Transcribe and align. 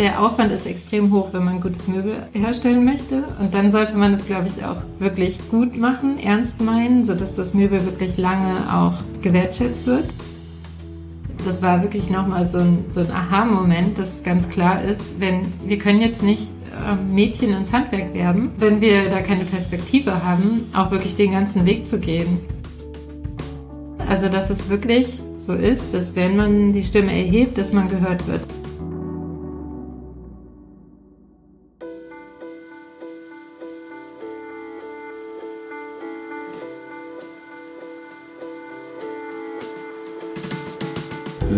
der 0.00 0.22
Aufwand 0.22 0.50
ist 0.50 0.66
extrem 0.66 1.12
hoch, 1.12 1.28
wenn 1.32 1.44
man 1.44 1.60
gutes 1.60 1.86
Möbel 1.86 2.26
herstellen 2.32 2.86
möchte. 2.86 3.22
Und 3.38 3.52
dann 3.52 3.70
sollte 3.70 3.96
man 3.98 4.14
es, 4.14 4.24
glaube 4.24 4.46
ich, 4.48 4.64
auch 4.64 4.78
wirklich 4.98 5.38
gut 5.50 5.76
machen, 5.76 6.18
ernst 6.18 6.58
meinen, 6.62 7.04
sodass 7.04 7.36
das 7.36 7.52
Möbel 7.52 7.84
wirklich 7.84 8.16
lange 8.16 8.74
auch 8.74 8.94
gewertschätzt 9.20 9.86
wird. 9.86 10.06
Das 11.44 11.60
war 11.60 11.82
wirklich 11.82 12.08
nochmal 12.08 12.46
so 12.46 12.58
ein, 12.58 12.86
so 12.90 13.02
ein 13.02 13.10
Aha-Moment, 13.10 13.98
dass 13.98 14.22
ganz 14.22 14.48
klar 14.48 14.82
ist, 14.82 15.20
wenn 15.20 15.52
wir 15.66 15.76
können 15.76 16.00
jetzt 16.00 16.22
nicht 16.22 16.50
ähm, 16.88 17.14
Mädchen 17.14 17.52
ins 17.52 17.70
Handwerk 17.70 18.14
werben, 18.14 18.52
wenn 18.56 18.80
wir 18.80 19.10
da 19.10 19.20
keine 19.20 19.44
Perspektive 19.44 20.24
haben, 20.24 20.64
auch 20.72 20.90
wirklich 20.90 21.14
den 21.14 21.32
ganzen 21.32 21.66
Weg 21.66 21.86
zu 21.86 21.98
gehen. 21.98 22.40
Also, 24.08 24.30
dass 24.30 24.48
es 24.48 24.70
wirklich 24.70 25.20
so 25.36 25.52
ist, 25.52 25.92
dass 25.92 26.16
wenn 26.16 26.36
man 26.36 26.72
die 26.72 26.84
Stimme 26.84 27.12
erhebt, 27.12 27.58
dass 27.58 27.74
man 27.74 27.88
gehört 27.90 28.26
wird. 28.26 28.48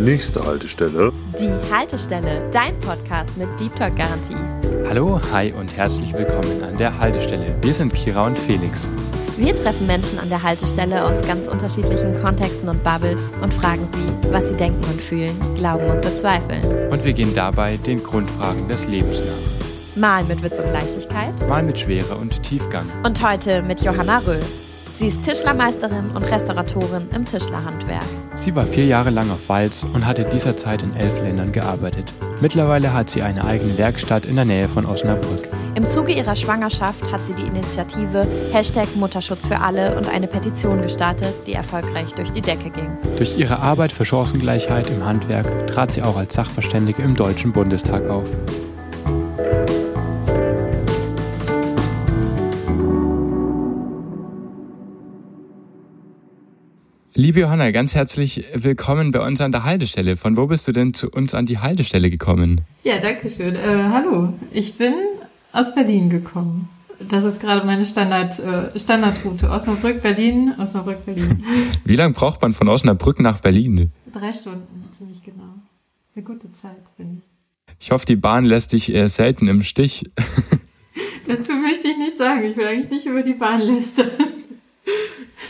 Nächste 0.02 0.44
Haltestelle. 0.44 1.12
Die 1.38 1.48
Haltestelle, 1.72 2.50
dein 2.50 2.76
Podcast 2.80 3.36
mit 3.36 3.48
Deep 3.60 3.76
Talk 3.76 3.94
Garantie. 3.94 4.34
Hallo, 4.88 5.20
hi 5.30 5.52
und 5.52 5.76
herzlich 5.76 6.12
willkommen 6.12 6.60
an 6.64 6.76
der 6.76 6.98
Haltestelle. 6.98 7.54
Wir 7.62 7.72
sind 7.72 7.94
Kira 7.94 8.26
und 8.26 8.36
Felix. 8.36 8.88
Wir 9.36 9.54
treffen 9.54 9.86
Menschen 9.86 10.18
an 10.18 10.28
der 10.28 10.42
Haltestelle 10.42 11.04
aus 11.04 11.22
ganz 11.22 11.46
unterschiedlichen 11.46 12.20
Kontexten 12.20 12.68
und 12.68 12.82
Bubbles 12.82 13.32
und 13.42 13.54
fragen 13.54 13.86
sie, 13.92 14.32
was 14.32 14.48
sie 14.48 14.56
denken 14.56 14.82
und 14.86 15.00
fühlen, 15.00 15.38
glauben 15.54 15.86
und 15.86 16.00
bezweifeln. 16.00 16.90
Und 16.90 17.04
wir 17.04 17.12
gehen 17.12 17.32
dabei 17.32 17.76
den 17.76 18.02
Grundfragen 18.02 18.68
des 18.68 18.84
Lebens 18.88 19.20
nach. 19.20 19.94
Mal 19.94 20.24
mit 20.24 20.42
Witz 20.42 20.58
und 20.58 20.72
Leichtigkeit. 20.72 21.48
Mal 21.48 21.62
mit 21.62 21.78
Schwere 21.78 22.16
und 22.16 22.42
Tiefgang. 22.42 22.90
Und 23.04 23.24
heute 23.24 23.62
mit 23.62 23.82
Johanna 23.82 24.18
Röhl. 24.18 24.42
Sie 25.02 25.08
ist 25.08 25.24
Tischlermeisterin 25.24 26.12
und 26.12 26.22
Restauratorin 26.22 27.08
im 27.12 27.24
Tischlerhandwerk. 27.24 28.04
Sie 28.36 28.54
war 28.54 28.64
vier 28.64 28.86
Jahre 28.86 29.10
lang 29.10 29.32
auf 29.32 29.48
Walz 29.48 29.82
und 29.82 30.06
hat 30.06 30.20
in 30.20 30.30
dieser 30.30 30.56
Zeit 30.56 30.84
in 30.84 30.94
elf 30.94 31.20
Ländern 31.20 31.50
gearbeitet. 31.50 32.12
Mittlerweile 32.40 32.92
hat 32.92 33.10
sie 33.10 33.20
eine 33.20 33.44
eigene 33.44 33.76
Werkstatt 33.76 34.24
in 34.26 34.36
der 34.36 34.44
Nähe 34.44 34.68
von 34.68 34.86
Osnabrück. 34.86 35.48
Im 35.74 35.88
Zuge 35.88 36.12
ihrer 36.12 36.36
Schwangerschaft 36.36 37.10
hat 37.10 37.20
sie 37.24 37.34
die 37.34 37.48
Initiative 37.48 38.28
Hashtag 38.52 38.94
Mutterschutz 38.94 39.44
für 39.44 39.58
alle 39.58 39.96
und 39.96 40.08
eine 40.08 40.28
Petition 40.28 40.80
gestartet, 40.82 41.34
die 41.48 41.54
erfolgreich 41.54 42.14
durch 42.14 42.30
die 42.30 42.40
Decke 42.40 42.70
ging. 42.70 42.96
Durch 43.18 43.36
ihre 43.36 43.58
Arbeit 43.58 43.90
für 43.90 44.04
Chancengleichheit 44.04 44.88
im 44.88 45.04
Handwerk 45.04 45.66
trat 45.66 45.90
sie 45.90 46.04
auch 46.04 46.16
als 46.16 46.34
Sachverständige 46.34 47.02
im 47.02 47.16
Deutschen 47.16 47.50
Bundestag 47.50 48.08
auf. 48.08 48.28
Liebe 57.22 57.38
Johanna, 57.38 57.70
ganz 57.70 57.94
herzlich 57.94 58.44
willkommen 58.52 59.12
bei 59.12 59.24
uns 59.24 59.40
an 59.40 59.52
der 59.52 59.62
Haltestelle. 59.62 60.16
Von 60.16 60.36
wo 60.36 60.48
bist 60.48 60.66
du 60.66 60.72
denn 60.72 60.92
zu 60.92 61.08
uns 61.08 61.34
an 61.34 61.46
die 61.46 61.60
Haltestelle 61.60 62.10
gekommen? 62.10 62.62
Ja, 62.82 62.98
danke 62.98 63.30
schön. 63.30 63.54
Äh, 63.54 63.90
hallo, 63.92 64.32
ich 64.50 64.74
bin 64.74 64.92
aus 65.52 65.72
Berlin 65.72 66.10
gekommen. 66.10 66.68
Das 66.98 67.22
ist 67.22 67.40
gerade 67.40 67.64
meine 67.64 67.86
Standard, 67.86 68.40
äh, 68.40 68.76
Standardroute. 68.76 69.48
Osnabrück, 69.48 70.02
Berlin, 70.02 70.52
Osnabrück, 70.58 71.06
Berlin. 71.06 71.44
Wie 71.84 71.94
lange 71.94 72.12
braucht 72.12 72.42
man 72.42 72.54
von 72.54 72.66
Osnabrück 72.68 73.20
nach 73.20 73.38
Berlin? 73.38 73.92
Drei 74.12 74.32
Stunden, 74.32 74.88
ziemlich 74.90 75.22
genau. 75.22 75.54
Eine 76.16 76.24
gute 76.24 76.50
Zeit, 76.50 76.82
finde 76.96 77.18
ich. 77.18 77.76
Ich 77.78 77.92
hoffe, 77.92 78.04
die 78.04 78.16
Bahn 78.16 78.44
lässt 78.44 78.72
dich 78.72 78.92
äh, 78.92 79.06
selten 79.06 79.46
im 79.46 79.62
Stich. 79.62 80.10
Dazu 81.28 81.52
möchte 81.52 81.86
ich 81.86 81.98
nichts 81.98 82.18
sagen. 82.18 82.42
Ich 82.42 82.56
will 82.56 82.66
eigentlich 82.66 82.90
nicht 82.90 83.06
über 83.06 83.22
die 83.22 83.34
Bahn 83.34 83.60
lästern. 83.60 84.10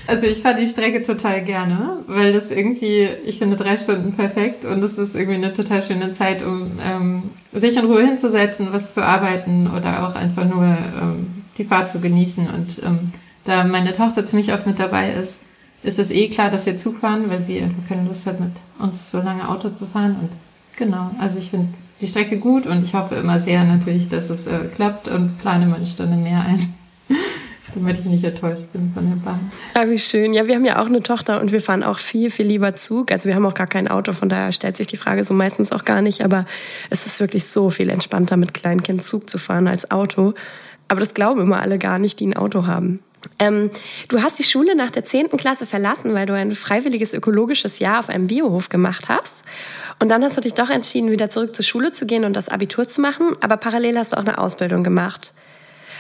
Also 0.07 0.27
ich 0.27 0.43
fahre 0.43 0.61
die 0.61 0.67
Strecke 0.67 1.03
total 1.03 1.45
gerne, 1.45 2.03
weil 2.07 2.33
das 2.33 2.51
irgendwie, 2.51 3.09
ich 3.25 3.39
finde 3.39 3.57
drei 3.57 3.77
Stunden 3.77 4.15
perfekt 4.15 4.65
und 4.65 4.83
es 4.83 4.99
ist 4.99 5.15
irgendwie 5.15 5.37
eine 5.37 5.53
total 5.53 5.83
schöne 5.83 6.13
Zeit, 6.13 6.43
um 6.43 6.73
ähm, 6.85 7.23
sich 7.53 7.77
in 7.77 7.85
Ruhe 7.85 8.05
hinzusetzen, 8.05 8.69
was 8.73 8.93
zu 8.95 9.05
arbeiten 9.05 9.69
oder 9.69 10.09
auch 10.09 10.15
einfach 10.15 10.45
nur 10.45 10.65
ähm, 10.65 11.45
die 11.57 11.65
Fahrt 11.65 11.91
zu 11.91 12.01
genießen. 12.01 12.49
Und 12.49 12.83
ähm, 12.83 13.13
da 13.45 13.65
meine 13.65 13.93
Tochter 13.93 14.27
ziemlich 14.27 14.53
oft 14.53 14.67
mit 14.67 14.79
dabei 14.79 15.13
ist, 15.13 15.41
ist 15.83 15.99
es 15.99 16.11
eh 16.11 16.29
klar, 16.29 16.51
dass 16.51 16.67
wir 16.67 16.77
Zug 16.77 16.99
fahren, 16.99 17.25
weil 17.29 17.43
sie 17.43 17.61
einfach 17.61 17.89
keine 17.89 18.07
Lust 18.07 18.27
hat, 18.27 18.41
mit 18.41 18.53
uns 18.79 19.11
so 19.11 19.19
lange 19.19 19.49
Auto 19.49 19.71
zu 19.71 19.87
fahren. 19.87 20.17
Und 20.21 20.31
genau, 20.77 21.11
also 21.19 21.39
ich 21.39 21.51
finde 21.51 21.69
die 22.01 22.07
Strecke 22.07 22.39
gut 22.39 22.67
und 22.67 22.83
ich 22.85 22.95
hoffe 22.95 23.15
immer 23.15 23.39
sehr 23.39 23.65
natürlich, 23.65 24.09
dass 24.09 24.31
es 24.31 24.47
äh, 24.47 24.59
klappt 24.75 25.09
und 25.09 25.39
plane 25.39 25.67
mal 25.67 25.77
eine 25.77 25.87
Stunde 25.87 26.17
mehr 26.17 26.45
ein 26.45 26.75
damit 27.75 28.01
ich 28.01 28.05
nicht 28.05 28.25
enttäuscht 28.25 28.71
bin 28.73 28.93
von 28.95 29.09
der 29.09 29.17
Bahn. 29.17 29.51
Ah, 29.75 29.89
wie 29.89 29.99
schön. 29.99 30.35
Ja, 30.35 30.47
wir 30.47 30.55
haben 30.55 30.65
ja 30.65 30.81
auch 30.81 30.87
eine 30.87 31.03
Tochter 31.03 31.41
und 31.41 31.53
wir 31.53 31.61
fahren 31.61 31.83
auch 31.83 31.99
viel, 31.99 32.31
viel 32.31 32.47
lieber 32.47 32.75
Zug. 32.75 33.11
Also 33.13 33.29
wir 33.29 33.35
haben 33.35 33.47
auch 33.47 33.55
gar 33.55 33.67
kein 33.67 33.89
Auto, 33.89 34.13
von 34.13 34.29
daher 34.29 34.53
stellt 34.53 34.77
sich 34.77 34.87
die 34.87 34.97
Frage 34.97 35.25
so 35.25 35.35
meistens 35.35 35.73
auch 35.73 35.85
gar 35.85 36.03
nicht. 36.03 36.25
Aber 36.25 36.47
es 36.91 37.07
ist 37.07 37.21
wirklich 37.21 37.45
so 37.45 37.71
viel 37.71 37.91
entspannter, 37.91 38.37
mit 38.37 38.55
Kleinkind 38.55 39.05
Zug 39.05 39.29
zu 39.29 39.39
fahren 39.39 39.69
als 39.69 39.91
Auto. 39.91 40.35
Aber 40.89 41.01
das 41.01 41.15
glauben 41.15 41.41
immer 41.41 41.61
alle 41.61 41.79
gar 41.79 41.99
nicht, 41.99 42.21
die 42.21 42.27
ein 42.27 42.37
Auto 42.37 42.67
haben. 42.67 43.01
Ähm, 43.39 43.71
du 44.09 44.23
hast 44.23 44.39
die 44.39 44.45
Schule 44.45 44.75
nach 44.77 44.91
der 44.91 45.05
zehnten 45.05 45.37
Klasse 45.37 45.67
verlassen, 45.67 46.15
weil 46.15 46.27
du 46.27 46.35
ein 46.35 46.53
freiwilliges 46.53 47.15
ökologisches 47.15 47.79
Jahr 47.79 48.01
auf 48.01 48.09
einem 48.09 48.27
Biohof 48.27 48.69
gemacht 48.69 49.09
hast. 49.09 49.37
Und 49.99 50.09
dann 50.09 50.25
hast 50.25 50.37
du 50.37 50.41
dich 50.41 50.55
doch 50.55 50.71
entschieden, 50.71 51.11
wieder 51.11 51.31
zurück 51.31 51.55
zur 51.55 51.65
Schule 51.65 51.93
zu 51.93 52.07
gehen 52.07 52.25
und 52.25 52.35
das 52.35 52.49
Abitur 52.49 52.89
zu 52.89 53.01
machen. 53.01 53.37
Aber 53.41 53.57
parallel 53.57 53.99
hast 53.99 54.13
du 54.13 54.17
auch 54.17 54.23
eine 54.23 54.39
Ausbildung 54.39 54.83
gemacht. 54.83 55.33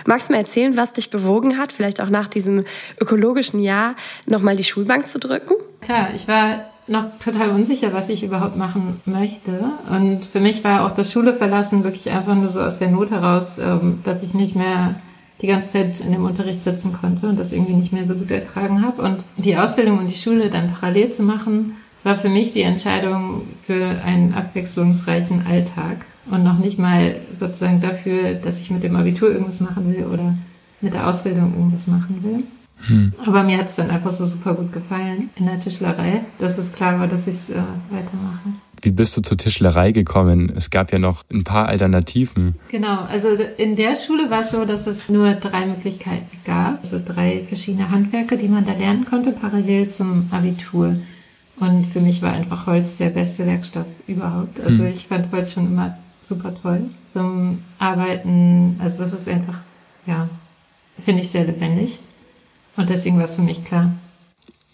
Magst 0.06 0.28
du 0.28 0.32
mir 0.32 0.38
erzählen, 0.38 0.76
was 0.76 0.92
dich 0.92 1.10
bewogen 1.10 1.58
hat, 1.58 1.72
vielleicht 1.72 2.00
auch 2.00 2.08
nach 2.08 2.28
diesem 2.28 2.64
ökologischen 3.00 3.60
Jahr 3.60 3.94
nochmal 4.26 4.56
die 4.56 4.64
Schulbank 4.64 5.08
zu 5.08 5.18
drücken? 5.18 5.54
Klar, 5.80 6.08
ich 6.14 6.28
war 6.28 6.72
noch 6.86 7.18
total 7.18 7.50
unsicher, 7.50 7.92
was 7.92 8.08
ich 8.08 8.22
überhaupt 8.22 8.56
machen 8.56 9.00
möchte. 9.04 9.64
Und 9.90 10.26
für 10.26 10.40
mich 10.40 10.64
war 10.64 10.84
auch 10.84 10.92
das 10.92 11.12
Schule 11.12 11.34
verlassen 11.34 11.84
wirklich 11.84 12.10
einfach 12.10 12.34
nur 12.34 12.48
so 12.48 12.60
aus 12.60 12.78
der 12.78 12.90
Not 12.90 13.10
heraus, 13.10 13.52
ähm, 13.58 14.00
dass 14.04 14.22
ich 14.22 14.34
nicht 14.34 14.56
mehr 14.56 14.96
die 15.40 15.46
ganze 15.48 15.72
Zeit 15.72 16.00
in 16.00 16.12
dem 16.12 16.24
Unterricht 16.24 16.62
sitzen 16.62 16.92
konnte 16.92 17.28
und 17.28 17.38
das 17.38 17.52
irgendwie 17.52 17.74
nicht 17.74 17.92
mehr 17.92 18.04
so 18.04 18.14
gut 18.14 18.30
ertragen 18.30 18.84
habe. 18.84 19.02
Und 19.02 19.24
die 19.36 19.56
Ausbildung 19.56 19.98
und 19.98 20.10
die 20.10 20.16
Schule 20.16 20.50
dann 20.50 20.72
parallel 20.72 21.10
zu 21.10 21.22
machen, 21.22 21.76
war 22.04 22.16
für 22.16 22.28
mich 22.28 22.52
die 22.52 22.62
Entscheidung 22.62 23.42
für 23.66 24.02
einen 24.04 24.34
abwechslungsreichen 24.34 25.46
Alltag 25.46 26.04
und 26.30 26.44
noch 26.44 26.58
nicht 26.58 26.78
mal 26.78 27.16
sozusagen 27.36 27.80
dafür, 27.80 28.34
dass 28.34 28.60
ich 28.60 28.70
mit 28.70 28.82
dem 28.82 28.96
Abitur 28.96 29.30
irgendwas 29.30 29.60
machen 29.60 29.92
will 29.92 30.04
oder 30.04 30.34
mit 30.80 30.94
der 30.94 31.06
Ausbildung 31.08 31.54
irgendwas 31.54 31.86
machen 31.86 32.22
will. 32.22 32.44
Hm. 32.86 33.12
Aber 33.24 33.42
mir 33.44 33.58
hat 33.58 33.66
es 33.66 33.76
dann 33.76 33.90
einfach 33.90 34.10
so 34.10 34.26
super 34.26 34.54
gut 34.54 34.72
gefallen 34.72 35.30
in 35.36 35.46
der 35.46 35.60
Tischlerei, 35.60 36.22
dass 36.38 36.58
es 36.58 36.72
klar 36.72 36.98
war, 36.98 37.06
dass 37.06 37.26
ich 37.26 37.34
es 37.34 37.50
äh, 37.50 37.54
weitermache. 37.90 38.54
Wie 38.80 38.90
bist 38.90 39.16
du 39.16 39.22
zur 39.22 39.36
Tischlerei 39.36 39.92
gekommen? 39.92 40.52
Es 40.56 40.70
gab 40.70 40.92
ja 40.92 40.98
noch 40.98 41.22
ein 41.32 41.44
paar 41.44 41.68
Alternativen. 41.68 42.56
Genau, 42.68 43.02
also 43.02 43.28
in 43.56 43.76
der 43.76 43.94
Schule 43.94 44.28
war 44.28 44.40
es 44.40 44.50
so, 44.50 44.64
dass 44.64 44.88
es 44.88 45.08
nur 45.08 45.34
drei 45.34 45.66
Möglichkeiten 45.66 46.26
gab, 46.44 46.80
also 46.80 47.00
drei 47.04 47.44
verschiedene 47.46 47.90
Handwerke, 47.90 48.36
die 48.36 48.48
man 48.48 48.66
da 48.66 48.72
lernen 48.72 49.04
konnte, 49.04 49.30
parallel 49.30 49.90
zum 49.90 50.26
Abitur. 50.32 50.96
Und 51.60 51.86
für 51.92 52.00
mich 52.00 52.22
war 52.22 52.32
einfach 52.32 52.66
Holz 52.66 52.96
der 52.96 53.10
beste 53.10 53.46
Werkstoff 53.46 53.86
überhaupt. 54.08 54.58
Also 54.60 54.82
hm. 54.82 54.90
ich 54.90 55.06
fand 55.06 55.30
Holz 55.30 55.52
schon 55.52 55.66
immer 55.66 55.96
super 56.22 56.54
toll 56.60 56.90
zum 57.12 57.62
Arbeiten. 57.78 58.76
Also 58.80 59.02
das 59.02 59.12
ist 59.12 59.28
einfach, 59.28 59.60
ja, 60.06 60.28
finde 61.04 61.22
ich 61.22 61.28
sehr 61.28 61.44
lebendig. 61.44 62.00
Und 62.76 62.88
deswegen 62.88 63.18
war 63.18 63.24
es 63.24 63.36
für 63.36 63.42
mich 63.42 63.64
klar. 63.64 63.92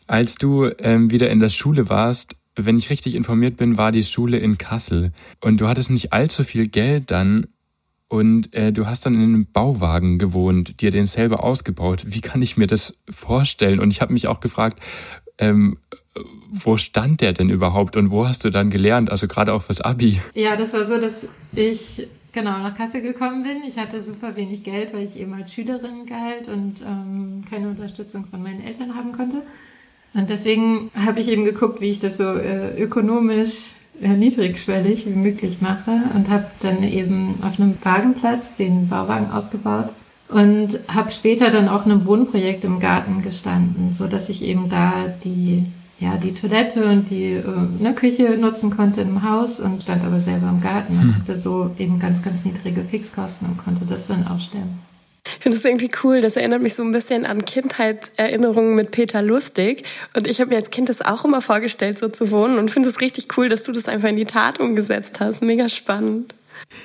Als 0.06 0.36
du 0.36 0.70
ähm, 0.78 1.10
wieder 1.10 1.30
in 1.30 1.40
der 1.40 1.48
Schule 1.48 1.88
warst, 1.88 2.36
wenn 2.54 2.78
ich 2.78 2.90
richtig 2.90 3.14
informiert 3.14 3.56
bin, 3.56 3.78
war 3.78 3.92
die 3.92 4.04
Schule 4.04 4.38
in 4.38 4.58
Kassel. 4.58 5.12
Und 5.40 5.60
du 5.60 5.68
hattest 5.68 5.90
nicht 5.90 6.12
allzu 6.12 6.44
viel 6.44 6.66
Geld 6.66 7.10
dann 7.10 7.46
und 8.08 8.54
äh, 8.54 8.72
du 8.72 8.86
hast 8.86 9.04
dann 9.04 9.14
in 9.14 9.22
einem 9.22 9.46
Bauwagen 9.46 10.18
gewohnt, 10.18 10.80
dir 10.80 10.90
den 10.90 11.06
selber 11.06 11.44
ausgebaut. 11.44 12.04
Wie 12.06 12.22
kann 12.22 12.40
ich 12.40 12.56
mir 12.56 12.66
das 12.66 12.98
vorstellen? 13.08 13.80
Und 13.80 13.90
ich 13.90 14.00
habe 14.00 14.14
mich 14.14 14.26
auch 14.26 14.40
gefragt, 14.40 14.80
ähm, 15.36 15.78
wo 16.50 16.76
stand 16.76 17.20
der 17.20 17.32
denn 17.32 17.50
überhaupt 17.50 17.96
und 17.96 18.10
wo 18.10 18.26
hast 18.26 18.44
du 18.44 18.50
dann 18.50 18.70
gelernt? 18.70 19.10
Also 19.10 19.28
gerade 19.28 19.52
auch 19.52 19.62
fürs 19.62 19.80
Abi. 19.80 20.20
Ja, 20.34 20.56
das 20.56 20.72
war 20.72 20.84
so, 20.84 21.00
dass 21.00 21.26
ich 21.52 22.06
genau 22.32 22.58
nach 22.58 22.76
Kassel 22.76 23.02
gekommen 23.02 23.42
bin. 23.42 23.62
Ich 23.66 23.78
hatte 23.78 24.00
super 24.00 24.36
wenig 24.36 24.64
Geld, 24.64 24.92
weil 24.92 25.04
ich 25.04 25.18
eben 25.18 25.34
als 25.34 25.52
Schülerin 25.52 26.06
galt 26.06 26.48
und 26.48 26.82
ähm, 26.82 27.44
keine 27.50 27.68
Unterstützung 27.68 28.26
von 28.26 28.42
meinen 28.42 28.62
Eltern 28.62 28.94
haben 28.94 29.12
konnte. 29.12 29.42
Und 30.14 30.30
deswegen 30.30 30.90
habe 30.94 31.20
ich 31.20 31.28
eben 31.28 31.44
geguckt, 31.44 31.80
wie 31.80 31.90
ich 31.90 32.00
das 32.00 32.16
so 32.16 32.24
äh, 32.24 32.80
ökonomisch 32.80 33.72
äh, 34.00 34.08
niedrigschwellig 34.08 35.06
wie 35.06 35.10
möglich 35.10 35.60
mache 35.60 36.02
und 36.14 36.28
habe 36.28 36.46
dann 36.60 36.82
eben 36.82 37.42
auf 37.42 37.58
einem 37.58 37.76
Wagenplatz 37.82 38.54
den 38.54 38.88
Bauwagen 38.88 39.30
ausgebaut 39.30 39.90
und 40.28 40.80
habe 40.88 41.12
später 41.12 41.50
dann 41.50 41.68
auch 41.68 41.86
in 41.86 41.92
einem 41.92 42.06
Wohnprojekt 42.06 42.64
im 42.64 42.80
Garten 42.80 43.22
gestanden, 43.22 43.94
so 43.94 44.06
dass 44.06 44.28
ich 44.28 44.44
eben 44.44 44.68
da 44.68 45.08
die 45.24 45.66
ja 46.00 46.16
die 46.16 46.32
Toilette 46.32 46.84
und 46.84 47.10
die 47.10 47.32
äh, 47.32 47.44
ne, 47.78 47.94
Küche 47.94 48.36
nutzen 48.38 48.70
konnte 48.70 49.00
im 49.00 49.22
Haus 49.28 49.60
und 49.60 49.82
stand 49.82 50.04
aber 50.04 50.20
selber 50.20 50.48
im 50.48 50.60
Garten 50.60 50.98
und 50.98 51.18
hatte 51.18 51.38
so 51.38 51.74
eben 51.78 51.98
ganz, 51.98 52.22
ganz 52.22 52.44
niedrige 52.44 52.84
Fixkosten 52.84 53.48
und 53.48 53.58
konnte 53.58 53.84
das 53.84 54.06
dann 54.06 54.26
auch 54.26 54.40
stemmen. 54.40 54.78
Ich 55.36 55.42
finde 55.42 55.56
das 55.56 55.64
irgendwie 55.64 55.90
cool. 56.02 56.20
Das 56.20 56.36
erinnert 56.36 56.62
mich 56.62 56.74
so 56.74 56.82
ein 56.82 56.92
bisschen 56.92 57.26
an 57.26 57.44
Kindheitserinnerungen 57.44 58.74
mit 58.74 58.92
Peter 58.92 59.20
Lustig. 59.20 59.84
Und 60.16 60.26
ich 60.26 60.40
habe 60.40 60.50
mir 60.50 60.56
als 60.56 60.70
Kind 60.70 60.88
das 60.88 61.02
auch 61.02 61.24
immer 61.24 61.42
vorgestellt, 61.42 61.98
so 61.98 62.08
zu 62.08 62.30
wohnen. 62.30 62.58
Und 62.58 62.70
finde 62.70 62.88
es 62.88 63.00
richtig 63.00 63.36
cool, 63.36 63.48
dass 63.48 63.62
du 63.62 63.72
das 63.72 63.88
einfach 63.88 64.08
in 64.08 64.16
die 64.16 64.24
Tat 64.24 64.58
umgesetzt 64.58 65.20
hast. 65.20 65.42
Mega 65.42 65.68
spannend. 65.68 66.34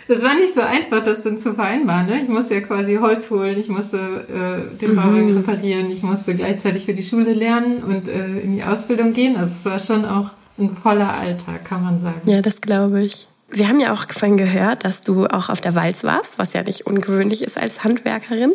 Das 0.07 0.21
war 0.23 0.35
nicht 0.35 0.53
so 0.53 0.61
einfach, 0.61 1.03
das 1.03 1.23
dann 1.23 1.37
zu 1.37 1.53
vereinbaren. 1.53 2.07
Ne? 2.07 2.21
Ich 2.23 2.29
musste 2.29 2.55
ja 2.55 2.61
quasi 2.61 2.95
Holz 2.95 3.29
holen, 3.29 3.59
ich 3.59 3.69
musste 3.69 4.67
äh, 4.67 4.77
den 4.77 4.95
Bauwagen 4.95 5.31
mhm. 5.31 5.37
reparieren, 5.37 5.91
ich 5.91 6.03
musste 6.03 6.35
gleichzeitig 6.35 6.85
für 6.85 6.93
die 6.93 7.03
Schule 7.03 7.33
lernen 7.33 7.83
und 7.83 8.07
äh, 8.07 8.39
in 8.39 8.55
die 8.55 8.63
Ausbildung 8.63 9.13
gehen. 9.13 9.35
Also 9.35 9.51
es 9.51 9.65
war 9.65 9.79
schon 9.79 10.05
auch 10.05 10.31
ein 10.57 10.75
voller 10.75 11.13
Alltag, 11.13 11.65
kann 11.65 11.83
man 11.83 12.01
sagen. 12.01 12.21
Ja, 12.25 12.41
das 12.41 12.61
glaube 12.61 13.01
ich. 13.01 13.27
Wir 13.49 13.67
haben 13.67 13.79
ja 13.79 13.93
auch 13.93 14.05
vorhin 14.11 14.37
gehört, 14.37 14.83
dass 14.83 15.01
du 15.01 15.27
auch 15.27 15.49
auf 15.49 15.61
der 15.61 15.75
Walz 15.75 16.03
warst, 16.03 16.39
was 16.39 16.53
ja 16.53 16.63
nicht 16.63 16.87
ungewöhnlich 16.87 17.43
ist 17.43 17.57
als 17.57 17.83
Handwerkerin. 17.83 18.53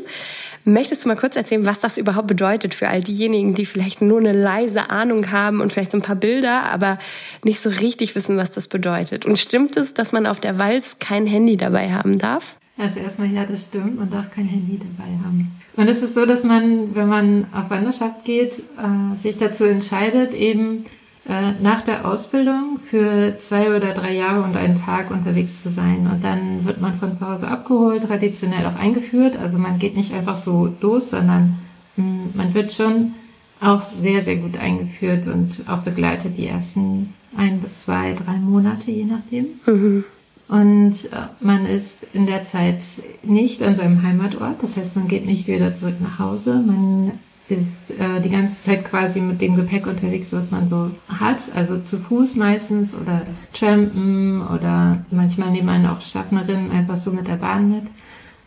Möchtest 0.69 1.05
du 1.05 1.09
mal 1.09 1.17
kurz 1.17 1.35
erzählen, 1.35 1.65
was 1.65 1.81
das 1.81 1.97
überhaupt 1.97 2.27
bedeutet 2.27 2.75
für 2.75 2.89
all 2.89 3.03
diejenigen, 3.03 3.55
die 3.55 3.65
vielleicht 3.65 4.03
nur 4.03 4.19
eine 4.19 4.33
leise 4.33 4.91
Ahnung 4.91 5.31
haben 5.31 5.63
und 5.63 5.73
vielleicht 5.73 5.93
so 5.93 5.99
ein 5.99 6.03
paar 6.03 6.17
Bilder, 6.17 6.65
aber 6.65 6.99
nicht 7.43 7.61
so 7.61 7.71
richtig 7.71 8.15
wissen, 8.15 8.37
was 8.37 8.51
das 8.51 8.69
bedeutet? 8.69 9.25
Und 9.25 9.39
stimmt 9.39 9.79
es, 9.79 9.95
dass 9.95 10.13
man 10.13 10.27
auf 10.27 10.41
der 10.41 10.59
Walz 10.59 10.97
kein 11.01 11.27
Handy 11.27 11.57
dabei 11.57 11.91
haben 11.91 12.19
darf? 12.19 12.57
Also 12.77 13.01
erstmal 13.01 13.29
ja, 13.29 13.47
das 13.47 13.65
stimmt. 13.65 13.99
Man 13.99 14.11
darf 14.11 14.31
kein 14.31 14.45
Handy 14.45 14.79
dabei 14.79 15.11
haben. 15.25 15.51
Und 15.77 15.89
es 15.89 16.03
ist 16.03 16.13
so, 16.13 16.27
dass 16.27 16.45
man, 16.45 16.95
wenn 16.95 17.09
man 17.09 17.47
auf 17.55 17.71
Wanderschaft 17.71 18.25
geht, 18.25 18.59
äh, 18.59 19.17
sich 19.17 19.39
dazu 19.39 19.65
entscheidet, 19.65 20.35
eben 20.35 20.85
nach 21.29 21.83
der 21.83 22.07
Ausbildung 22.07 22.81
für 22.89 23.37
zwei 23.39 23.77
oder 23.77 23.93
drei 23.93 24.15
Jahre 24.15 24.43
und 24.43 24.57
einen 24.57 24.81
Tag 24.81 25.11
unterwegs 25.11 25.63
zu 25.63 25.71
sein. 25.71 26.09
Und 26.11 26.25
dann 26.25 26.65
wird 26.65 26.81
man 26.81 26.99
von 26.99 27.15
zu 27.15 27.29
Hause 27.29 27.47
abgeholt, 27.47 28.05
traditionell 28.05 28.65
auch 28.65 28.77
eingeführt. 28.77 29.37
Also 29.37 29.59
man 29.59 29.79
geht 29.79 29.95
nicht 29.95 30.15
einfach 30.15 30.37
so 30.37 30.73
los, 30.81 31.11
sondern 31.11 31.59
hm, 31.97 32.31
man 32.33 32.55
wird 32.55 32.73
schon 32.73 33.13
auch 33.61 33.81
sehr, 33.81 34.23
sehr 34.23 34.37
gut 34.37 34.57
eingeführt 34.57 35.27
und 35.27 35.65
auch 35.69 35.79
begleitet 35.79 36.39
die 36.39 36.47
ersten 36.47 37.13
ein 37.37 37.61
bis 37.61 37.81
zwei, 37.81 38.15
drei 38.15 38.37
Monate, 38.39 38.91
je 38.91 39.05
nachdem. 39.05 39.47
Mhm. 39.67 40.05
Und 40.49 41.13
äh, 41.13 41.27
man 41.41 41.67
ist 41.67 41.99
in 42.15 42.27
der 42.27 42.45
Zeit 42.45 42.83
nicht 43.23 43.63
an 43.63 43.77
seinem 43.77 44.03
Heimatort. 44.03 44.63
Das 44.63 44.79
heißt, 44.79 44.97
man 44.97 45.09
geht 45.09 45.27
nicht 45.27 45.47
wieder 45.47 45.75
zurück 45.75 45.97
nach 46.01 46.19
Hause. 46.19 46.55
Man 46.55 47.13
ist 47.49 47.91
äh, 47.99 48.21
die 48.21 48.31
ganze 48.31 48.63
Zeit 48.63 48.85
quasi 48.85 49.21
mit 49.21 49.41
dem 49.41 49.57
Gepäck 49.57 49.87
unterwegs, 49.87 50.33
was 50.33 50.51
man 50.51 50.69
so 50.69 50.91
hat. 51.09 51.39
Also 51.55 51.79
zu 51.81 51.99
Fuß 51.99 52.37
meistens 52.37 52.95
oder 52.95 53.23
trampen 53.53 54.47
oder 54.47 55.05
manchmal 55.11 55.51
nehmen 55.51 55.69
einen 55.69 55.87
auch 55.87 56.01
Schaffnerinnen 56.01 56.71
einfach 56.71 56.97
so 56.97 57.11
mit 57.11 57.27
der 57.27 57.37
Bahn 57.37 57.71
mit. 57.71 57.85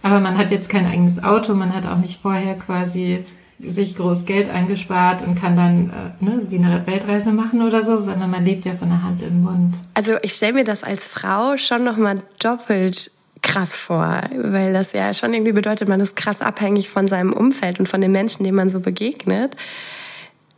Aber 0.03 0.19
man 0.19 0.37
hat 0.37 0.51
jetzt 0.51 0.69
kein 0.69 0.85
eigenes 0.85 1.23
Auto, 1.23 1.53
man 1.53 1.75
hat 1.75 1.85
auch 1.85 1.97
nicht 1.97 2.21
vorher 2.21 2.55
quasi 2.55 3.25
sich 3.59 3.95
groß 3.95 4.25
Geld 4.25 4.49
eingespart 4.49 5.21
und 5.21 5.35
kann 5.35 5.55
dann 5.55 5.89
äh, 5.89 6.23
ne, 6.23 6.41
wie 6.49 6.57
eine 6.57 6.85
Weltreise 6.87 7.31
machen 7.31 7.61
oder 7.61 7.83
so, 7.83 7.99
sondern 7.99 8.31
man 8.31 8.43
lebt 8.43 8.65
ja 8.65 8.75
von 8.75 8.89
der 8.89 9.03
Hand 9.03 9.21
im 9.21 9.43
Mund. 9.43 9.79
Also 9.93 10.13
ich 10.21 10.33
stelle 10.33 10.53
mir 10.53 10.63
das 10.63 10.83
als 10.83 11.07
Frau 11.07 11.57
schon 11.57 11.83
nochmal 11.83 12.17
doppelt 12.39 13.11
krass 13.51 13.75
vor, 13.75 14.21
weil 14.37 14.73
das 14.73 14.93
ja 14.93 15.13
schon 15.13 15.33
irgendwie 15.33 15.51
bedeutet, 15.51 15.89
man 15.89 15.99
ist 15.99 16.15
krass 16.15 16.41
abhängig 16.41 16.89
von 16.89 17.07
seinem 17.07 17.33
Umfeld 17.33 17.79
und 17.79 17.89
von 17.89 17.99
den 17.99 18.11
Menschen, 18.11 18.43
denen 18.43 18.55
man 18.55 18.69
so 18.69 18.79
begegnet. 18.79 19.55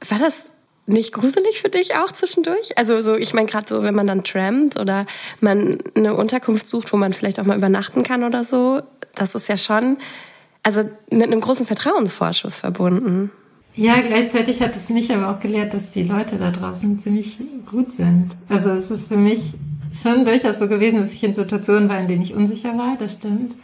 War 0.07 0.19
das 0.19 0.45
nicht 0.85 1.13
gruselig 1.13 1.61
für 1.61 1.69
dich 1.69 1.95
auch 1.95 2.11
zwischendurch? 2.11 2.77
Also 2.77 3.01
so, 3.01 3.15
ich 3.15 3.33
meine 3.33 3.47
gerade 3.47 3.67
so, 3.67 3.83
wenn 3.83 3.95
man 3.95 4.05
dann 4.05 4.23
trampt 4.23 4.77
oder 4.77 5.05
man 5.39 5.79
eine 5.95 6.13
Unterkunft 6.13 6.67
sucht, 6.67 6.93
wo 6.93 6.97
man 6.97 7.13
vielleicht 7.13 7.39
auch 7.39 7.45
mal 7.45 7.57
übernachten 7.57 8.03
kann 8.03 8.23
oder 8.23 8.43
so, 8.43 8.81
das 9.15 9.33
ist 9.33 9.47
ja 9.47 9.57
schon, 9.57 9.97
also 10.61 10.83
mit 11.09 11.23
einem 11.23 11.41
großen 11.41 11.65
Vertrauensvorschuss 11.65 12.57
verbunden. 12.57 13.31
Ja, 13.75 14.01
gleichzeitig 14.01 14.61
hat 14.61 14.75
es 14.75 14.89
mich 14.91 15.11
aber 15.13 15.29
auch 15.29 15.39
gelehrt, 15.39 15.73
dass 15.73 15.93
die 15.93 16.03
Leute 16.03 16.35
da 16.35 16.51
draußen 16.51 16.99
ziemlich 16.99 17.39
gut 17.69 17.91
sind. 17.91 18.29
Also 18.49 18.69
es 18.69 18.91
ist 18.91 19.07
für 19.07 19.17
mich 19.17 19.55
schon 19.93 20.25
durchaus 20.25 20.59
so 20.59 20.67
gewesen, 20.67 21.01
dass 21.01 21.13
ich 21.13 21.23
in 21.23 21.33
Situationen 21.33 21.89
war, 21.89 21.99
in 21.99 22.07
denen 22.07 22.21
ich 22.21 22.33
unsicher 22.33 22.77
war, 22.77 22.97
das 22.97 23.13
stimmt. 23.13 23.55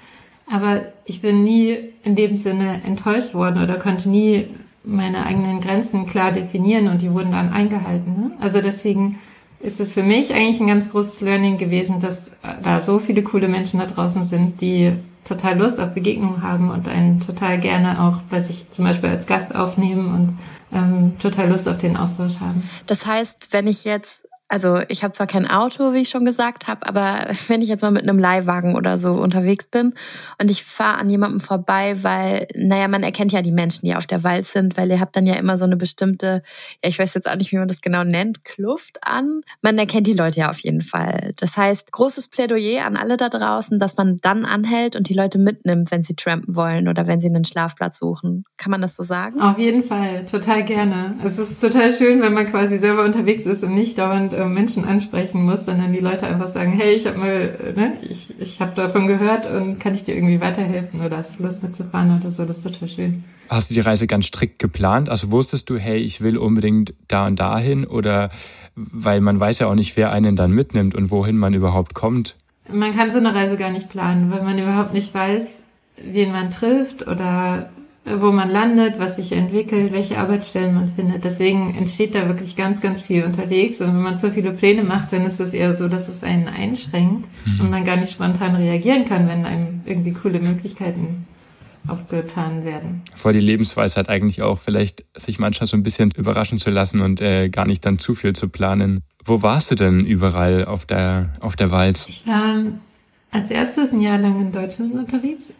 Aber 0.51 0.81
ich 1.05 1.21
bin 1.21 1.43
nie 1.43 1.77
in 2.03 2.15
dem 2.15 2.35
Sinne 2.35 2.81
enttäuscht 2.83 3.33
worden 3.33 3.61
oder 3.61 3.75
konnte 3.75 4.09
nie 4.09 4.47
meine 4.83 5.25
eigenen 5.25 5.59
Grenzen 5.61 6.05
klar 6.05 6.31
definieren 6.31 6.87
und 6.87 7.01
die 7.01 7.13
wurden 7.13 7.31
dann 7.31 7.51
eingehalten. 7.51 8.11
Ne? 8.11 8.31
Also 8.39 8.61
deswegen 8.61 9.19
ist 9.59 9.79
es 9.79 9.93
für 9.93 10.03
mich 10.03 10.33
eigentlich 10.33 10.59
ein 10.61 10.67
ganz 10.67 10.91
großes 10.91 11.21
Learning 11.21 11.57
gewesen, 11.57 11.99
dass 11.99 12.31
da 12.63 12.79
so 12.79 12.99
viele 12.99 13.23
coole 13.23 13.47
Menschen 13.47 13.79
da 13.79 13.85
draußen 13.85 14.23
sind, 14.23 14.61
die 14.61 14.93
total 15.25 15.59
Lust 15.59 15.79
auf 15.79 15.93
Begegnungen 15.93 16.41
haben 16.41 16.71
und 16.71 16.87
einen 16.87 17.19
total 17.19 17.59
gerne 17.59 18.01
auch 18.01 18.21
bei 18.29 18.39
sich 18.39 18.69
zum 18.71 18.85
Beispiel 18.85 19.09
als 19.09 19.27
Gast 19.27 19.53
aufnehmen 19.53 20.13
und 20.13 20.39
ähm, 20.77 21.19
total 21.19 21.49
Lust 21.49 21.67
auf 21.67 21.77
den 21.77 21.97
Austausch 21.97 22.39
haben. 22.39 22.69
Das 22.87 23.05
heißt, 23.05 23.49
wenn 23.51 23.67
ich 23.67 23.83
jetzt 23.83 24.28
also 24.49 24.81
ich 24.87 25.03
habe 25.03 25.13
zwar 25.13 25.27
kein 25.27 25.49
Auto, 25.49 25.93
wie 25.93 25.99
ich 25.99 26.09
schon 26.09 26.25
gesagt 26.25 26.67
habe, 26.67 26.87
aber 26.87 27.27
wenn 27.47 27.61
ich 27.61 27.69
jetzt 27.69 27.81
mal 27.81 27.91
mit 27.91 28.03
einem 28.03 28.19
Leihwagen 28.19 28.75
oder 28.75 28.97
so 28.97 29.13
unterwegs 29.13 29.67
bin 29.67 29.93
und 30.39 30.49
ich 30.49 30.63
fahre 30.63 30.97
an 30.97 31.09
jemandem 31.09 31.39
vorbei, 31.39 31.97
weil, 32.01 32.47
naja, 32.55 32.87
man 32.87 33.03
erkennt 33.03 33.31
ja 33.31 33.43
die 33.43 33.51
Menschen, 33.51 33.85
die 33.85 33.95
auf 33.95 34.07
der 34.07 34.23
Wald 34.23 34.47
sind, 34.47 34.75
weil 34.75 34.89
ihr 34.89 34.99
habt 34.99 35.15
dann 35.15 35.27
ja 35.27 35.35
immer 35.35 35.55
so 35.55 35.65
eine 35.65 35.77
bestimmte, 35.77 36.41
ja, 36.83 36.89
ich 36.89 36.97
weiß 36.97 37.13
jetzt 37.13 37.29
auch 37.29 37.35
nicht, 37.35 37.51
wie 37.51 37.57
man 37.57 37.67
das 37.67 37.81
genau 37.81 38.03
nennt, 38.03 38.43
Kluft 38.43 38.97
an. 39.01 39.41
Man 39.61 39.77
erkennt 39.77 40.07
die 40.07 40.13
Leute 40.13 40.39
ja 40.39 40.49
auf 40.49 40.59
jeden 40.59 40.81
Fall. 40.81 41.33
Das 41.37 41.55
heißt, 41.55 41.91
großes 41.91 42.29
Plädoyer 42.29 42.85
an 42.85 42.97
alle 42.97 43.17
da 43.17 43.29
draußen, 43.29 43.77
dass 43.77 43.97
man 43.97 44.19
dann 44.21 44.45
anhält 44.45 44.95
und 44.95 45.09
die 45.09 45.13
Leute 45.13 45.37
mitnimmt, 45.37 45.91
wenn 45.91 46.01
sie 46.01 46.15
trampen 46.15 46.55
wollen 46.55 46.87
oder 46.87 47.05
wenn 47.05 47.21
sie 47.21 47.27
einen 47.27 47.45
Schlafplatz 47.45 47.99
suchen. 47.99 48.45
Kann 48.57 48.71
man 48.71 48.81
das 48.81 48.95
so 48.95 49.03
sagen? 49.03 49.39
Auf 49.39 49.59
jeden 49.59 49.83
Fall, 49.83 50.25
total 50.25 50.63
gerne. 50.63 51.19
Es 51.23 51.37
ist 51.37 51.61
total 51.61 51.93
schön, 51.93 52.21
wenn 52.21 52.33
man 52.33 52.47
quasi 52.47 52.79
selber 52.79 53.03
unterwegs 53.03 53.45
ist 53.45 53.63
und 53.63 53.75
nicht 53.75 53.99
dauernd 53.99 54.33
äh, 54.39 54.45
Menschen 54.45 54.85
ansprechen 54.85 55.43
muss, 55.43 55.65
sondern 55.65 55.93
die 55.93 55.99
Leute 55.99 56.27
einfach 56.27 56.47
sagen, 56.47 56.71
hey, 56.71 56.93
ich 56.93 57.05
habe 57.05 57.17
mal, 57.17 57.73
ne, 57.75 57.97
ich, 58.09 58.33
ich 58.39 58.59
habe 58.59 58.73
davon 58.75 59.07
gehört 59.07 59.45
und 59.51 59.79
kann 59.79 59.93
ich 59.93 60.03
dir 60.03 60.15
irgendwie 60.15 60.41
weiterhelfen 60.41 61.01
oder 61.01 61.17
hast 61.17 61.39
du 61.39 61.43
Lust 61.43 61.61
mitzufahren 61.61 62.19
oder 62.19 62.31
so, 62.31 62.45
das 62.45 62.57
ist 62.57 62.63
total 62.63 62.87
schön. 62.87 63.23
Hast 63.49 63.69
du 63.69 63.73
die 63.73 63.79
Reise 63.79 64.07
ganz 64.07 64.27
strikt 64.27 64.59
geplant? 64.59 65.09
Also 65.09 65.31
wusstest 65.31 65.69
du, 65.69 65.77
hey, 65.77 65.97
ich 65.97 66.21
will 66.21 66.37
unbedingt 66.37 66.93
da 67.07 67.27
und 67.27 67.39
dahin 67.39 67.85
oder 67.85 68.31
weil 68.75 69.21
man 69.21 69.39
weiß 69.39 69.59
ja 69.59 69.67
auch 69.67 69.75
nicht, 69.75 69.97
wer 69.97 70.11
einen 70.11 70.35
dann 70.35 70.51
mitnimmt 70.51 70.95
und 70.95 71.11
wohin 71.11 71.37
man 71.37 71.53
überhaupt 71.53 71.93
kommt. 71.93 72.35
Man 72.71 72.95
kann 72.95 73.11
so 73.11 73.17
eine 73.17 73.33
Reise 73.33 73.57
gar 73.57 73.71
nicht 73.71 73.89
planen, 73.89 74.31
weil 74.31 74.43
man 74.43 74.57
überhaupt 74.57 74.93
nicht 74.93 75.13
weiß, 75.13 75.63
wen 75.97 76.31
man 76.31 76.51
trifft 76.51 77.07
oder 77.07 77.69
wo 78.17 78.31
man 78.31 78.49
landet, 78.49 78.99
was 78.99 79.17
sich 79.17 79.31
entwickelt, 79.31 79.93
welche 79.93 80.17
Arbeitsstellen 80.17 80.73
man 80.73 80.93
findet. 80.93 81.23
Deswegen 81.23 81.75
entsteht 81.75 82.15
da 82.15 82.27
wirklich 82.27 82.55
ganz, 82.55 82.81
ganz 82.81 83.01
viel 83.01 83.23
unterwegs. 83.23 83.81
Und 83.81 83.89
wenn 83.89 84.01
man 84.01 84.17
zu 84.17 84.31
viele 84.31 84.51
Pläne 84.51 84.83
macht, 84.83 85.11
dann 85.13 85.25
ist 85.25 85.39
es 85.39 85.53
eher 85.53 85.73
so, 85.73 85.87
dass 85.87 86.07
es 86.07 86.23
einen 86.23 86.47
einschränkt 86.47 87.27
mhm. 87.45 87.61
und 87.61 87.69
man 87.69 87.85
gar 87.85 87.97
nicht 87.97 88.11
spontan 88.11 88.55
reagieren 88.55 89.05
kann, 89.05 89.27
wenn 89.27 89.45
einem 89.45 89.81
irgendwie 89.85 90.13
coole 90.13 90.39
Möglichkeiten 90.39 91.27
aufgetan 91.87 92.65
werden. 92.65 93.01
Vor 93.15 93.33
die 93.33 93.39
Lebensweisheit 93.39 94.09
eigentlich 94.09 94.41
auch, 94.41 94.59
vielleicht 94.59 95.05
sich 95.15 95.39
manchmal 95.39 95.67
so 95.67 95.77
ein 95.77 95.83
bisschen 95.83 96.11
überraschen 96.15 96.57
zu 96.57 96.69
lassen 96.69 97.01
und 97.01 97.21
äh, 97.21 97.49
gar 97.49 97.65
nicht 97.65 97.85
dann 97.85 97.99
zu 97.99 98.13
viel 98.13 98.33
zu 98.33 98.49
planen. 98.49 99.01
Wo 99.23 99.41
warst 99.41 99.71
du 99.71 99.75
denn 99.75 100.05
überall 100.05 100.65
auf 100.65 100.85
der, 100.85 101.33
auf 101.39 101.55
der 101.55 101.71
Walz? 101.71 102.07
Ich 102.09 102.27
war 102.27 102.63
als 103.31 103.51
erstes 103.51 103.91
ein 103.91 104.01
Jahr 104.01 104.17
lang 104.17 104.39
in 104.41 104.51
Deutschland 104.51 104.93
unterwegs 104.93 105.53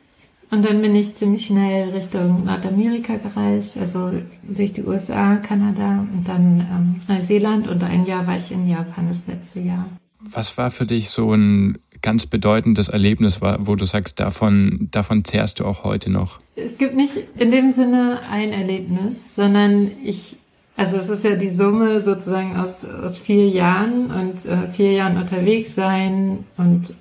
und 0.52 0.66
dann 0.66 0.82
bin 0.82 0.96
ich 0.96 1.16
ziemlich 1.16 1.46
schnell 1.46 1.90
Richtung 1.90 2.46
Nordamerika 2.46 3.18
gereist, 3.18 3.78
also 3.78 4.12
durch 4.44 4.74
die 4.74 4.84
USA, 4.84 5.36
Kanada 5.36 6.06
und 6.12 6.28
dann 6.28 6.60
ähm, 6.60 6.96
Neuseeland 7.08 7.68
und 7.68 7.84
ein 7.84 8.06
Jahr 8.06 8.26
war 8.26 8.38
ich 8.38 8.52
in 8.52 8.68
Japan 8.68 9.08
das 9.08 9.28
letzte 9.28 9.60
Jahr. 9.60 9.88
Was 10.32 10.58
war 10.58 10.72
für 10.72 10.86
dich 10.86 11.12
so 11.12 11.34
ein 11.34 11.78
ganz 12.02 12.26
bedeutendes 12.26 12.90
Erlebnis, 12.90 13.42
wo 13.42 13.76
du 13.76 13.86
sagst, 13.86 14.20
davon, 14.20 14.88
davon 14.92 15.24
zehrst 15.24 15.60
du 15.60 15.66
auch 15.66 15.84
heute 15.84 16.10
noch? 16.10 16.40
Es 16.56 16.78
gibt 16.78 16.96
nicht 16.96 17.18
in 17.38 17.52
dem 17.52 17.70
Sinne 17.70 18.22
ein 18.32 18.52
Erlebnis, 18.52 19.36
sondern 19.36 19.92
ich, 20.04 20.38
also 20.76 20.98
es 20.98 21.10
ist 21.10 21.26
ja 21.26 21.36
die 21.36 21.50
Summe 21.50 22.02
sozusagen 22.02 22.56
aus, 22.56 22.86
aus 22.86 23.20
vier 23.20 23.48
Jahren 23.50 24.10
und 24.10 24.46
äh, 24.46 24.68
vier 24.70 24.94
Jahren 24.94 25.18
unterwegs 25.18 25.76
sein 25.76 26.46
und 26.58 26.96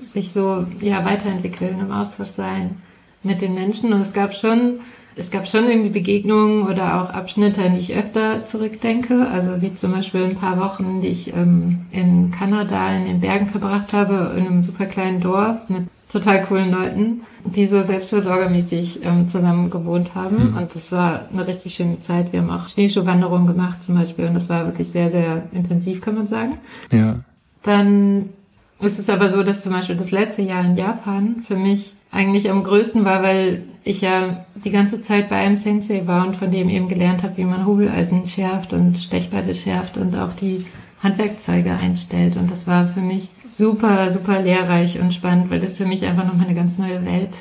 sich 0.00 0.30
so 0.30 0.66
ja 0.80 1.04
weiterentwickeln, 1.04 1.80
im 1.80 1.90
Austausch 1.90 2.28
sein 2.28 2.76
mit 3.22 3.40
den 3.42 3.54
Menschen. 3.54 3.92
Und 3.92 4.00
es 4.00 4.12
gab 4.12 4.34
schon 4.34 4.80
es 5.14 5.30
gab 5.30 5.46
schon 5.46 5.68
irgendwie 5.68 5.90
Begegnungen 5.90 6.62
oder 6.62 7.02
auch 7.02 7.10
Abschnitte, 7.10 7.62
an 7.62 7.74
die 7.74 7.80
ich 7.80 7.94
öfter 7.94 8.44
zurückdenke. 8.44 9.28
Also 9.28 9.60
wie 9.60 9.74
zum 9.74 9.92
Beispiel 9.92 10.24
ein 10.24 10.36
paar 10.36 10.58
Wochen, 10.58 11.02
die 11.02 11.08
ich 11.08 11.34
ähm, 11.34 11.86
in 11.90 12.30
Kanada 12.30 12.94
in 12.96 13.04
den 13.04 13.20
Bergen 13.20 13.48
verbracht 13.48 13.92
habe, 13.92 14.34
in 14.36 14.46
einem 14.46 14.64
super 14.64 14.86
kleinen 14.86 15.20
Dorf 15.20 15.68
mit 15.68 15.84
total 16.10 16.44
coolen 16.44 16.70
Leuten, 16.70 17.22
die 17.44 17.66
so 17.66 17.82
selbstversorgermäßig 17.82 19.00
ähm, 19.04 19.28
zusammen 19.28 19.70
gewohnt 19.70 20.14
haben. 20.14 20.50
Mhm. 20.50 20.56
Und 20.56 20.74
das 20.74 20.92
war 20.92 21.26
eine 21.32 21.46
richtig 21.46 21.74
schöne 21.74 22.00
Zeit. 22.00 22.32
Wir 22.32 22.40
haben 22.40 22.50
auch 22.50 22.68
Schneeschuhwanderungen 22.68 23.46
gemacht 23.46 23.82
zum 23.82 23.96
Beispiel. 23.96 24.26
Und 24.26 24.34
das 24.34 24.48
war 24.48 24.66
wirklich 24.66 24.88
sehr, 24.88 25.10
sehr 25.10 25.44
intensiv, 25.52 26.00
kann 26.00 26.14
man 26.14 26.26
sagen. 26.26 26.58
Ja. 26.90 27.16
Dann 27.62 28.30
ist 28.82 28.98
es 28.98 29.08
aber 29.08 29.28
so, 29.28 29.42
dass 29.42 29.62
zum 29.62 29.72
Beispiel 29.72 29.96
das 29.96 30.10
letzte 30.10 30.42
Jahr 30.42 30.64
in 30.64 30.76
Japan 30.76 31.44
für 31.46 31.56
mich 31.56 31.94
eigentlich 32.10 32.50
am 32.50 32.64
größten 32.64 33.04
war, 33.04 33.22
weil 33.22 33.62
ich 33.84 34.00
ja 34.00 34.44
die 34.54 34.70
ganze 34.70 35.00
Zeit 35.00 35.28
bei 35.28 35.36
einem 35.36 35.56
Sensei 35.56 36.06
war 36.06 36.26
und 36.26 36.36
von 36.36 36.50
dem 36.50 36.68
eben 36.68 36.88
gelernt 36.88 37.22
habe, 37.22 37.36
wie 37.36 37.44
man 37.44 37.66
Hobeleisen 37.66 38.26
schärft 38.26 38.72
und 38.72 38.98
Stechbeile 38.98 39.54
schärft 39.54 39.96
und 39.98 40.16
auch 40.16 40.34
die 40.34 40.64
Handwerkzeuge 41.02 41.72
einstellt. 41.72 42.36
Und 42.36 42.50
das 42.50 42.66
war 42.66 42.86
für 42.86 43.00
mich 43.00 43.28
super, 43.44 44.10
super 44.10 44.40
lehrreich 44.40 45.00
und 45.00 45.14
spannend, 45.14 45.50
weil 45.50 45.60
das 45.60 45.78
für 45.78 45.86
mich 45.86 46.04
einfach 46.04 46.24
nochmal 46.24 46.46
eine 46.46 46.54
ganz 46.54 46.78
neue 46.78 47.04
Welt 47.04 47.40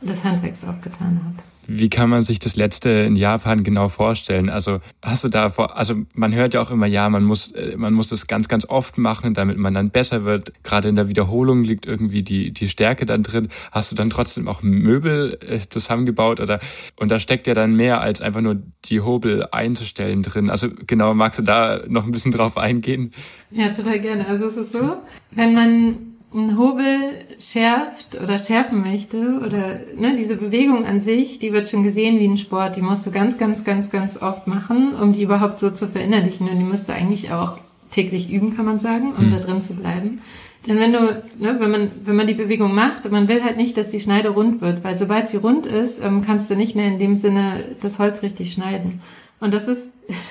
des 0.00 0.24
Handwerks 0.24 0.64
aufgetan 0.64 1.20
hat. 1.24 1.53
Wie 1.66 1.88
kann 1.88 2.10
man 2.10 2.24
sich 2.24 2.38
das 2.38 2.56
letzte 2.56 2.90
in 2.90 3.16
Japan 3.16 3.64
genau 3.64 3.88
vorstellen? 3.88 4.50
Also 4.50 4.80
hast 5.02 5.24
du 5.24 5.28
da 5.28 5.48
vor, 5.48 5.76
also 5.76 5.94
man 6.14 6.34
hört 6.34 6.54
ja 6.54 6.60
auch 6.60 6.70
immer, 6.70 6.86
ja, 6.86 7.08
man 7.08 7.24
muss, 7.24 7.52
äh, 7.52 7.76
man 7.76 7.94
muss 7.94 8.08
das 8.08 8.26
ganz, 8.26 8.48
ganz 8.48 8.66
oft 8.66 8.98
machen, 8.98 9.34
damit 9.34 9.58
man 9.58 9.74
dann 9.74 9.90
besser 9.90 10.24
wird. 10.24 10.52
Gerade 10.62 10.88
in 10.88 10.96
der 10.96 11.08
Wiederholung 11.08 11.64
liegt 11.64 11.86
irgendwie 11.86 12.22
die, 12.22 12.52
die 12.52 12.68
Stärke 12.68 13.06
dann 13.06 13.22
drin. 13.22 13.48
Hast 13.72 13.92
du 13.92 13.96
dann 13.96 14.10
trotzdem 14.10 14.48
auch 14.48 14.62
Möbel 14.62 15.38
äh, 15.40 15.60
zusammengebaut 15.68 16.40
oder, 16.40 16.60
und 16.96 17.10
da 17.10 17.18
steckt 17.18 17.46
ja 17.46 17.54
dann 17.54 17.74
mehr 17.74 18.00
als 18.00 18.20
einfach 18.20 18.40
nur 18.40 18.62
die 18.84 19.00
Hobel 19.00 19.46
einzustellen 19.50 20.22
drin. 20.22 20.50
Also 20.50 20.68
genau, 20.86 21.14
magst 21.14 21.38
du 21.38 21.42
da 21.42 21.80
noch 21.88 22.04
ein 22.04 22.12
bisschen 22.12 22.32
drauf 22.32 22.56
eingehen? 22.56 23.12
Ja, 23.50 23.68
total 23.68 24.00
gerne. 24.00 24.26
Also 24.26 24.46
es 24.46 24.56
ist 24.56 24.72
so, 24.72 24.96
wenn 25.30 25.54
man 25.54 26.13
einen 26.34 26.58
Hobel 26.58 27.12
schärft 27.38 28.20
oder 28.20 28.38
schärfen 28.38 28.80
möchte 28.80 29.40
oder 29.46 29.80
ne, 29.96 30.16
diese 30.16 30.36
Bewegung 30.36 30.84
an 30.84 30.98
sich, 30.98 31.38
die 31.38 31.52
wird 31.52 31.68
schon 31.68 31.84
gesehen 31.84 32.18
wie 32.18 32.26
ein 32.26 32.36
Sport. 32.36 32.76
Die 32.76 32.82
musst 32.82 33.06
du 33.06 33.12
ganz, 33.12 33.38
ganz, 33.38 33.64
ganz, 33.64 33.90
ganz 33.90 34.20
oft 34.20 34.46
machen, 34.46 34.94
um 35.00 35.12
die 35.12 35.22
überhaupt 35.22 35.60
so 35.60 35.70
zu 35.70 35.86
verinnerlichen. 35.86 36.48
Und 36.48 36.58
die 36.58 36.64
musst 36.64 36.88
du 36.88 36.92
eigentlich 36.92 37.30
auch 37.30 37.58
täglich 37.90 38.30
üben, 38.30 38.56
kann 38.56 38.66
man 38.66 38.80
sagen, 38.80 39.12
um 39.16 39.28
mhm. 39.28 39.32
da 39.32 39.38
drin 39.38 39.62
zu 39.62 39.76
bleiben. 39.76 40.22
Denn 40.66 40.78
wenn 40.78 40.92
du, 40.92 41.22
ne, 41.38 41.56
wenn 41.60 41.70
man, 41.70 41.90
wenn 42.04 42.16
man 42.16 42.26
die 42.26 42.34
Bewegung 42.34 42.74
macht, 42.74 43.08
man 43.10 43.28
will 43.28 43.44
halt 43.44 43.56
nicht, 43.56 43.76
dass 43.76 43.90
die 43.90 44.00
Schneide 44.00 44.30
rund 44.30 44.60
wird, 44.60 44.82
weil 44.82 44.96
sobald 44.96 45.28
sie 45.28 45.36
rund 45.36 45.66
ist, 45.66 46.02
ähm, 46.02 46.22
kannst 46.22 46.50
du 46.50 46.56
nicht 46.56 46.74
mehr 46.74 46.88
in 46.88 46.98
dem 46.98 47.16
Sinne 47.16 47.64
das 47.80 47.98
Holz 48.00 48.22
richtig 48.22 48.50
schneiden. 48.50 49.02
Und 49.38 49.54
das 49.54 49.68
ist, 49.68 49.90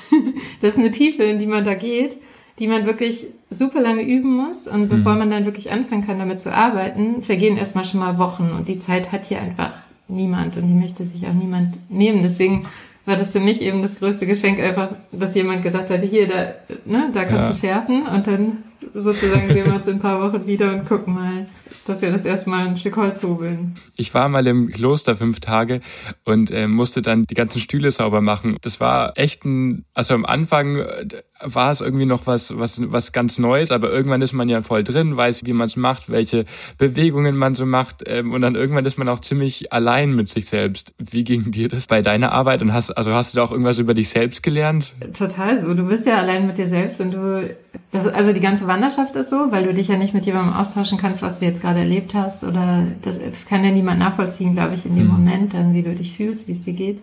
das 0.62 0.74
ist 0.74 0.80
eine 0.80 0.92
Tiefe, 0.92 1.24
in 1.24 1.40
die 1.40 1.48
man 1.48 1.64
da 1.64 1.76
geht 1.76 2.18
die 2.60 2.68
man 2.68 2.86
wirklich 2.86 3.28
super 3.50 3.82
lange 3.82 4.04
üben 4.04 4.36
muss. 4.36 4.68
Und 4.68 4.90
bevor 4.90 5.14
mhm. 5.14 5.20
man 5.20 5.32
dann 5.32 5.46
wirklich 5.46 5.72
anfangen 5.72 6.06
kann, 6.06 6.20
damit 6.20 6.42
zu 6.42 6.54
arbeiten, 6.54 7.24
vergehen 7.24 7.58
erstmal 7.58 7.86
schon 7.86 8.00
mal 8.00 8.18
Wochen. 8.18 8.52
Und 8.52 8.68
die 8.68 8.80
Zeit 8.80 9.12
hat 9.12 9.26
hier 9.26 9.42
einfach 9.42 9.72
niemand 10.08 10.58
und 10.58 10.68
die 10.68 10.74
möchte 10.74 11.04
sich 11.06 11.26
auch 11.28 11.34
niemand 11.34 11.80
nehmen. 11.90 12.24
Deswegen 12.24 12.68
war 13.06 13.18
das 13.18 13.34
für 13.34 13.40
mich 13.40 13.62
eben 13.62 13.82
das 13.82 14.00
größte 14.00 14.26
Geschenk 14.26 14.60
einfach, 14.60 14.96
dass 15.12 15.36
jemand 15.36 15.62
gesagt 15.62 15.90
hat, 15.90 16.02
hier, 16.04 16.28
da, 16.28 16.54
ne, 16.86 17.10
da 17.14 17.26
kannst 17.26 17.44
ja. 17.44 17.50
du 17.50 17.56
schärfen 17.56 18.04
und 18.08 18.28
dann 18.28 18.64
sozusagen 18.94 19.50
sehen 19.50 19.66
wir 19.66 19.76
uns 19.76 19.88
in 19.88 19.96
ein 19.96 20.00
paar 20.00 20.22
Wochen 20.22 20.46
wieder 20.46 20.74
und 20.74 20.86
gucken 20.86 21.14
mal, 21.14 21.48
dass 21.86 22.02
wir 22.02 22.12
das 22.12 22.26
erstmal 22.26 22.68
ein 22.68 22.78
Stück 22.78 22.98
Holz 22.98 23.24
hobeln. 23.24 23.74
Ich 23.98 24.14
war 24.14 24.30
mal 24.30 24.46
im 24.48 24.70
Kloster 24.70 25.16
fünf 25.16 25.40
Tage 25.40 25.82
und 26.24 26.52
äh, 26.52 26.68
musste 26.68 27.02
dann 27.02 27.26
die 27.26 27.34
ganzen 27.34 27.60
Stühle 27.60 27.92
sauber 27.92 28.22
machen. 28.22 28.58
Das 28.62 28.80
war 28.80 29.14
echt 29.18 29.46
ein, 29.46 29.86
also 29.94 30.14
am 30.14 30.26
Anfang 30.26 30.78
äh, 30.78 31.06
war 31.44 31.72
es 31.72 31.82
irgendwie 31.82 32.06
noch 32.06 32.28
was, 32.28 32.58
was, 32.58 32.82
was 32.92 33.12
ganz 33.12 33.40
Neues, 33.40 33.72
aber 33.72 33.92
irgendwann 33.92 34.22
ist 34.22 34.34
man 34.34 34.50
ja 34.50 34.62
voll 34.62 34.84
drin, 34.84 35.16
weiß, 35.16 35.46
wie 35.46 35.54
man 35.54 35.68
es 35.68 35.76
macht, 35.76 36.10
welche 36.10 36.46
Bewegungen 36.78 37.36
man 37.36 37.56
so 37.56 37.66
macht 37.66 38.04
ähm, 38.06 38.32
und 38.32 38.42
dann 38.42 38.56
irgendwann 38.56 38.86
ist 38.86 38.98
man 38.98 39.10
auch 39.10 39.20
ziemlich 39.20 39.72
allein 39.74 40.14
mit 40.14 40.30
sich 40.30 40.46
selbst. 40.46 40.94
Wie 40.98 41.24
ging 41.24 41.52
dir 41.52 41.68
das 41.68 41.88
bei 41.88 42.02
deiner 42.02 42.32
Arbeit 42.32 42.62
und 42.62 42.74
hast, 42.74 42.92
also 42.92 43.14
hast 43.14 43.34
du 43.34 43.38
da 43.38 43.44
auch 43.44 43.52
irgendwas 43.52 43.80
über 43.80 43.94
dich 43.94 44.10
selbst 44.10 44.44
gelernt? 44.44 44.96
Total 45.18 45.60
so. 45.60 45.74
Du 45.74 45.88
bist 45.88 46.06
ja 46.06 46.18
allein 46.18 46.48
mit 46.48 46.58
dir 46.58 46.68
selbst 46.68 47.02
und 47.02 47.12
du, 47.12 47.56
das, 47.92 48.08
also 48.08 48.34
die 48.34 48.42
ganze 48.42 48.68
Wanderschaft 48.68 49.16
ist 49.16 49.30
so, 49.30 49.52
weil 49.52 49.66
du 49.66 49.74
dich 49.74 49.88
ja 49.88 49.98
nicht 49.98 50.14
mit 50.14 50.26
jemandem 50.26 50.54
austauschen 50.54 50.98
kannst, 50.98 51.22
was 51.22 51.40
du 51.40 51.46
jetzt 51.46 51.62
gerade 51.62 51.80
erlebt 51.80 52.14
hast 52.14 52.44
oder 52.44 52.88
das, 53.02 53.20
das 53.20 53.46
kann 53.46 53.64
ja 53.64 53.72
niemand 53.72 54.00
nachvollziehen, 54.00 54.54
glaube 54.54 54.74
ich, 54.76 54.86
in 54.86 54.96
dem 54.96 55.06
mhm. 55.06 55.12
Moment 55.12 55.54
dann, 55.54 55.74
wie 55.74 55.84
du 55.84 55.94
dich 55.94 56.16
fühlst, 56.16 56.48
wie 56.48 56.54
es 56.54 56.62
dir 56.62 56.74
geht. 56.74 57.00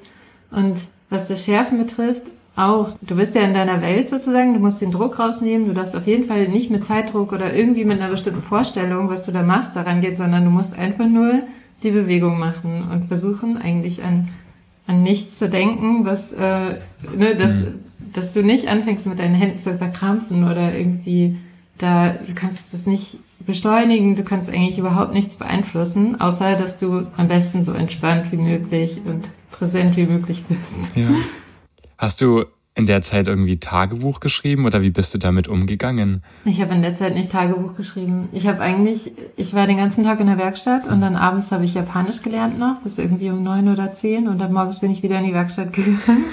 Und 0.50 0.88
was 1.10 1.28
das 1.28 1.44
Schärfen 1.44 1.78
betrifft, 1.78 2.30
auch, 2.56 2.92
du 3.00 3.16
bist 3.16 3.34
ja 3.34 3.42
in 3.42 3.54
deiner 3.54 3.80
Welt 3.80 4.10
sozusagen, 4.10 4.54
du 4.54 4.60
musst 4.60 4.82
den 4.82 4.90
Druck 4.90 5.18
rausnehmen, 5.18 5.68
du 5.68 5.74
darfst 5.74 5.96
auf 5.96 6.06
jeden 6.06 6.24
Fall 6.24 6.48
nicht 6.48 6.70
mit 6.70 6.84
Zeitdruck 6.84 7.32
oder 7.32 7.54
irgendwie 7.54 7.84
mit 7.84 8.00
einer 8.00 8.10
bestimmten 8.10 8.42
Vorstellung, 8.42 9.08
was 9.08 9.22
du 9.22 9.32
da 9.32 9.42
machst, 9.42 9.76
daran 9.76 10.00
gehen, 10.00 10.16
sondern 10.16 10.44
du 10.44 10.50
musst 10.50 10.76
einfach 10.76 11.06
nur 11.06 11.42
die 11.82 11.90
Bewegung 11.90 12.38
machen 12.38 12.88
und 12.90 13.06
versuchen 13.06 13.56
eigentlich 13.56 14.02
an, 14.04 14.28
an 14.86 15.02
nichts 15.02 15.38
zu 15.38 15.48
denken, 15.48 16.04
was, 16.04 16.32
äh, 16.32 16.78
ne, 17.16 17.36
dass, 17.38 17.62
mhm. 17.62 17.80
dass 18.12 18.32
du 18.32 18.42
nicht 18.42 18.68
anfängst 18.68 19.06
mit 19.06 19.18
deinen 19.18 19.34
Händen 19.34 19.58
zu 19.58 19.78
verkrampfen 19.78 20.44
oder 20.44 20.74
irgendwie 20.76 21.36
da, 21.78 22.10
du 22.10 22.34
kannst 22.34 22.74
das 22.74 22.86
nicht 22.86 23.18
beschleunigen, 23.46 24.16
du 24.16 24.22
kannst 24.22 24.50
eigentlich 24.50 24.78
überhaupt 24.78 25.14
nichts 25.14 25.36
beeinflussen, 25.36 26.20
außer 26.20 26.56
dass 26.56 26.76
du 26.76 27.06
am 27.16 27.28
besten 27.28 27.64
so 27.64 27.72
entspannt 27.72 28.32
wie 28.32 28.36
möglich 28.36 29.00
und 29.06 29.30
präsent 29.50 29.96
wie 29.96 30.06
möglich 30.06 30.44
bist. 30.44 30.94
Ja. 30.94 31.08
Hast 32.00 32.22
du 32.22 32.46
in 32.74 32.86
der 32.86 33.02
Zeit 33.02 33.28
irgendwie 33.28 33.60
Tagebuch 33.60 34.20
geschrieben 34.20 34.64
oder 34.64 34.80
wie 34.80 34.88
bist 34.88 35.12
du 35.12 35.18
damit 35.18 35.48
umgegangen? 35.48 36.22
Ich 36.46 36.62
habe 36.62 36.74
in 36.74 36.80
der 36.80 36.94
Zeit 36.94 37.14
nicht 37.14 37.30
Tagebuch 37.30 37.76
geschrieben. 37.76 38.30
Ich 38.32 38.46
habe 38.46 38.60
eigentlich, 38.60 39.12
ich 39.36 39.52
war 39.52 39.66
den 39.66 39.76
ganzen 39.76 40.02
Tag 40.02 40.18
in 40.18 40.26
der 40.26 40.38
Werkstatt 40.38 40.88
und 40.88 41.02
dann 41.02 41.14
abends 41.14 41.52
habe 41.52 41.66
ich 41.66 41.74
Japanisch 41.74 42.22
gelernt 42.22 42.58
noch, 42.58 42.80
bis 42.80 42.96
irgendwie 42.96 43.28
um 43.28 43.42
neun 43.42 43.68
oder 43.68 43.92
zehn 43.92 44.28
und 44.28 44.38
dann 44.38 44.54
morgens 44.54 44.80
bin 44.80 44.90
ich 44.90 45.02
wieder 45.02 45.18
in 45.18 45.26
die 45.26 45.34
Werkstatt 45.34 45.72
gegangen. 45.74 46.24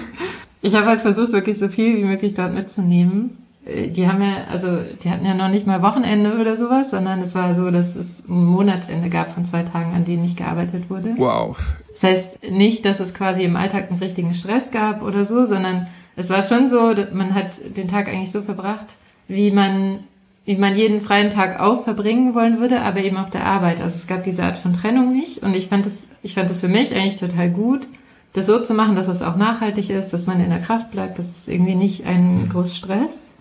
Ich 0.61 0.73
habe 0.73 0.85
halt 0.85 1.01
versucht, 1.01 1.33
wirklich 1.33 1.57
so 1.57 1.67
viel 1.67 1.97
wie 1.97 2.05
möglich 2.05 2.33
dort 2.33 2.53
mitzunehmen 2.53 3.31
die 3.67 4.07
haben 4.07 4.21
ja, 4.21 4.45
also 4.49 4.79
die 5.03 5.09
hatten 5.09 5.25
ja 5.25 5.33
noch 5.33 5.49
nicht 5.49 5.67
mal 5.67 5.81
Wochenende 5.81 6.39
oder 6.39 6.55
sowas, 6.55 6.91
sondern 6.91 7.21
es 7.21 7.35
war 7.35 7.53
so, 7.53 7.69
dass 7.69 7.95
es 7.95 8.23
ein 8.27 8.45
Monatsende 8.45 9.09
gab 9.09 9.31
von 9.31 9.45
zwei 9.45 9.63
Tagen, 9.63 9.93
an 9.93 10.05
denen 10.05 10.21
nicht 10.21 10.37
gearbeitet 10.37 10.89
wurde. 10.89 11.13
Wow. 11.17 11.57
Das 11.89 12.03
heißt 12.03 12.51
nicht, 12.51 12.85
dass 12.85 12.99
es 12.99 13.13
quasi 13.13 13.43
im 13.43 13.55
Alltag 13.55 13.89
einen 13.89 13.99
richtigen 13.99 14.33
Stress 14.33 14.71
gab 14.71 15.01
oder 15.01 15.25
so, 15.25 15.45
sondern 15.45 15.87
es 16.15 16.29
war 16.29 16.43
schon 16.43 16.69
so, 16.69 16.93
man 17.13 17.35
hat 17.35 17.59
den 17.75 17.87
Tag 17.87 18.07
eigentlich 18.07 18.31
so 18.31 18.41
verbracht, 18.41 18.97
wie 19.27 19.51
man 19.51 19.99
wie 20.47 20.55
man 20.55 20.77
jeden 20.77 21.01
freien 21.01 21.29
Tag 21.29 21.59
auch 21.59 21.83
verbringen 21.83 22.33
wollen 22.33 22.61
würde, 22.61 22.81
aber 22.81 23.01
eben 23.01 23.17
auf 23.17 23.29
der 23.29 23.45
Arbeit. 23.45 23.81
Also 23.81 23.95
es 23.95 24.07
gab 24.07 24.23
diese 24.23 24.45
Art 24.45 24.55
von 24.55 24.71
Trennung 24.71 25.11
nicht 25.11 25.43
und 25.43 25.53
ich 25.53 25.67
fand 25.67 25.85
das, 25.85 26.07
ich 26.23 26.35
fand 26.35 26.49
das 26.49 26.61
für 26.61 26.69
mich 26.69 26.95
eigentlich 26.95 27.17
total 27.17 27.49
gut, 27.49 27.89
das 28.31 28.45
so 28.45 28.63
zu 28.63 28.73
machen, 28.73 28.95
dass 28.95 29.09
es 29.09 29.21
auch 29.21 29.35
nachhaltig 29.35 29.89
ist, 29.89 30.13
dass 30.13 30.25
man 30.25 30.39
in 30.39 30.49
der 30.49 30.61
Kraft 30.61 30.89
bleibt, 30.91 31.19
dass 31.19 31.35
es 31.35 31.49
irgendwie 31.49 31.75
nicht 31.75 32.05
ein 32.05 32.47
groß 32.47 32.77
Stress. 32.77 33.33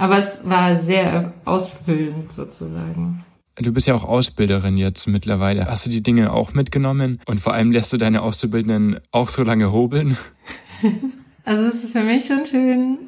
Aber 0.00 0.18
es 0.18 0.40
war 0.44 0.76
sehr 0.76 1.34
ausfüllend 1.44 2.32
sozusagen. 2.32 3.22
Du 3.56 3.70
bist 3.70 3.86
ja 3.86 3.94
auch 3.94 4.04
Ausbilderin 4.04 4.78
jetzt 4.78 5.06
mittlerweile. 5.06 5.66
Hast 5.66 5.84
du 5.84 5.90
die 5.90 6.02
Dinge 6.02 6.32
auch 6.32 6.54
mitgenommen? 6.54 7.20
Und 7.26 7.38
vor 7.40 7.52
allem 7.52 7.70
lässt 7.70 7.92
du 7.92 7.98
deine 7.98 8.22
Auszubildenden 8.22 9.00
auch 9.12 9.28
so 9.28 9.42
lange 9.44 9.72
hobeln? 9.72 10.16
Also 11.42 11.64
es 11.64 11.84
ist 11.84 11.92
für 11.92 12.02
mich 12.02 12.26
schon 12.26 12.44
schön, 12.44 12.98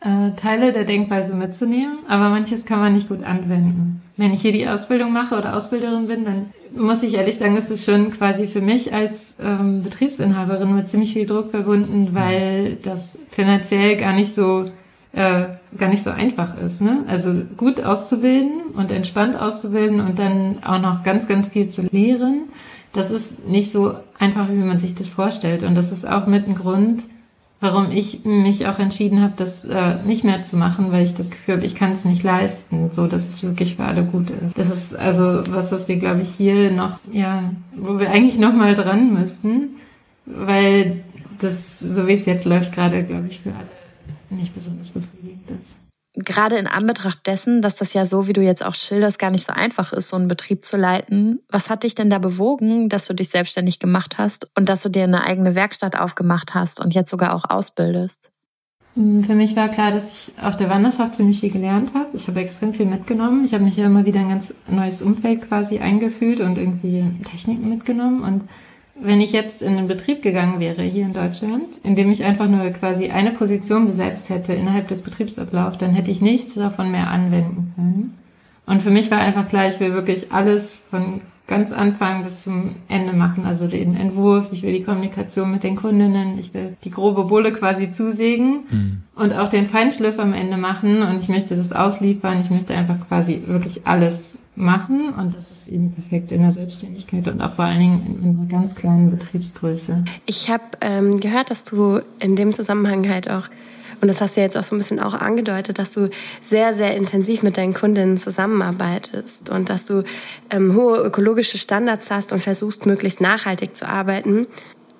äh, 0.00 0.34
Teile 0.34 0.72
der 0.72 0.84
Denkweise 0.84 1.36
mitzunehmen, 1.36 1.98
aber 2.08 2.30
manches 2.30 2.64
kann 2.64 2.80
man 2.80 2.94
nicht 2.94 3.08
gut 3.08 3.22
anwenden. 3.22 4.02
Wenn 4.16 4.32
ich 4.32 4.40
hier 4.40 4.50
die 4.50 4.66
Ausbildung 4.66 5.12
mache 5.12 5.36
oder 5.36 5.54
Ausbilderin 5.54 6.08
bin, 6.08 6.24
dann 6.24 6.46
muss 6.74 7.02
ich 7.02 7.14
ehrlich 7.14 7.36
sagen, 7.36 7.54
ist 7.54 7.70
es 7.70 7.84
schon 7.84 8.10
quasi 8.10 8.48
für 8.48 8.62
mich 8.62 8.92
als 8.92 9.36
ähm, 9.40 9.82
Betriebsinhaberin 9.82 10.74
mit 10.74 10.88
ziemlich 10.88 11.12
viel 11.12 11.26
Druck 11.26 11.50
verbunden, 11.50 12.08
weil 12.12 12.76
das 12.82 13.18
finanziell 13.30 13.96
gar 13.96 14.14
nicht 14.14 14.32
so 14.32 14.70
äh, 15.12 15.44
gar 15.76 15.88
nicht 15.88 16.02
so 16.02 16.10
einfach 16.10 16.56
ist. 16.58 16.80
Ne? 16.80 17.04
Also 17.06 17.34
gut 17.56 17.82
auszubilden 17.82 18.62
und 18.74 18.90
entspannt 18.90 19.36
auszubilden 19.36 20.00
und 20.00 20.18
dann 20.18 20.58
auch 20.64 20.80
noch 20.80 21.02
ganz, 21.02 21.28
ganz 21.28 21.48
viel 21.48 21.70
zu 21.70 21.82
lehren, 21.82 22.44
das 22.92 23.10
ist 23.10 23.46
nicht 23.46 23.70
so 23.70 23.94
einfach, 24.18 24.48
wie 24.50 24.54
man 24.54 24.78
sich 24.78 24.94
das 24.94 25.08
vorstellt. 25.08 25.62
Und 25.62 25.74
das 25.74 25.92
ist 25.92 26.06
auch 26.06 26.26
mit 26.26 26.46
ein 26.46 26.54
Grund, 26.54 27.04
warum 27.60 27.90
ich 27.90 28.24
mich 28.24 28.66
auch 28.66 28.78
entschieden 28.78 29.22
habe, 29.22 29.32
das 29.36 29.64
äh, 29.64 30.02
nicht 30.04 30.24
mehr 30.24 30.42
zu 30.42 30.56
machen, 30.56 30.92
weil 30.92 31.04
ich 31.04 31.14
das 31.14 31.30
Gefühl 31.30 31.56
habe, 31.56 31.66
ich 31.66 31.74
kann 31.74 31.92
es 31.92 32.04
nicht 32.04 32.22
leisten, 32.22 32.90
so 32.90 33.06
dass 33.06 33.28
es 33.28 33.42
wirklich 33.42 33.76
für 33.76 33.84
alle 33.84 34.04
gut 34.04 34.28
ist. 34.30 34.58
Das 34.58 34.68
ist 34.68 34.96
also 34.96 35.42
was, 35.50 35.72
was 35.72 35.88
wir, 35.88 35.96
glaube 35.96 36.20
ich, 36.20 36.28
hier 36.28 36.70
noch, 36.70 37.00
ja, 37.12 37.52
wo 37.76 37.98
wir 37.98 38.10
eigentlich 38.10 38.38
noch 38.38 38.52
mal 38.52 38.74
dran 38.74 39.14
müssten, 39.14 39.76
weil 40.26 41.02
das, 41.38 41.78
so 41.78 42.06
wie 42.06 42.12
es 42.12 42.26
jetzt 42.26 42.44
läuft, 42.44 42.74
gerade, 42.74 43.04
glaube 43.04 43.28
ich, 43.28 43.40
für 43.40 43.50
alle 43.50 43.81
nicht 44.36 44.54
besonders 44.54 44.90
befriedigend 44.90 45.50
ist. 45.60 45.76
gerade 46.14 46.56
in 46.56 46.66
Anbetracht 46.66 47.26
dessen, 47.26 47.62
dass 47.62 47.76
das 47.76 47.94
ja 47.94 48.04
so, 48.04 48.28
wie 48.28 48.34
du 48.34 48.42
jetzt 48.42 48.64
auch 48.64 48.74
schilderst, 48.74 49.18
gar 49.18 49.30
nicht 49.30 49.46
so 49.46 49.52
einfach 49.52 49.92
ist, 49.92 50.10
so 50.10 50.16
einen 50.16 50.28
Betrieb 50.28 50.64
zu 50.64 50.76
leiten. 50.76 51.40
Was 51.48 51.70
hat 51.70 51.84
dich 51.84 51.94
denn 51.94 52.10
da 52.10 52.18
bewogen, 52.18 52.88
dass 52.88 53.06
du 53.06 53.14
dich 53.14 53.30
selbstständig 53.30 53.78
gemacht 53.78 54.18
hast 54.18 54.50
und 54.54 54.68
dass 54.68 54.82
du 54.82 54.90
dir 54.90 55.04
eine 55.04 55.24
eigene 55.24 55.54
Werkstatt 55.54 55.96
aufgemacht 55.96 56.54
hast 56.54 56.80
und 56.80 56.92
jetzt 56.94 57.10
sogar 57.10 57.34
auch 57.34 57.48
ausbildest? 57.48 58.30
Hm, 58.94 59.24
für 59.24 59.34
mich 59.34 59.56
war 59.56 59.68
klar, 59.68 59.90
dass 59.90 60.28
ich 60.28 60.42
auf 60.42 60.56
der 60.56 60.68
Wanderschaft 60.68 61.14
ziemlich 61.14 61.40
viel 61.40 61.50
gelernt 61.50 61.94
habe. 61.94 62.08
Ich 62.12 62.28
habe 62.28 62.40
extrem 62.40 62.74
viel 62.74 62.86
mitgenommen. 62.86 63.44
Ich 63.44 63.54
habe 63.54 63.64
mich 63.64 63.76
ja 63.76 63.86
immer 63.86 64.04
wieder 64.04 64.20
ein 64.20 64.28
ganz 64.28 64.54
neues 64.68 65.00
Umfeld 65.02 65.48
quasi 65.48 65.78
eingefühlt 65.78 66.40
und 66.40 66.58
irgendwie 66.58 67.04
Techniken 67.24 67.68
mitgenommen. 67.70 68.22
Und 68.22 68.48
wenn 68.94 69.20
ich 69.20 69.32
jetzt 69.32 69.62
in 69.62 69.76
den 69.76 69.88
Betrieb 69.88 70.22
gegangen 70.22 70.60
wäre 70.60 70.82
hier 70.82 71.04
in 71.04 71.12
Deutschland, 71.12 71.80
in 71.82 71.96
dem 71.96 72.10
ich 72.10 72.24
einfach 72.24 72.48
nur 72.48 72.70
quasi 72.70 73.10
eine 73.10 73.30
Position 73.30 73.86
besetzt 73.86 74.28
hätte 74.30 74.52
innerhalb 74.52 74.88
des 74.88 75.02
Betriebsablaufs, 75.02 75.78
dann 75.78 75.94
hätte 75.94 76.10
ich 76.10 76.20
nichts 76.20 76.54
davon 76.54 76.90
mehr 76.90 77.08
anwenden 77.08 77.72
können. 77.74 78.18
Und 78.66 78.82
für 78.82 78.90
mich 78.90 79.10
war 79.10 79.18
einfach 79.18 79.48
klar, 79.48 79.68
ich 79.68 79.80
will 79.80 79.92
wirklich 79.94 80.30
alles 80.32 80.78
von 80.90 81.20
ganz 81.46 81.72
Anfang 81.72 82.22
bis 82.22 82.42
zum 82.42 82.76
Ende 82.88 83.12
machen. 83.12 83.44
Also 83.44 83.66
den 83.66 83.96
Entwurf, 83.96 84.50
ich 84.52 84.62
will 84.62 84.72
die 84.72 84.84
Kommunikation 84.84 85.50
mit 85.50 85.64
den 85.64 85.76
Kundinnen, 85.76 86.38
ich 86.38 86.54
will 86.54 86.76
die 86.84 86.90
grobe 86.90 87.24
Bulle 87.24 87.52
quasi 87.52 87.90
zusägen 87.90 88.60
mhm. 88.70 89.02
und 89.14 89.34
auch 89.34 89.48
den 89.48 89.66
Feinschliff 89.66 90.18
am 90.18 90.32
Ende 90.32 90.56
machen 90.56 91.02
und 91.02 91.20
ich 91.20 91.28
möchte 91.28 91.56
das 91.56 91.72
ausliefern. 91.72 92.40
Ich 92.40 92.50
möchte 92.50 92.74
einfach 92.74 92.96
quasi 93.08 93.42
wirklich 93.46 93.86
alles 93.86 94.38
machen 94.54 95.14
und 95.14 95.34
das 95.34 95.50
ist 95.50 95.68
eben 95.68 95.92
perfekt 95.92 96.30
in 96.30 96.42
der 96.42 96.52
Selbstständigkeit 96.52 97.26
und 97.28 97.40
auch 97.40 97.52
vor 97.52 97.64
allen 97.64 97.78
Dingen 97.78 98.18
in, 98.22 98.38
einer 98.38 98.46
ganz 98.46 98.74
kleinen 98.74 99.10
Betriebsgröße. 99.10 100.04
Ich 100.26 100.50
habe 100.50 100.64
ähm, 100.80 101.18
gehört, 101.20 101.50
dass 101.50 101.64
du 101.64 102.00
in 102.20 102.36
dem 102.36 102.52
Zusammenhang 102.52 103.08
halt 103.08 103.30
auch 103.30 103.48
und 104.02 104.08
das 104.08 104.20
hast 104.20 104.36
du 104.36 104.40
jetzt 104.40 104.56
auch 104.56 104.64
so 104.64 104.74
ein 104.74 104.78
bisschen 104.78 104.98
auch 104.98 105.14
angedeutet, 105.14 105.78
dass 105.78 105.92
du 105.92 106.10
sehr, 106.42 106.74
sehr 106.74 106.96
intensiv 106.96 107.44
mit 107.44 107.56
deinen 107.56 107.72
Kundinnen 107.72 108.18
zusammenarbeitest 108.18 109.48
und 109.48 109.70
dass 109.70 109.84
du 109.84 110.02
ähm, 110.50 110.74
hohe 110.74 110.98
ökologische 110.98 111.56
Standards 111.56 112.10
hast 112.10 112.32
und 112.32 112.40
versuchst, 112.40 112.84
möglichst 112.84 113.20
nachhaltig 113.20 113.76
zu 113.76 113.88
arbeiten. 113.88 114.48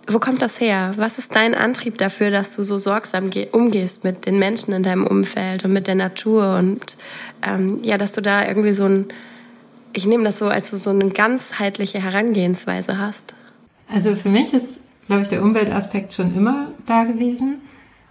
Wo 0.07 0.21
kommt 0.21 0.41
das 0.41 0.61
her? 0.61 0.93
Was 0.99 1.19
ist 1.19 1.35
dein 1.35 1.57
Antrieb 1.57 1.99
dafür, 1.99 2.31
dass 2.31 2.55
du 2.55 2.63
so 2.63 2.79
sorgsam 2.79 3.31
umgehst 3.51 4.05
mit 4.05 4.25
den 4.25 4.39
Menschen 4.39 4.73
in 4.73 4.85
deinem 4.85 5.05
Umfeld 5.05 5.65
und 5.65 5.73
mit 5.73 5.89
der 5.89 5.97
Natur 5.97 6.57
und 6.57 6.97
ähm, 7.45 7.81
ja, 7.83 7.99
dass 7.99 8.13
du 8.13 8.23
da 8.23 8.47
irgendwie 8.47 8.73
so 8.73 8.85
ein, 8.85 9.07
ich 9.95 10.07
nehme 10.07 10.23
das 10.23 10.39
so, 10.39 10.47
als 10.47 10.71
du 10.71 10.77
so 10.77 10.91
eine 10.91 11.09
ganzheitliche 11.09 12.01
Herangehensweise 12.01 12.99
hast? 12.99 13.35
Also 13.93 14.15
für 14.15 14.29
mich 14.29 14.55
ist, 14.55 14.81
glaube 15.07 15.23
ich, 15.23 15.29
der 15.29 15.43
Umweltaspekt 15.43 16.13
schon 16.13 16.37
immer 16.37 16.69
da 16.87 17.03
gewesen. 17.03 17.63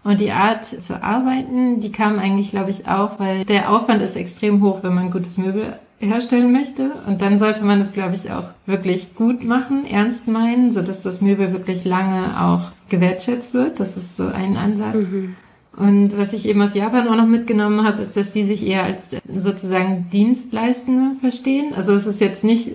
Und 0.03 0.19
die 0.19 0.31
Art 0.31 0.65
zu 0.65 1.03
arbeiten, 1.03 1.79
die 1.79 1.91
kam 1.91 2.17
eigentlich, 2.17 2.49
glaube 2.49 2.71
ich, 2.71 2.87
auch, 2.87 3.19
weil 3.19 3.45
der 3.45 3.71
Aufwand 3.71 4.01
ist 4.01 4.15
extrem 4.15 4.63
hoch, 4.63 4.79
wenn 4.81 4.95
man 4.95 5.11
gutes 5.11 5.37
Möbel 5.37 5.75
herstellen 5.99 6.51
möchte. 6.51 6.91
Und 7.05 7.21
dann 7.21 7.37
sollte 7.37 7.63
man 7.63 7.79
das, 7.79 7.93
glaube 7.93 8.15
ich, 8.15 8.31
auch 8.31 8.45
wirklich 8.65 9.13
gut 9.15 9.43
machen, 9.43 9.85
ernst 9.85 10.27
meinen, 10.27 10.71
so 10.71 10.81
dass 10.81 11.03
das 11.03 11.21
Möbel 11.21 11.53
wirklich 11.53 11.85
lange 11.85 12.41
auch 12.41 12.71
gewertschätzt 12.89 13.53
wird. 13.53 13.79
Das 13.79 13.95
ist 13.95 14.15
so 14.15 14.25
ein 14.25 14.57
Ansatz. 14.57 15.09
Mhm. 15.09 15.35
Und 15.77 16.17
was 16.17 16.33
ich 16.33 16.47
eben 16.47 16.61
aus 16.61 16.73
Japan 16.73 17.07
auch 17.07 17.15
noch 17.15 17.27
mitgenommen 17.27 17.85
habe, 17.85 18.01
ist, 18.01 18.17
dass 18.17 18.31
die 18.31 18.43
sich 18.43 18.65
eher 18.65 18.83
als 18.83 19.15
sozusagen 19.33 20.09
Dienstleistende 20.11 21.15
verstehen. 21.21 21.73
Also 21.73 21.93
es 21.93 22.07
ist 22.07 22.19
jetzt 22.19 22.43
nicht, 22.43 22.71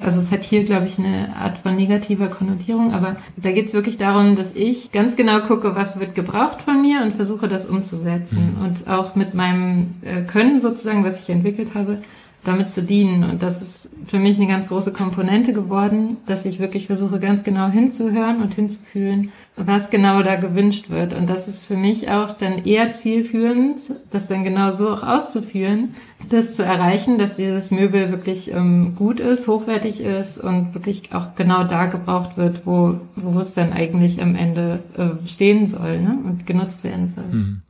also 0.00 0.20
es 0.20 0.30
hat 0.30 0.44
hier, 0.44 0.64
glaube 0.64 0.86
ich, 0.86 0.98
eine 0.98 1.34
Art 1.36 1.58
von 1.58 1.76
negativer 1.76 2.28
Konnotierung, 2.28 2.92
aber 2.92 3.16
da 3.36 3.50
geht 3.52 3.66
es 3.66 3.74
wirklich 3.74 3.98
darum, 3.98 4.36
dass 4.36 4.54
ich 4.54 4.92
ganz 4.92 5.16
genau 5.16 5.40
gucke, 5.40 5.74
was 5.74 5.98
wird 5.98 6.14
gebraucht 6.14 6.62
von 6.62 6.80
mir 6.80 7.02
und 7.02 7.14
versuche 7.14 7.48
das 7.48 7.66
umzusetzen. 7.66 8.56
Mhm. 8.56 8.64
Und 8.64 8.88
auch 8.88 9.14
mit 9.14 9.34
meinem 9.34 9.90
äh, 10.02 10.22
Können 10.22 10.60
sozusagen, 10.60 11.04
was 11.04 11.20
ich 11.20 11.30
entwickelt 11.30 11.74
habe, 11.74 11.98
damit 12.44 12.70
zu 12.70 12.82
dienen. 12.82 13.24
Und 13.24 13.42
das 13.42 13.60
ist 13.60 13.90
für 14.06 14.18
mich 14.18 14.38
eine 14.38 14.46
ganz 14.46 14.68
große 14.68 14.92
Komponente 14.92 15.52
geworden, 15.52 16.18
dass 16.26 16.44
ich 16.44 16.60
wirklich 16.60 16.86
versuche, 16.86 17.18
ganz 17.18 17.42
genau 17.44 17.68
hinzuhören 17.68 18.40
und 18.42 18.54
hinzufühlen 18.54 19.32
was 19.58 19.90
genau 19.90 20.22
da 20.22 20.36
gewünscht 20.36 20.88
wird. 20.88 21.14
Und 21.14 21.28
das 21.28 21.48
ist 21.48 21.66
für 21.66 21.76
mich 21.76 22.08
auch 22.10 22.32
dann 22.32 22.64
eher 22.64 22.92
zielführend, 22.92 23.80
das 24.10 24.28
dann 24.28 24.44
genau 24.44 24.70
so 24.70 24.88
auch 24.90 25.02
auszuführen, 25.02 25.94
das 26.28 26.54
zu 26.54 26.64
erreichen, 26.64 27.18
dass 27.18 27.36
dieses 27.36 27.70
Möbel 27.70 28.10
wirklich 28.10 28.52
ähm, 28.52 28.94
gut 28.96 29.20
ist, 29.20 29.48
hochwertig 29.48 30.00
ist 30.00 30.38
und 30.38 30.74
wirklich 30.74 31.12
auch 31.12 31.34
genau 31.34 31.64
da 31.64 31.86
gebraucht 31.86 32.36
wird, 32.36 32.66
wo, 32.66 33.00
wo 33.16 33.38
es 33.40 33.54
dann 33.54 33.72
eigentlich 33.72 34.20
am 34.20 34.34
Ende 34.34 34.80
äh, 34.96 35.26
stehen 35.28 35.66
soll 35.66 36.00
ne? 36.00 36.18
und 36.24 36.46
genutzt 36.46 36.84
werden 36.84 37.08
soll. 37.08 37.24
Mhm. 37.24 37.62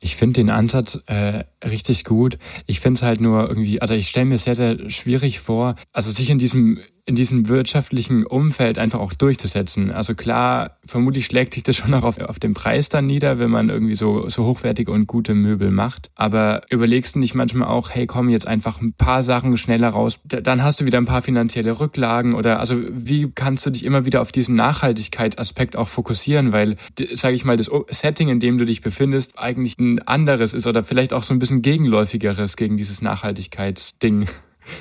Ich 0.00 0.16
finde 0.16 0.34
den 0.34 0.50
Ansatz 0.50 1.00
äh, 1.06 1.44
richtig 1.64 2.04
gut. 2.04 2.38
Ich 2.66 2.78
finde 2.80 2.98
es 2.98 3.02
halt 3.02 3.20
nur 3.20 3.48
irgendwie, 3.48 3.82
also 3.82 3.94
ich 3.94 4.08
stelle 4.08 4.26
mir 4.26 4.38
sehr, 4.38 4.54
sehr 4.54 4.90
schwierig 4.90 5.40
vor, 5.40 5.74
also 5.92 6.12
sich 6.12 6.30
in 6.30 6.38
diesem 6.38 6.78
in 7.08 7.14
diesem 7.14 7.48
wirtschaftlichen 7.48 8.26
Umfeld 8.26 8.76
einfach 8.76 9.00
auch 9.00 9.14
durchzusetzen. 9.14 9.90
Also 9.90 10.14
klar, 10.14 10.76
vermutlich 10.84 11.24
schlägt 11.24 11.54
sich 11.54 11.62
das 11.62 11.74
schon 11.74 11.94
auch 11.94 12.04
auf, 12.04 12.18
auf 12.18 12.38
den 12.38 12.52
Preis 12.52 12.90
dann 12.90 13.06
nieder, 13.06 13.38
wenn 13.38 13.50
man 13.50 13.70
irgendwie 13.70 13.94
so, 13.94 14.28
so 14.28 14.44
hochwertige 14.44 14.92
und 14.92 15.06
gute 15.06 15.34
Möbel 15.34 15.70
macht. 15.70 16.10
Aber 16.16 16.60
überlegst 16.68 17.14
du 17.14 17.18
nicht 17.18 17.34
manchmal 17.34 17.68
auch, 17.68 17.88
hey, 17.88 18.06
komm 18.06 18.28
jetzt 18.28 18.46
einfach 18.46 18.82
ein 18.82 18.92
paar 18.92 19.22
Sachen 19.22 19.56
schneller 19.56 19.88
raus, 19.88 20.20
dann 20.24 20.62
hast 20.62 20.82
du 20.82 20.84
wieder 20.84 20.98
ein 20.98 21.06
paar 21.06 21.22
finanzielle 21.22 21.80
Rücklagen 21.80 22.34
oder 22.34 22.60
also 22.60 22.76
wie 22.90 23.32
kannst 23.34 23.64
du 23.64 23.70
dich 23.70 23.86
immer 23.86 24.04
wieder 24.04 24.20
auf 24.20 24.30
diesen 24.30 24.54
Nachhaltigkeitsaspekt 24.54 25.76
auch 25.76 25.88
fokussieren, 25.88 26.52
weil, 26.52 26.76
sage 27.14 27.34
ich 27.34 27.46
mal, 27.46 27.56
das 27.56 27.70
Setting, 27.88 28.28
in 28.28 28.38
dem 28.38 28.58
du 28.58 28.66
dich 28.66 28.82
befindest, 28.82 29.38
eigentlich 29.38 29.78
ein 29.78 30.06
anderes 30.06 30.52
ist 30.52 30.66
oder 30.66 30.84
vielleicht 30.84 31.14
auch 31.14 31.22
so 31.22 31.32
ein 31.32 31.38
bisschen 31.38 31.62
gegenläufigeres 31.62 32.56
gegen 32.56 32.76
dieses 32.76 33.00
Nachhaltigkeitsding. 33.00 34.26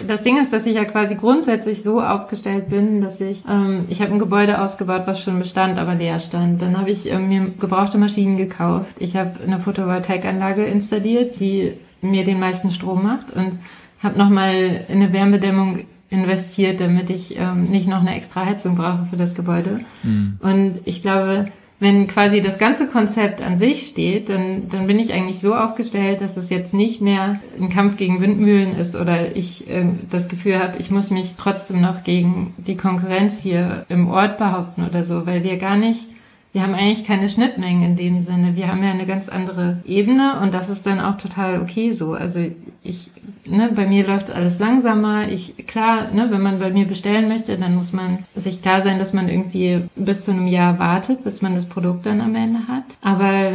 Das 0.08 0.24
Ding 0.24 0.40
ist, 0.40 0.54
dass 0.54 0.66
ich 0.66 0.76
ja 0.76 0.86
quasi 0.86 1.16
grundsätzlich 1.16 1.84
so 1.84 2.02
aufgestellt 2.02 2.70
bin, 2.70 3.02
dass 3.02 3.20
ich, 3.22 3.44
ähm, 3.50 3.86
ich 3.90 4.02
habe 4.02 4.14
ein 4.14 4.20
Gebäude 4.20 4.62
ausgebaut, 4.62 5.04
was 5.06 5.22
schon 5.22 5.40
bestand, 5.40 5.78
aber 5.80 5.96
leer 5.96 6.20
stand. 6.20 6.62
Dann 6.62 6.78
habe 6.78 6.92
ich 6.92 7.10
ähm, 7.10 7.30
mir 7.30 7.52
gebrauchte 7.60 7.98
Maschinen 7.98 8.38
gekauft. 8.38 8.88
Ich 9.00 9.16
habe 9.16 9.32
eine 9.44 9.60
Photovoltaikanlage 9.60 10.64
installiert, 10.66 11.40
die 11.40 11.74
mir 12.02 12.24
den 12.24 12.40
meisten 12.40 12.72
Strom 12.72 13.04
macht 13.04 13.32
und 13.32 13.60
habe 14.00 14.18
nochmal 14.18 14.86
in 14.88 15.02
eine 15.02 15.14
Wärmedämmung 15.14 15.86
investiert, 16.10 16.80
damit 16.80 17.10
ich 17.10 17.38
ähm, 17.38 17.66
nicht 17.66 17.88
noch 17.88 18.02
eine 18.02 18.16
extra 18.16 18.46
Heizung 18.46 18.76
brauche 18.76 19.08
für 19.10 19.18
das 19.18 19.36
Gebäude. 19.36 19.82
Mhm. 20.04 20.38
Und 20.42 20.80
ich 20.86 21.02
glaube, 21.02 21.48
wenn 21.80 22.08
quasi 22.08 22.42
das 22.42 22.58
ganze 22.58 22.88
Konzept 22.88 23.42
an 23.42 23.58
sich 23.58 23.88
steht, 23.88 24.30
dann, 24.30 24.68
dann 24.70 24.88
bin 24.88 24.98
ich 24.98 25.14
eigentlich 25.14 25.40
so 25.40 25.54
aufgestellt, 25.54 26.22
dass 26.22 26.36
es 26.36 26.50
jetzt 26.50 26.74
nicht 26.74 27.02
mehr 27.02 27.40
ein 27.60 27.70
Kampf 27.70 27.98
gegen 27.98 28.20
Windmühlen 28.20 28.76
ist 28.76 28.96
oder 28.96 29.36
ich 29.36 29.70
äh, 29.70 29.86
das 30.10 30.28
Gefühl 30.28 30.60
habe, 30.60 30.80
ich 30.80 30.90
muss 30.90 31.12
mich 31.12 31.36
trotzdem 31.38 31.82
noch 31.82 32.04
gegen 32.04 32.56
die 32.58 32.78
Konkurrenz 32.78 33.42
hier 33.42 33.86
im 33.90 34.10
Ort 34.10 34.40
behaupten 34.40 34.86
oder 34.86 35.04
so, 35.04 35.28
weil 35.28 35.44
wir 35.44 35.58
gar 35.58 35.78
nicht 35.78 36.08
wir 36.54 36.64
haben 36.64 36.74
eigentlich 36.74 37.06
keine 37.06 37.30
Schnittmengen 37.30 37.84
in 37.84 37.96
dem 37.96 38.20
Sinne. 38.20 38.56
Wir 38.56 38.68
haben 38.68 38.82
ja 38.82 38.92
eine 38.92 39.06
ganz 39.06 39.30
andere 39.30 39.78
Ebene 39.86 40.40
und 40.42 40.54
das 40.54 40.70
ist 40.70 40.86
dann 40.86 41.00
auch 41.00 41.16
total 41.16 41.62
okay 41.62 41.92
so. 41.92 42.14
Also 42.14 42.40
ich, 42.84 43.12
ne, 43.46 43.70
bei 43.76 43.86
mir 43.86 44.08
läuft 44.08 44.32
alles 44.32 44.60
langsamer. 44.60 45.28
Ich, 45.28 45.68
klar, 45.68 46.12
ne, 46.14 46.28
wenn 46.32 46.42
man 46.42 46.60
bei 46.60 46.72
mir 46.72 46.86
bestellen 46.86 47.28
möchte, 47.28 47.58
dann 47.58 47.76
muss 47.76 47.94
man 47.94 48.20
sich 48.34 48.62
klar 48.62 48.82
sein, 48.82 48.98
dass 48.98 49.14
man 49.14 49.30
irgendwie 49.30 49.84
bis 49.96 50.26
zu 50.26 50.32
einem 50.32 50.48
Jahr 50.48 50.80
wartet, 50.80 51.24
bis 51.24 51.42
man 51.42 51.54
das 51.54 51.66
Produkt 51.66 52.06
dann 52.06 52.22
am 52.22 52.34
Ende 52.36 52.68
hat. 52.68 52.98
Aber 53.02 53.52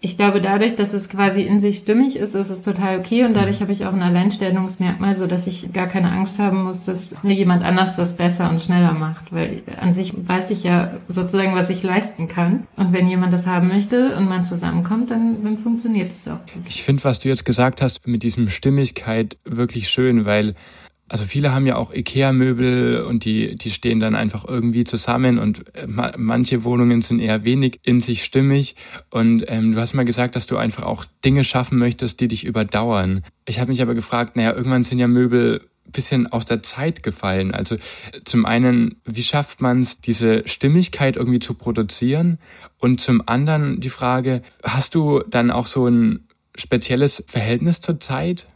ich 0.00 0.16
glaube, 0.16 0.42
dadurch, 0.42 0.76
dass 0.76 0.92
es 0.92 1.08
quasi 1.08 1.42
in 1.42 1.58
sich 1.60 1.78
stimmig 1.78 2.16
ist, 2.16 2.34
ist 2.34 2.50
es 2.50 2.60
total 2.60 2.98
okay. 2.98 3.24
Und 3.24 3.34
dadurch 3.34 3.62
habe 3.62 3.72
ich 3.72 3.86
auch 3.86 3.94
ein 3.94 4.02
Alleinstellungsmerkmal, 4.02 5.16
so 5.16 5.26
dass 5.26 5.46
ich 5.46 5.72
gar 5.72 5.86
keine 5.86 6.12
Angst 6.12 6.38
haben 6.38 6.64
muss, 6.64 6.84
dass 6.84 7.14
mir 7.22 7.34
jemand 7.34 7.64
anders 7.64 7.96
das 7.96 8.16
besser 8.16 8.50
und 8.50 8.60
schneller 8.60 8.92
macht, 8.92 9.32
weil 9.32 9.62
an 9.80 9.94
sich 9.94 10.12
weiß 10.14 10.50
ich 10.50 10.64
ja 10.64 10.94
sozusagen, 11.08 11.54
was 11.54 11.70
ich 11.70 11.82
leisten 11.82 12.28
kann. 12.28 12.66
Und 12.76 12.92
wenn 12.92 13.08
jemand 13.08 13.32
das 13.32 13.46
haben 13.46 13.68
möchte 13.68 14.14
und 14.16 14.28
man 14.28 14.44
zusammenkommt, 14.44 15.10
dann, 15.10 15.42
dann 15.42 15.58
funktioniert 15.58 16.12
es 16.12 16.28
auch. 16.28 16.38
Ich 16.68 16.82
finde, 16.82 17.02
was 17.04 17.20
du 17.20 17.28
jetzt 17.28 17.46
gesagt 17.46 17.80
hast 17.80 18.06
mit 18.06 18.22
diesem 18.22 18.48
Stimmigkeit 18.48 19.38
wirklich 19.44 19.88
schön, 19.88 20.26
weil 20.26 20.54
also 21.08 21.24
viele 21.24 21.54
haben 21.54 21.66
ja 21.66 21.76
auch 21.76 21.92
Ikea-Möbel 21.92 23.02
und 23.02 23.24
die, 23.24 23.54
die 23.54 23.70
stehen 23.70 24.00
dann 24.00 24.14
einfach 24.14 24.44
irgendwie 24.44 24.84
zusammen 24.84 25.38
und 25.38 25.74
äh, 25.76 25.86
manche 26.16 26.64
Wohnungen 26.64 27.02
sind 27.02 27.20
eher 27.20 27.44
wenig 27.44 27.80
in 27.84 28.00
sich 28.00 28.24
stimmig. 28.24 28.74
Und 29.10 29.44
ähm, 29.46 29.72
du 29.72 29.80
hast 29.80 29.94
mal 29.94 30.04
gesagt, 30.04 30.34
dass 30.34 30.46
du 30.46 30.56
einfach 30.56 30.82
auch 30.82 31.04
Dinge 31.24 31.44
schaffen 31.44 31.78
möchtest, 31.78 32.20
die 32.20 32.28
dich 32.28 32.44
überdauern. 32.44 33.22
Ich 33.46 33.60
habe 33.60 33.70
mich 33.70 33.82
aber 33.82 33.94
gefragt, 33.94 34.34
naja, 34.34 34.52
irgendwann 34.52 34.84
sind 34.84 34.98
ja 34.98 35.06
Möbel 35.06 35.60
bisschen 35.92 36.26
aus 36.26 36.44
der 36.44 36.62
Zeit 36.62 37.02
gefallen. 37.02 37.52
Also 37.52 37.76
zum 38.24 38.44
einen, 38.44 38.96
wie 39.04 39.22
schafft 39.22 39.60
man 39.60 39.80
es, 39.80 40.00
diese 40.00 40.46
Stimmigkeit 40.46 41.16
irgendwie 41.16 41.38
zu 41.38 41.54
produzieren? 41.54 42.38
Und 42.78 43.00
zum 43.00 43.22
anderen 43.26 43.80
die 43.80 43.90
Frage, 43.90 44.42
hast 44.62 44.94
du 44.94 45.22
dann 45.28 45.50
auch 45.50 45.66
so 45.66 45.86
ein 45.86 46.26
spezielles 46.56 47.24
Verhältnis 47.26 47.80
zur 47.80 48.00
Zeit? 48.00 48.48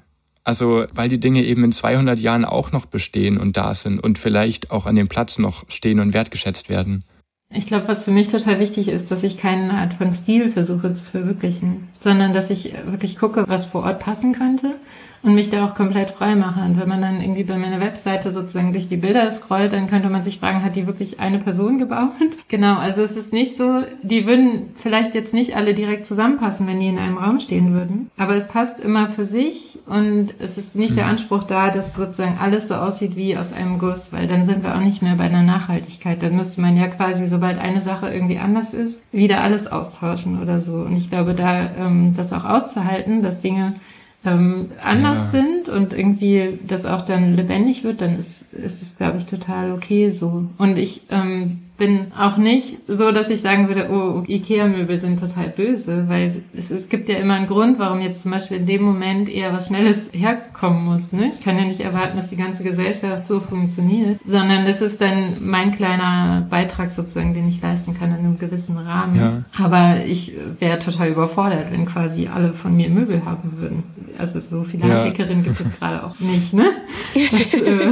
Also, 0.44 0.86
weil 0.92 1.08
die 1.08 1.20
Dinge 1.20 1.44
eben 1.44 1.64
in 1.64 1.72
200 1.72 2.18
Jahren 2.18 2.44
auch 2.44 2.72
noch 2.72 2.86
bestehen 2.86 3.38
und 3.38 3.56
da 3.56 3.74
sind 3.74 4.00
und 4.00 4.18
vielleicht 4.18 4.70
auch 4.70 4.86
an 4.86 4.96
dem 4.96 5.08
Platz 5.08 5.38
noch 5.38 5.64
stehen 5.68 6.00
und 6.00 6.14
wertgeschätzt 6.14 6.68
werden. 6.68 7.04
Ich 7.52 7.66
glaube, 7.66 7.88
was 7.88 8.04
für 8.04 8.12
mich 8.12 8.28
total 8.28 8.60
wichtig 8.60 8.88
ist, 8.88 9.10
dass 9.10 9.24
ich 9.24 9.36
keine 9.36 9.74
Art 9.74 9.92
von 9.92 10.12
Stil 10.12 10.50
versuche 10.50 10.94
zu 10.94 11.04
verwirklichen, 11.04 11.88
sondern 11.98 12.32
dass 12.32 12.48
ich 12.48 12.72
wirklich 12.86 13.18
gucke, 13.18 13.44
was 13.48 13.66
vor 13.66 13.82
Ort 13.82 13.98
passen 13.98 14.32
könnte 14.32 14.76
und 15.22 15.34
mich 15.34 15.50
da 15.50 15.66
auch 15.66 15.74
komplett 15.74 16.10
frei 16.10 16.34
mache. 16.34 16.60
Und 16.60 16.80
wenn 16.80 16.88
man 16.88 17.02
dann 17.02 17.20
irgendwie 17.20 17.44
bei 17.44 17.58
meiner 17.58 17.80
Webseite 17.80 18.32
sozusagen 18.32 18.72
durch 18.72 18.88
die 18.88 18.96
Bilder 18.96 19.30
scrollt, 19.30 19.72
dann 19.72 19.86
könnte 19.86 20.08
man 20.08 20.22
sich 20.22 20.38
fragen, 20.38 20.64
hat 20.64 20.76
die 20.76 20.86
wirklich 20.86 21.20
eine 21.20 21.38
Person 21.38 21.78
gebaut? 21.78 22.10
Genau, 22.48 22.78
also 22.78 23.02
es 23.02 23.16
ist 23.16 23.32
nicht 23.32 23.56
so, 23.56 23.82
die 24.02 24.26
würden 24.26 24.74
vielleicht 24.76 25.14
jetzt 25.14 25.34
nicht 25.34 25.54
alle 25.54 25.72
direkt 25.72 26.04
zusammenpassen, 26.04 26.66
wenn 26.66 26.80
die 26.80 26.88
in 26.88 26.98
einem 26.98 27.16
Raum 27.16 27.38
stehen 27.38 27.72
würden. 27.74 28.10
Aber 28.16 28.34
es 28.34 28.48
passt 28.48 28.80
immer 28.80 29.08
für 29.08 29.24
sich 29.24 29.78
und 29.86 30.34
es 30.40 30.58
ist 30.58 30.74
nicht 30.74 30.92
mhm. 30.92 30.96
der 30.96 31.06
Anspruch 31.06 31.44
da, 31.44 31.70
dass 31.70 31.94
sozusagen 31.94 32.38
alles 32.40 32.66
so 32.66 32.74
aussieht 32.74 33.14
wie 33.14 33.36
aus 33.36 33.52
einem 33.52 33.78
Guss, 33.78 34.12
weil 34.12 34.26
dann 34.26 34.46
sind 34.46 34.64
wir 34.64 34.74
auch 34.74 34.80
nicht 34.80 35.00
mehr 35.00 35.14
bei 35.14 35.24
einer 35.24 35.42
Nachhaltigkeit. 35.42 36.22
Dann 36.22 36.36
müsste 36.36 36.60
man 36.60 36.76
ja 36.76 36.88
quasi, 36.88 37.28
sobald 37.28 37.58
eine 37.58 37.80
Sache 37.80 38.12
irgendwie 38.12 38.38
anders 38.38 38.74
ist, 38.74 39.04
wieder 39.12 39.42
alles 39.42 39.70
austauschen 39.70 40.42
oder 40.42 40.60
so. 40.60 40.74
Und 40.74 40.96
ich 40.96 41.08
glaube, 41.08 41.34
da 41.34 41.70
ähm, 41.78 42.14
das 42.16 42.32
auch 42.32 42.44
auszuhalten, 42.44 43.22
dass 43.22 43.40
Dinge 43.40 43.76
ähm, 44.24 44.72
anders 44.82 45.32
ja. 45.32 45.40
sind 45.40 45.68
und 45.68 45.94
irgendwie 45.94 46.58
das 46.66 46.84
auch 46.86 47.02
dann 47.02 47.34
lebendig 47.34 47.84
wird, 47.84 48.02
dann 48.02 48.18
ist, 48.18 48.44
ist 48.52 48.82
es, 48.82 48.96
glaube 48.96 49.18
ich, 49.18 49.26
total 49.26 49.72
okay 49.72 50.10
so. 50.10 50.46
Und 50.58 50.76
ich 50.76 51.02
ähm, 51.10 51.62
bin 51.80 52.12
auch 52.12 52.36
nicht 52.36 52.76
so, 52.88 53.10
dass 53.10 53.30
ich 53.30 53.40
sagen 53.40 53.68
würde, 53.68 53.88
oh, 53.90 54.22
Ikea-Möbel 54.28 54.98
sind 54.98 55.18
total 55.18 55.48
böse, 55.48 56.04
weil 56.08 56.42
es, 56.52 56.70
es 56.70 56.90
gibt 56.90 57.08
ja 57.08 57.16
immer 57.16 57.34
einen 57.34 57.46
Grund, 57.46 57.78
warum 57.78 58.02
jetzt 58.02 58.22
zum 58.22 58.32
Beispiel 58.32 58.58
in 58.58 58.66
dem 58.66 58.82
Moment 58.82 59.30
eher 59.30 59.54
was 59.54 59.68
Schnelles 59.68 60.10
herkommen 60.12 60.84
muss. 60.84 61.12
Ne? 61.12 61.30
Ich 61.32 61.40
kann 61.40 61.56
ja 61.56 61.64
nicht 61.64 61.80
erwarten, 61.80 62.16
dass 62.16 62.28
die 62.28 62.36
ganze 62.36 62.64
Gesellschaft 62.64 63.26
so 63.26 63.40
funktioniert, 63.40 64.20
sondern 64.26 64.66
es 64.66 64.82
ist 64.82 65.00
dann 65.00 65.38
mein 65.40 65.72
kleiner 65.72 66.46
Beitrag 66.50 66.92
sozusagen, 66.92 67.32
den 67.32 67.48
ich 67.48 67.62
leisten 67.62 67.94
kann 67.94 68.10
in 68.10 68.18
einem 68.18 68.38
gewissen 68.38 68.76
Rahmen. 68.76 69.16
Ja. 69.16 69.42
Aber 69.56 70.04
ich 70.04 70.34
wäre 70.58 70.80
total 70.80 71.08
überfordert, 71.08 71.72
wenn 71.72 71.86
quasi 71.86 72.28
alle 72.28 72.52
von 72.52 72.76
mir 72.76 72.90
Möbel 72.90 73.24
haben 73.24 73.52
würden. 73.56 73.84
Also 74.18 74.38
so 74.40 74.64
viele 74.64 74.86
ja. 74.86 74.96
Handwerkerinnen 74.96 75.44
gibt 75.44 75.58
es 75.58 75.72
gerade 75.78 76.04
auch 76.04 76.20
nicht, 76.20 76.52
ne? 76.52 76.72
Dass, 77.30 77.54
äh, 77.54 77.88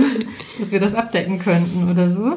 dass 0.60 0.72
wir 0.72 0.80
das 0.80 0.94
abdecken 0.94 1.38
könnten 1.38 1.90
oder 1.90 2.10
so 2.10 2.36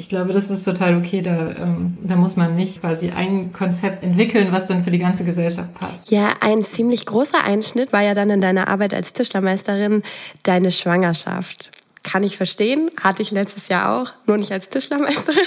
ich 0.00 0.08
glaube, 0.08 0.32
das 0.32 0.50
ist 0.50 0.64
total 0.64 0.96
okay. 0.96 1.20
Da, 1.20 1.54
ähm, 1.58 1.98
da 2.02 2.16
muss 2.16 2.36
man 2.36 2.56
nicht 2.56 2.80
quasi 2.80 3.10
ein 3.10 3.52
Konzept 3.52 4.02
entwickeln, 4.02 4.48
was 4.50 4.66
dann 4.66 4.82
für 4.82 4.90
die 4.90 4.98
ganze 4.98 5.24
Gesellschaft 5.24 5.74
passt. 5.74 6.10
Ja, 6.10 6.36
ein 6.40 6.64
ziemlich 6.64 7.04
großer 7.04 7.44
Einschnitt 7.44 7.92
war 7.92 8.00
ja 8.00 8.14
dann 8.14 8.30
in 8.30 8.40
deiner 8.40 8.68
Arbeit 8.68 8.94
als 8.94 9.12
Tischlermeisterin 9.12 10.02
deine 10.42 10.70
Schwangerschaft. 10.70 11.70
Kann 12.02 12.22
ich 12.22 12.38
verstehen, 12.38 12.90
hatte 12.98 13.20
ich 13.20 13.30
letztes 13.30 13.68
Jahr 13.68 14.00
auch, 14.00 14.10
nur 14.26 14.38
nicht 14.38 14.52
als 14.52 14.68
Tischlermeisterin. 14.68 15.44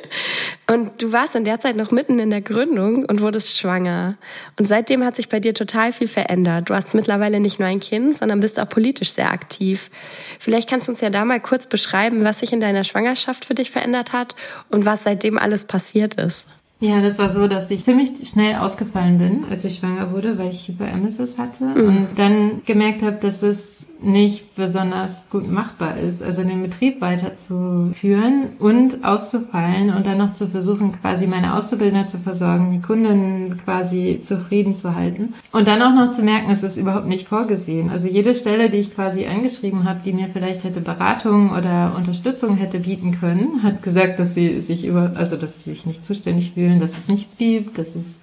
Und 0.66 1.02
du 1.02 1.12
warst 1.12 1.34
in 1.34 1.44
der 1.44 1.60
Zeit 1.60 1.76
noch 1.76 1.90
mitten 1.90 2.18
in 2.18 2.30
der 2.30 2.40
Gründung 2.40 3.04
und 3.04 3.20
wurdest 3.22 3.58
schwanger. 3.58 4.16
Und 4.56 4.68
seitdem 4.68 5.04
hat 5.04 5.16
sich 5.16 5.28
bei 5.28 5.40
dir 5.40 5.52
total 5.52 5.92
viel 5.92 6.06
verändert. 6.06 6.70
Du 6.70 6.74
hast 6.74 6.94
mittlerweile 6.94 7.40
nicht 7.40 7.58
nur 7.58 7.68
ein 7.68 7.80
Kind, 7.80 8.18
sondern 8.18 8.38
bist 8.38 8.60
auch 8.60 8.68
politisch 8.68 9.10
sehr 9.10 9.32
aktiv. 9.32 9.90
Vielleicht 10.38 10.70
kannst 10.70 10.86
du 10.86 10.92
uns 10.92 11.00
ja 11.00 11.10
da 11.10 11.24
mal 11.24 11.40
kurz 11.40 11.66
beschreiben, 11.66 12.22
was 12.22 12.38
sich 12.38 12.52
in 12.52 12.60
deiner 12.60 12.84
Schwangerschaft 12.84 13.44
für 13.44 13.54
dich 13.54 13.72
verändert 13.72 14.12
hat 14.12 14.36
und 14.68 14.86
was 14.86 15.02
seitdem 15.02 15.38
alles 15.38 15.64
passiert 15.64 16.14
ist. 16.14 16.46
Ja, 16.80 17.02
das 17.02 17.18
war 17.18 17.28
so, 17.28 17.46
dass 17.46 17.70
ich 17.70 17.84
ziemlich 17.84 18.10
schnell 18.26 18.56
ausgefallen 18.56 19.18
bin, 19.18 19.44
als 19.50 19.64
ich 19.64 19.76
schwanger 19.76 20.12
wurde, 20.12 20.38
weil 20.38 20.50
ich 20.50 20.66
Hyperemesis 20.66 21.38
hatte 21.38 21.64
mhm. 21.64 21.88
und 21.88 22.08
dann 22.16 22.62
gemerkt 22.64 23.02
habe, 23.02 23.18
dass 23.20 23.42
es 23.42 23.86
nicht 24.02 24.54
besonders 24.54 25.24
gut 25.30 25.50
machbar 25.50 25.98
ist, 25.98 26.22
also 26.22 26.42
den 26.42 26.62
Betrieb 26.62 27.00
weiterzuführen 27.00 28.50
und 28.58 29.04
auszufallen 29.04 29.92
und 29.94 30.06
dann 30.06 30.18
noch 30.18 30.32
zu 30.32 30.48
versuchen, 30.48 30.92
quasi 30.92 31.26
meine 31.26 31.54
Auszubildner 31.54 32.06
zu 32.06 32.18
versorgen, 32.18 32.72
die 32.72 32.80
Kunden 32.80 33.60
quasi 33.64 34.20
zufrieden 34.22 34.74
zu 34.74 34.94
halten 34.94 35.34
und 35.52 35.68
dann 35.68 35.82
auch 35.82 35.94
noch 35.94 36.12
zu 36.12 36.22
merken, 36.22 36.50
es 36.50 36.62
ist 36.62 36.78
überhaupt 36.78 37.06
nicht 37.06 37.28
vorgesehen. 37.28 37.90
Also 37.90 38.08
jede 38.08 38.34
Stelle, 38.34 38.70
die 38.70 38.78
ich 38.78 38.94
quasi 38.94 39.26
angeschrieben 39.26 39.84
habe, 39.84 40.00
die 40.04 40.12
mir 40.12 40.28
vielleicht 40.32 40.64
hätte 40.64 40.80
Beratung 40.80 41.50
oder 41.50 41.94
Unterstützung 41.96 42.56
hätte 42.56 42.80
bieten 42.80 43.18
können, 43.20 43.62
hat 43.62 43.82
gesagt, 43.82 44.18
dass 44.18 44.34
sie 44.34 44.62
sich 44.62 44.86
über, 44.86 45.12
also 45.16 45.36
dass 45.36 45.62
sie 45.62 45.70
sich 45.70 45.84
nicht 45.84 46.06
zuständig 46.06 46.52
fühlen, 46.52 46.69
dass 46.78 46.96
es 46.96 47.08
nichts 47.08 47.36
gibt, 47.36 47.78
dass 47.78 47.96
es 47.96 48.18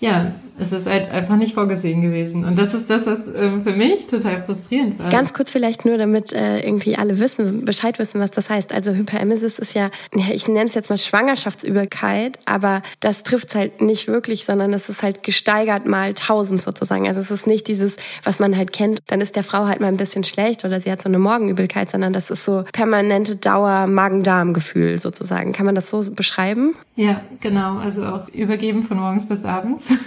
ja, 0.00 0.32
es 0.60 0.72
ist 0.72 0.86
halt 0.86 1.10
einfach 1.10 1.36
nicht 1.36 1.54
vorgesehen 1.54 2.02
gewesen. 2.02 2.44
Und 2.44 2.56
das 2.56 2.74
ist 2.74 2.90
das, 2.90 3.06
was 3.06 3.28
äh, 3.28 3.50
für 3.62 3.72
mich 3.72 4.06
total 4.06 4.42
frustrierend 4.42 4.98
war. 4.98 5.10
Ganz 5.10 5.32
kurz 5.32 5.50
vielleicht 5.50 5.86
nur, 5.86 5.96
damit 5.96 6.32
äh, 6.34 6.60
irgendwie 6.60 6.96
alle 6.96 7.18
wissen, 7.18 7.64
Bescheid 7.64 7.98
wissen, 7.98 8.20
was 8.20 8.30
das 8.30 8.50
heißt. 8.50 8.72
Also 8.72 8.92
Hyperemesis 8.92 9.58
ist 9.58 9.74
ja, 9.74 9.90
ja 10.14 10.26
ich 10.32 10.48
nenne 10.48 10.66
es 10.66 10.74
jetzt 10.74 10.90
mal 10.90 10.98
Schwangerschaftsübelkeit, 10.98 12.38
aber 12.44 12.82
das 13.00 13.22
trifft 13.22 13.48
es 13.48 13.54
halt 13.54 13.80
nicht 13.80 14.06
wirklich, 14.06 14.44
sondern 14.44 14.74
es 14.74 14.90
ist 14.90 15.02
halt 15.02 15.22
gesteigert 15.22 15.86
mal 15.86 16.12
tausend 16.12 16.62
sozusagen. 16.62 17.08
Also 17.08 17.20
es 17.20 17.30
ist 17.30 17.46
nicht 17.46 17.66
dieses, 17.66 17.96
was 18.22 18.38
man 18.38 18.54
halt 18.54 18.72
kennt, 18.74 19.00
dann 19.06 19.22
ist 19.22 19.36
der 19.36 19.42
Frau 19.42 19.66
halt 19.66 19.80
mal 19.80 19.88
ein 19.88 19.96
bisschen 19.96 20.24
schlecht 20.24 20.66
oder 20.66 20.78
sie 20.78 20.92
hat 20.92 21.02
so 21.02 21.08
eine 21.08 21.18
Morgenübelkeit, 21.18 21.90
sondern 21.90 22.12
das 22.12 22.30
ist 22.30 22.44
so 22.44 22.64
permanente 22.72 23.36
Dauer 23.36 23.86
Magen-Darm-Gefühl 23.86 24.98
sozusagen. 24.98 25.52
Kann 25.52 25.64
man 25.64 25.74
das 25.74 25.88
so 25.88 26.00
beschreiben? 26.12 26.74
Ja, 26.96 27.22
genau. 27.40 27.78
Also 27.78 28.04
auch 28.04 28.28
übergeben 28.28 28.82
von 28.82 28.98
morgens 28.98 29.26
bis 29.26 29.46
abends. 29.46 29.90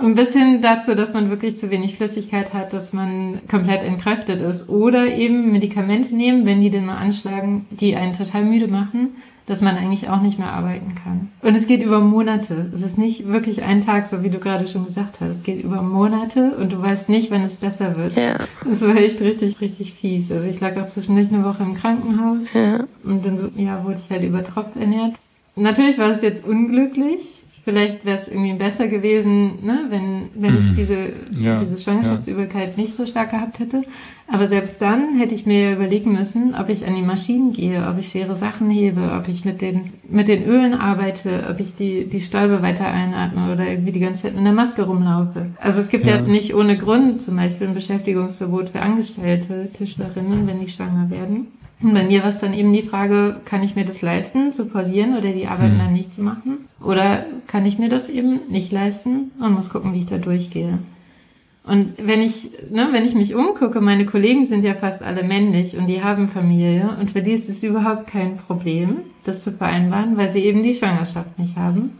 Ein 0.00 0.14
bisschen 0.14 0.62
dazu, 0.62 0.94
dass 0.94 1.12
man 1.12 1.30
wirklich 1.30 1.58
zu 1.58 1.70
wenig 1.70 1.96
Flüssigkeit 1.96 2.54
hat, 2.54 2.72
dass 2.72 2.92
man 2.92 3.40
komplett 3.50 3.82
entkräftet 3.82 4.40
ist. 4.40 4.68
Oder 4.68 5.06
eben 5.06 5.52
Medikamente 5.52 6.14
nehmen, 6.14 6.46
wenn 6.46 6.60
die 6.62 6.70
denn 6.70 6.86
mal 6.86 6.96
anschlagen, 6.96 7.66
die 7.70 7.96
einen 7.96 8.14
total 8.14 8.44
müde 8.44 8.68
machen, 8.68 9.16
dass 9.46 9.62
man 9.62 9.76
eigentlich 9.76 10.08
auch 10.08 10.22
nicht 10.22 10.38
mehr 10.38 10.52
arbeiten 10.52 10.94
kann. 11.02 11.28
Und 11.42 11.56
es 11.56 11.66
geht 11.66 11.82
über 11.82 12.00
Monate. 12.00 12.70
Es 12.72 12.82
ist 12.82 12.98
nicht 12.98 13.26
wirklich 13.26 13.64
ein 13.64 13.80
Tag, 13.80 14.06
so 14.06 14.22
wie 14.22 14.30
du 14.30 14.38
gerade 14.38 14.68
schon 14.68 14.84
gesagt 14.84 15.20
hast. 15.20 15.28
Es 15.28 15.42
geht 15.42 15.62
über 15.62 15.82
Monate 15.82 16.52
und 16.52 16.72
du 16.72 16.80
weißt 16.80 17.08
nicht, 17.08 17.30
wenn 17.30 17.42
es 17.42 17.56
besser 17.56 17.96
wird. 17.96 18.16
Ja. 18.16 18.38
Das 18.64 18.80
war 18.82 18.94
echt 18.96 19.20
richtig, 19.20 19.60
richtig 19.60 19.94
fies. 19.94 20.30
Also 20.30 20.46
ich 20.46 20.60
lag 20.60 20.76
auch 20.76 20.86
zwischendurch 20.86 21.32
eine 21.32 21.44
Woche 21.44 21.64
im 21.64 21.74
Krankenhaus. 21.74 22.54
Ja. 22.54 22.84
Und 23.02 23.26
dann 23.26 23.50
ja, 23.56 23.84
wurde 23.84 23.98
ich 24.02 24.10
halt 24.10 24.22
über 24.22 24.44
Tropf 24.44 24.76
ernährt. 24.78 25.14
Natürlich 25.56 25.98
war 25.98 26.10
es 26.10 26.22
jetzt 26.22 26.46
unglücklich, 26.46 27.44
Vielleicht 27.70 28.04
wäre 28.04 28.16
es 28.16 28.26
irgendwie 28.26 28.54
besser 28.54 28.88
gewesen, 28.88 29.64
ne, 29.64 29.86
wenn, 29.90 30.22
wenn 30.34 30.58
ich 30.58 30.70
mhm. 30.70 30.74
diese, 30.74 30.96
ja, 31.38 31.56
diese 31.56 31.78
Schwangerschaftsübelkeit 31.78 32.76
ja. 32.76 32.82
nicht 32.82 32.92
so 32.92 33.06
stark 33.06 33.30
gehabt 33.30 33.60
hätte. 33.60 33.84
Aber 34.26 34.48
selbst 34.48 34.82
dann 34.82 35.16
hätte 35.18 35.36
ich 35.36 35.46
mir 35.46 35.74
überlegen 35.74 36.12
müssen, 36.12 36.54
ob 36.54 36.68
ich 36.68 36.84
an 36.84 36.96
die 36.96 37.02
Maschinen 37.02 37.52
gehe, 37.52 37.86
ob 37.88 37.96
ich 37.98 38.08
schwere 38.08 38.34
Sachen 38.34 38.70
hebe, 38.70 39.12
ob 39.16 39.28
ich 39.28 39.44
mit 39.44 39.62
den, 39.62 39.92
mit 40.08 40.26
den 40.26 40.44
Ölen 40.44 40.74
arbeite, 40.74 41.46
ob 41.48 41.60
ich 41.60 41.76
die, 41.76 42.06
die 42.08 42.20
Stäube 42.20 42.60
weiter 42.60 42.88
einatme 42.88 43.52
oder 43.52 43.68
irgendwie 43.68 43.92
die 43.92 44.00
ganze 44.00 44.22
Zeit 44.22 44.34
in 44.34 44.42
der 44.42 44.52
Maske 44.52 44.82
rumlaufe. 44.82 45.46
Also 45.60 45.80
es 45.80 45.90
gibt 45.90 46.06
ja, 46.06 46.16
ja 46.16 46.22
nicht 46.22 46.54
ohne 46.56 46.76
Grund 46.76 47.22
zum 47.22 47.36
Beispiel 47.36 47.68
ein 47.68 47.74
Beschäftigungsverbot 47.74 48.70
für 48.70 48.80
Angestellte 48.80 49.70
Tischlerinnen, 49.72 50.48
wenn 50.48 50.58
die 50.58 50.68
schwanger 50.68 51.08
werden. 51.08 51.46
Und 51.82 51.94
bei 51.94 52.04
mir 52.04 52.22
war 52.22 52.28
es 52.28 52.40
dann 52.40 52.52
eben 52.52 52.72
die 52.72 52.82
Frage, 52.82 53.40
kann 53.44 53.62
ich 53.62 53.74
mir 53.74 53.84
das 53.84 54.02
leisten, 54.02 54.52
zu 54.52 54.66
pausieren 54.66 55.16
oder 55.16 55.32
die 55.32 55.46
Arbeit 55.46 55.72
hm. 55.72 55.78
dann 55.78 55.92
nicht 55.92 56.12
zu 56.12 56.22
machen? 56.22 56.68
Oder 56.82 57.24
kann 57.46 57.64
ich 57.64 57.78
mir 57.78 57.88
das 57.88 58.10
eben 58.10 58.40
nicht 58.48 58.70
leisten 58.70 59.30
und 59.40 59.54
muss 59.54 59.70
gucken, 59.70 59.94
wie 59.94 59.98
ich 59.98 60.06
da 60.06 60.18
durchgehe? 60.18 60.78
Und 61.64 61.94
wenn 61.98 62.20
ich, 62.20 62.50
ne, 62.70 62.88
wenn 62.92 63.04
ich 63.04 63.14
mich 63.14 63.34
umgucke, 63.34 63.80
meine 63.80 64.04
Kollegen 64.04 64.44
sind 64.44 64.64
ja 64.64 64.74
fast 64.74 65.02
alle 65.02 65.22
männlich 65.22 65.76
und 65.76 65.86
die 65.86 66.02
haben 66.02 66.28
Familie 66.28 66.96
und 66.98 67.10
für 67.10 67.22
die 67.22 67.32
ist 67.32 67.48
es 67.48 67.62
überhaupt 67.62 68.06
kein 68.06 68.38
Problem, 68.38 68.98
das 69.24 69.44
zu 69.44 69.52
vereinbaren, 69.52 70.16
weil 70.16 70.28
sie 70.28 70.40
eben 70.40 70.62
die 70.62 70.74
Schwangerschaft 70.74 71.38
nicht 71.38 71.56
haben. 71.56 71.98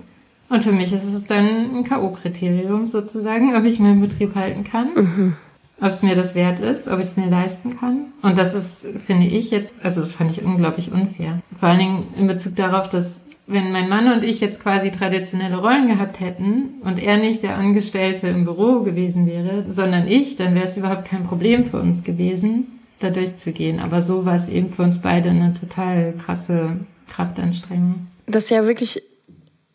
Und 0.49 0.65
für 0.65 0.73
mich 0.73 0.93
ist 0.93 1.05
es 1.05 1.27
dann 1.27 1.77
ein 1.77 1.85
K.O.-Kriterium 1.85 2.87
sozusagen, 2.89 3.55
ob 3.55 3.65
ich 3.65 3.79
meinen 3.79 4.01
Betrieb 4.01 4.35
halten 4.35 4.65
kann. 4.65 4.89
Mhm 4.95 5.37
ob 5.81 5.89
es 5.89 6.03
mir 6.03 6.15
das 6.15 6.35
wert 6.35 6.61
ist, 6.61 6.89
ob 6.89 6.99
ich 6.99 7.07
es 7.07 7.17
mir 7.17 7.29
leisten 7.29 7.79
kann. 7.79 8.13
Und 8.23 8.37
das 8.37 8.55
ist, 8.55 8.87
finde 8.99 9.27
ich 9.27 9.51
jetzt, 9.51 9.75
also 9.83 10.01
das 10.01 10.13
fand 10.13 10.31
ich 10.31 10.45
unglaublich 10.45 10.93
unfair. 10.93 11.41
Vor 11.59 11.69
allen 11.69 11.79
Dingen 11.79 12.09
in 12.17 12.27
Bezug 12.27 12.57
darauf, 12.57 12.89
dass 12.89 13.23
wenn 13.47 13.73
mein 13.73 13.89
Mann 13.89 14.13
und 14.13 14.23
ich 14.23 14.41
jetzt 14.41 14.63
quasi 14.63 14.93
traditionelle 14.93 15.57
Rollen 15.57 15.89
gehabt 15.89 16.21
hätten 16.21 16.75
und 16.85 16.99
er 16.99 17.17
nicht 17.17 17.43
der 17.43 17.57
Angestellte 17.57 18.29
im 18.29 18.45
Büro 18.45 18.83
gewesen 18.83 19.27
wäre, 19.27 19.65
sondern 19.69 20.07
ich, 20.07 20.37
dann 20.37 20.55
wäre 20.55 20.67
es 20.67 20.77
überhaupt 20.77 21.07
kein 21.07 21.25
Problem 21.25 21.69
für 21.69 21.81
uns 21.81 22.05
gewesen, 22.05 22.79
da 23.01 23.11
durchzugehen. 23.11 23.81
Aber 23.81 24.03
so 24.03 24.25
war 24.25 24.37
es 24.37 24.49
eben 24.49 24.73
für 24.73 24.83
uns 24.83 25.01
beide 25.01 25.31
eine 25.31 25.53
total 25.53 26.15
krasse 26.25 26.77
Kraftanstrengung. 27.09 28.07
Das 28.27 28.45
ist 28.45 28.51
ja 28.51 28.65
wirklich 28.67 29.03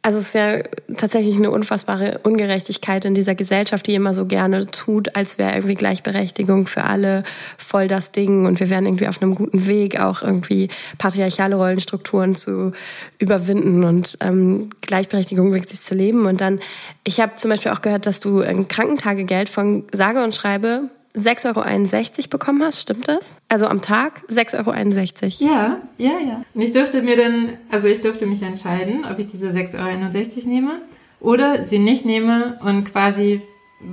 also 0.05 0.19
es 0.19 0.27
ist 0.27 0.35
ja 0.35 0.61
tatsächlich 0.97 1.35
eine 1.35 1.49
unfassbare 1.49 2.19
Ungerechtigkeit 2.21 3.05
in 3.05 3.15
dieser 3.15 3.33
Gesellschaft, 3.33 3.87
die 3.87 3.95
immer 3.95 4.13
so 4.13 4.27
gerne 4.27 4.67
tut, 4.67 5.15
als 5.15 5.39
wäre 5.39 5.55
irgendwie 5.55 5.73
Gleichberechtigung 5.73 6.67
für 6.67 6.83
alle 6.83 7.23
voll 7.57 7.87
das 7.87 8.11
Ding 8.11 8.45
und 8.45 8.59
wir 8.59 8.69
wären 8.69 8.85
irgendwie 8.85 9.07
auf 9.07 9.19
einem 9.19 9.33
guten 9.33 9.65
Weg, 9.65 9.99
auch 9.99 10.21
irgendwie 10.21 10.69
patriarchale 10.99 11.55
Rollenstrukturen 11.55 12.35
zu 12.35 12.73
überwinden 13.17 13.83
und 13.83 14.15
ähm, 14.21 14.69
Gleichberechtigung 14.81 15.51
wirklich 15.51 15.81
zu 15.81 15.95
leben. 15.95 16.27
Und 16.27 16.39
dann, 16.39 16.59
ich 17.03 17.19
habe 17.19 17.33
zum 17.33 17.49
Beispiel 17.49 17.71
auch 17.71 17.81
gehört, 17.81 18.05
dass 18.05 18.19
du 18.19 18.41
ein 18.41 18.67
Krankentagegeld 18.67 19.49
von 19.49 19.85
sage 19.91 20.23
und 20.23 20.35
schreibe 20.35 20.83
6,61 21.15 22.17
Euro 22.17 22.27
bekommen 22.29 22.63
hast, 22.63 22.81
stimmt 22.81 23.07
das? 23.07 23.35
Also 23.49 23.67
am 23.67 23.81
Tag 23.81 24.21
6,61 24.29 25.41
Euro. 25.41 25.51
Ja, 25.51 25.81
ja, 25.97 26.19
ja. 26.19 26.41
Und 26.53 26.61
ich 26.61 26.71
durfte 26.71 27.01
mir 27.01 27.17
dann, 27.17 27.57
also 27.71 27.87
ich 27.87 28.01
durfte 28.01 28.25
mich 28.25 28.41
entscheiden, 28.41 29.05
ob 29.09 29.19
ich 29.19 29.27
diese 29.27 29.47
6,61 29.47 30.37
Euro 30.37 30.49
nehme 30.49 30.81
oder 31.19 31.63
sie 31.63 31.79
nicht 31.79 32.05
nehme 32.05 32.59
und 32.61 32.85
quasi 32.85 33.41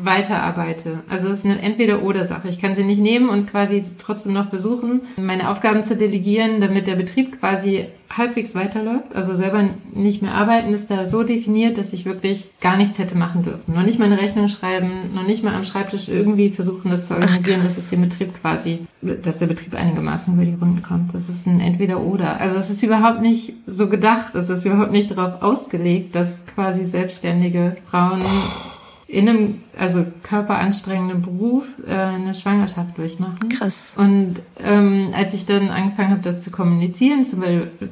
weiterarbeite. 0.03 1.01
Also 1.09 1.29
es 1.29 1.41
ist 1.41 1.45
eine 1.47 1.61
Entweder-Oder-Sache. 1.61 2.49
Ich 2.49 2.61
kann 2.61 2.75
sie 2.75 2.85
nicht 2.85 3.01
nehmen 3.01 3.29
und 3.29 3.51
quasi 3.51 3.85
trotzdem 3.99 4.33
noch 4.33 4.47
besuchen, 4.47 5.03
meine 5.17 5.51
Aufgaben 5.51 5.85
zu 5.85 5.97
delegieren, 5.97 6.61
damit 6.61 6.87
der 6.87 6.97
Betrieb 6.97 7.41
quasi 7.41 7.87
halbwegs 8.17 8.55
weiterläuft. 8.55 9.15
Also 9.15 9.35
selber 9.35 9.71
nicht 9.95 10.23
mehr 10.23 10.35
arbeiten 10.35 10.73
ist 10.73 10.91
da 10.91 11.07
so 11.07 11.23
definiert, 11.23 11.79
dass 11.79 11.93
ich 11.93 12.05
wirklich 12.05 12.51
gar 12.61 12.77
nichts 12.77 12.99
hätte 12.99 13.17
machen 13.17 13.43
dürfen. 13.43 13.75
Noch 13.75 13.85
nicht 13.85 13.99
mal 13.99 14.07
eine 14.07 14.21
Rechnung 14.21 14.49
schreiben, 14.49 15.15
noch 15.15 15.27
nicht 15.27 15.45
mal 15.45 15.55
am 15.55 15.65
Schreibtisch 15.65 16.09
irgendwie 16.09 16.51
versuchen, 16.51 16.91
das 16.91 17.07
zu 17.07 17.15
organisieren, 17.15 17.61
Ach, 17.61 17.65
dass 17.65 17.79
es 17.79 17.91
dem 17.91 18.03
Betrieb 18.03 18.39
quasi, 18.41 18.81
dass 19.01 19.39
der 19.39 19.47
Betrieb 19.47 19.75
einigermaßen 19.75 20.35
über 20.35 20.45
die 20.45 20.55
Runden 20.55 20.83
kommt. 20.83 21.15
Das 21.15 21.29
ist 21.29 21.47
ein 21.47 21.61
Entweder-Oder. 21.61 22.41
Also 22.41 22.59
es 22.59 22.71
ist 22.71 22.83
überhaupt 22.83 23.23
nicht 23.23 23.55
so 23.67 23.89
gedacht, 23.89 24.35
es 24.35 24.51
ist 24.51 24.65
überhaupt 24.67 24.93
nicht 24.93 25.11
darauf 25.11 25.43
ausgelegt, 25.43 26.15
dass 26.15 26.45
quasi 26.47 26.85
selbstständige 26.85 27.77
Frauen 27.87 28.23
oh 28.23 28.72
in 29.13 29.29
einem 29.29 29.63
also 29.79 30.07
körperanstrengenden 30.23 31.21
Beruf 31.21 31.67
äh, 31.87 31.93
eine 31.93 32.35
Schwangerschaft 32.35 32.97
durchmachen. 32.97 33.51
Krass. 33.51 33.93
Und 33.97 34.37
ähm, 34.59 35.11
als 35.13 35.35
ich 35.35 35.45
dann 35.45 35.69
angefangen 35.69 36.11
habe, 36.11 36.23
das 36.23 36.43
zu 36.43 36.51
kommunizieren, 36.51 37.25
zum 37.25 37.43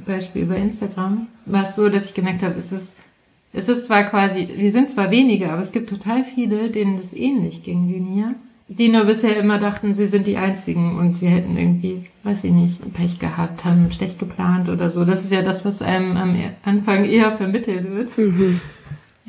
Beispiel 0.07 0.43
über 0.43 0.57
Instagram, 0.57 1.27
war 1.45 1.65
es 1.65 1.77
so, 1.77 1.91
dass 1.91 2.07
ich 2.07 2.15
gemerkt 2.15 2.43
habe, 2.43 2.55
es 2.55 2.73
ist 2.73 2.97
es 3.53 3.69
ist 3.69 3.87
zwar 3.87 4.05
quasi, 4.05 4.49
wir 4.57 4.71
sind 4.71 4.91
zwar 4.91 5.11
wenige, 5.11 5.51
aber 5.51 5.61
es 5.61 5.73
gibt 5.73 5.91
total 5.91 6.25
viele, 6.25 6.71
denen 6.71 6.97
das 6.97 7.13
ähnlich 7.13 7.65
ging 7.65 7.89
wie 7.89 7.99
mir, 7.99 8.35
die 8.69 8.89
nur 8.89 9.05
bisher 9.05 9.37
immer 9.37 9.59
dachten, 9.59 9.95
sie 9.95 10.07
sind 10.07 10.29
die 10.29 10.37
Einzigen 10.37 10.97
und 10.97 11.17
sie 11.17 11.27
hätten 11.27 11.57
irgendwie, 11.57 12.05
weiß 12.23 12.45
ich 12.45 12.53
nicht, 12.53 12.95
Pech 12.95 13.19
gehabt, 13.19 13.65
haben 13.65 13.91
schlecht 13.91 14.21
geplant 14.21 14.69
oder 14.69 14.89
so. 14.89 15.05
Das 15.05 15.25
ist 15.25 15.33
ja 15.33 15.43
das, 15.43 15.65
was 15.65 15.83
einem 15.83 16.17
am 16.17 16.37
Anfang 16.65 17.05
eher 17.05 17.37
vermittelt 17.37 17.91
wird. 17.91 18.17
Mhm. 18.17 18.61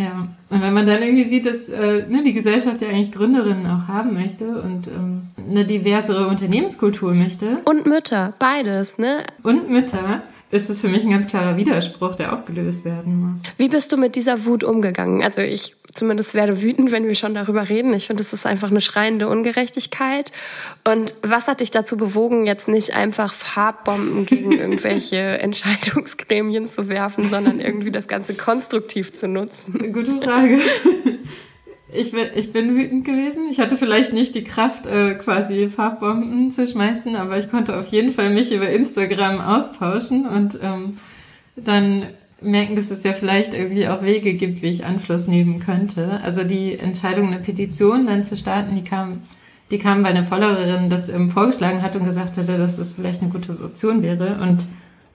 Ja, 0.01 0.27
und 0.49 0.61
wenn 0.61 0.73
man 0.73 0.87
dann 0.87 1.03
irgendwie 1.03 1.25
sieht, 1.25 1.45
dass 1.45 1.69
äh, 1.69 2.07
ne, 2.07 2.23
die 2.23 2.33
Gesellschaft 2.33 2.81
ja 2.81 2.87
eigentlich 2.87 3.11
Gründerinnen 3.11 3.67
auch 3.67 3.87
haben 3.87 4.13
möchte 4.13 4.61
und 4.61 4.87
ähm, 4.87 5.27
eine 5.47 5.65
diversere 5.65 6.27
Unternehmenskultur 6.27 7.13
möchte. 7.13 7.61
Und 7.65 7.85
Mütter, 7.85 8.33
beides, 8.39 8.97
ne? 8.97 9.23
Und 9.43 9.69
Mütter 9.69 10.23
ist 10.51 10.69
es 10.69 10.81
für 10.81 10.89
mich 10.89 11.03
ein 11.03 11.11
ganz 11.11 11.27
klarer 11.27 11.57
Widerspruch, 11.57 12.15
der 12.15 12.33
auch 12.33 12.45
gelöst 12.45 12.83
werden 12.85 13.29
muss. 13.29 13.41
Wie 13.57 13.69
bist 13.69 13.91
du 13.91 13.97
mit 13.97 14.15
dieser 14.15 14.45
Wut 14.45 14.63
umgegangen? 14.63 15.23
Also 15.23 15.41
ich 15.41 15.75
zumindest 15.93 16.33
werde 16.33 16.61
wütend, 16.61 16.91
wenn 16.91 17.07
wir 17.07 17.15
schon 17.15 17.33
darüber 17.33 17.69
reden. 17.69 17.93
Ich 17.93 18.07
finde, 18.07 18.21
es 18.21 18.33
ist 18.33 18.45
einfach 18.45 18.69
eine 18.69 18.81
schreiende 18.81 19.27
Ungerechtigkeit. 19.27 20.31
Und 20.83 21.13
was 21.21 21.47
hat 21.47 21.61
dich 21.61 21.71
dazu 21.71 21.97
bewogen, 21.97 22.45
jetzt 22.45 22.67
nicht 22.67 22.95
einfach 22.95 23.33
Farbbomben 23.33 24.25
gegen 24.25 24.51
irgendwelche 24.59 25.39
Entscheidungsgremien 25.39 26.67
zu 26.67 26.89
werfen, 26.89 27.29
sondern 27.29 27.59
irgendwie 27.59 27.91
das 27.91 28.07
Ganze 28.07 28.33
konstruktiv 28.33 29.13
zu 29.13 29.27
nutzen? 29.27 29.93
Gute 29.93 30.21
Frage. 30.21 30.59
Ich 31.93 32.11
bin, 32.11 32.27
ich 32.35 32.53
bin 32.53 32.75
wütend 32.75 33.05
gewesen. 33.05 33.49
Ich 33.49 33.59
hatte 33.59 33.77
vielleicht 33.77 34.13
nicht 34.13 34.33
die 34.35 34.43
Kraft, 34.43 34.87
äh, 34.87 35.15
quasi 35.15 35.67
Farbbomben 35.67 36.49
zu 36.51 36.65
schmeißen, 36.65 37.15
aber 37.15 37.37
ich 37.37 37.49
konnte 37.49 37.77
auf 37.77 37.87
jeden 37.87 38.11
Fall 38.11 38.29
mich 38.29 38.53
über 38.53 38.69
Instagram 38.69 39.41
austauschen 39.41 40.25
und 40.25 40.57
ähm, 40.61 40.97
dann 41.57 42.03
merken, 42.41 42.75
dass 42.75 42.91
es 42.91 43.03
ja 43.03 43.13
vielleicht 43.13 43.53
irgendwie 43.53 43.87
auch 43.87 44.01
Wege 44.01 44.33
gibt, 44.33 44.61
wie 44.61 44.69
ich 44.69 44.85
Anschluss 44.85 45.27
nehmen 45.27 45.59
könnte. 45.59 46.19
Also 46.23 46.43
die 46.43 46.77
Entscheidung, 46.77 47.27
eine 47.27 47.39
Petition 47.39 48.07
dann 48.07 48.23
zu 48.23 48.37
starten, 48.37 48.75
die 48.75 48.83
kam, 48.83 49.21
die 49.69 49.77
kam, 49.77 50.03
weil 50.03 50.15
eine 50.15 50.25
Followerin 50.25 50.89
das 50.89 51.09
ähm, 51.09 51.29
vorgeschlagen 51.29 51.81
hat 51.81 51.95
und 51.95 52.05
gesagt 52.05 52.37
hatte, 52.37 52.57
dass 52.57 52.77
es 52.77 52.93
vielleicht 52.93 53.21
eine 53.21 53.31
gute 53.31 53.51
Option 53.51 54.01
wäre. 54.01 54.39
Und 54.41 54.65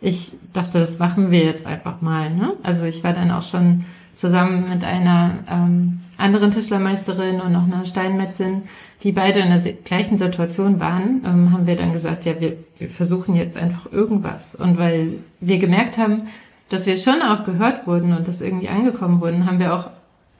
ich 0.01 0.33
dachte, 0.53 0.79
das 0.79 0.99
machen 0.99 1.31
wir 1.31 1.45
jetzt 1.45 1.67
einfach 1.67 2.01
mal. 2.03 2.31
Ne? 2.31 2.53
Also 2.63 2.87
ich 2.87 3.03
war 3.03 3.13
dann 3.13 3.31
auch 3.31 3.43
schon 3.43 3.85
zusammen 4.17 4.69
mit 4.69 4.85
einer 4.85 5.35
ähm, 5.49 6.01
anderen 6.17 6.51
Tischlermeisterin 6.51 7.41
und 7.41 7.53
noch 7.53 7.65
einer 7.65 7.85
Steinmetzin, 7.85 8.63
die 9.03 9.13
beide 9.13 9.41
in 9.41 9.51
der 9.51 9.73
gleichen 9.85 10.19
Situation 10.19 10.81
waren, 10.81 11.23
ähm, 11.25 11.53
haben 11.53 11.67
wir 11.67 11.77
dann 11.77 11.93
gesagt, 11.93 12.25
ja, 12.25 12.41
wir, 12.41 12.57
wir 12.79 12.89
versuchen 12.89 13.37
jetzt 13.37 13.57
einfach 13.57 13.93
irgendwas. 13.93 14.55
Und 14.55 14.79
weil 14.79 15.19
wir 15.41 15.59
gemerkt 15.59 15.99
haben, 15.99 16.29
dass 16.71 16.87
wir 16.87 16.97
schon 16.97 17.23
auch 17.23 17.45
gehört 17.45 17.87
wurden 17.87 18.13
und 18.13 18.27
dass 18.27 18.41
irgendwie 18.41 18.69
angekommen 18.69 19.21
wurden, 19.21 19.47
haben 19.47 19.59
wir 19.59 19.75
auch 19.75 19.91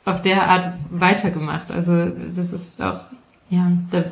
auf 0.05 0.23
der 0.23 0.49
Art 0.49 0.75
weitergemacht. 0.91 1.71
Also 1.71 2.11
das 2.35 2.53
ist 2.53 2.83
auch, 2.83 3.01
ja, 3.51 3.71
da 3.91 4.05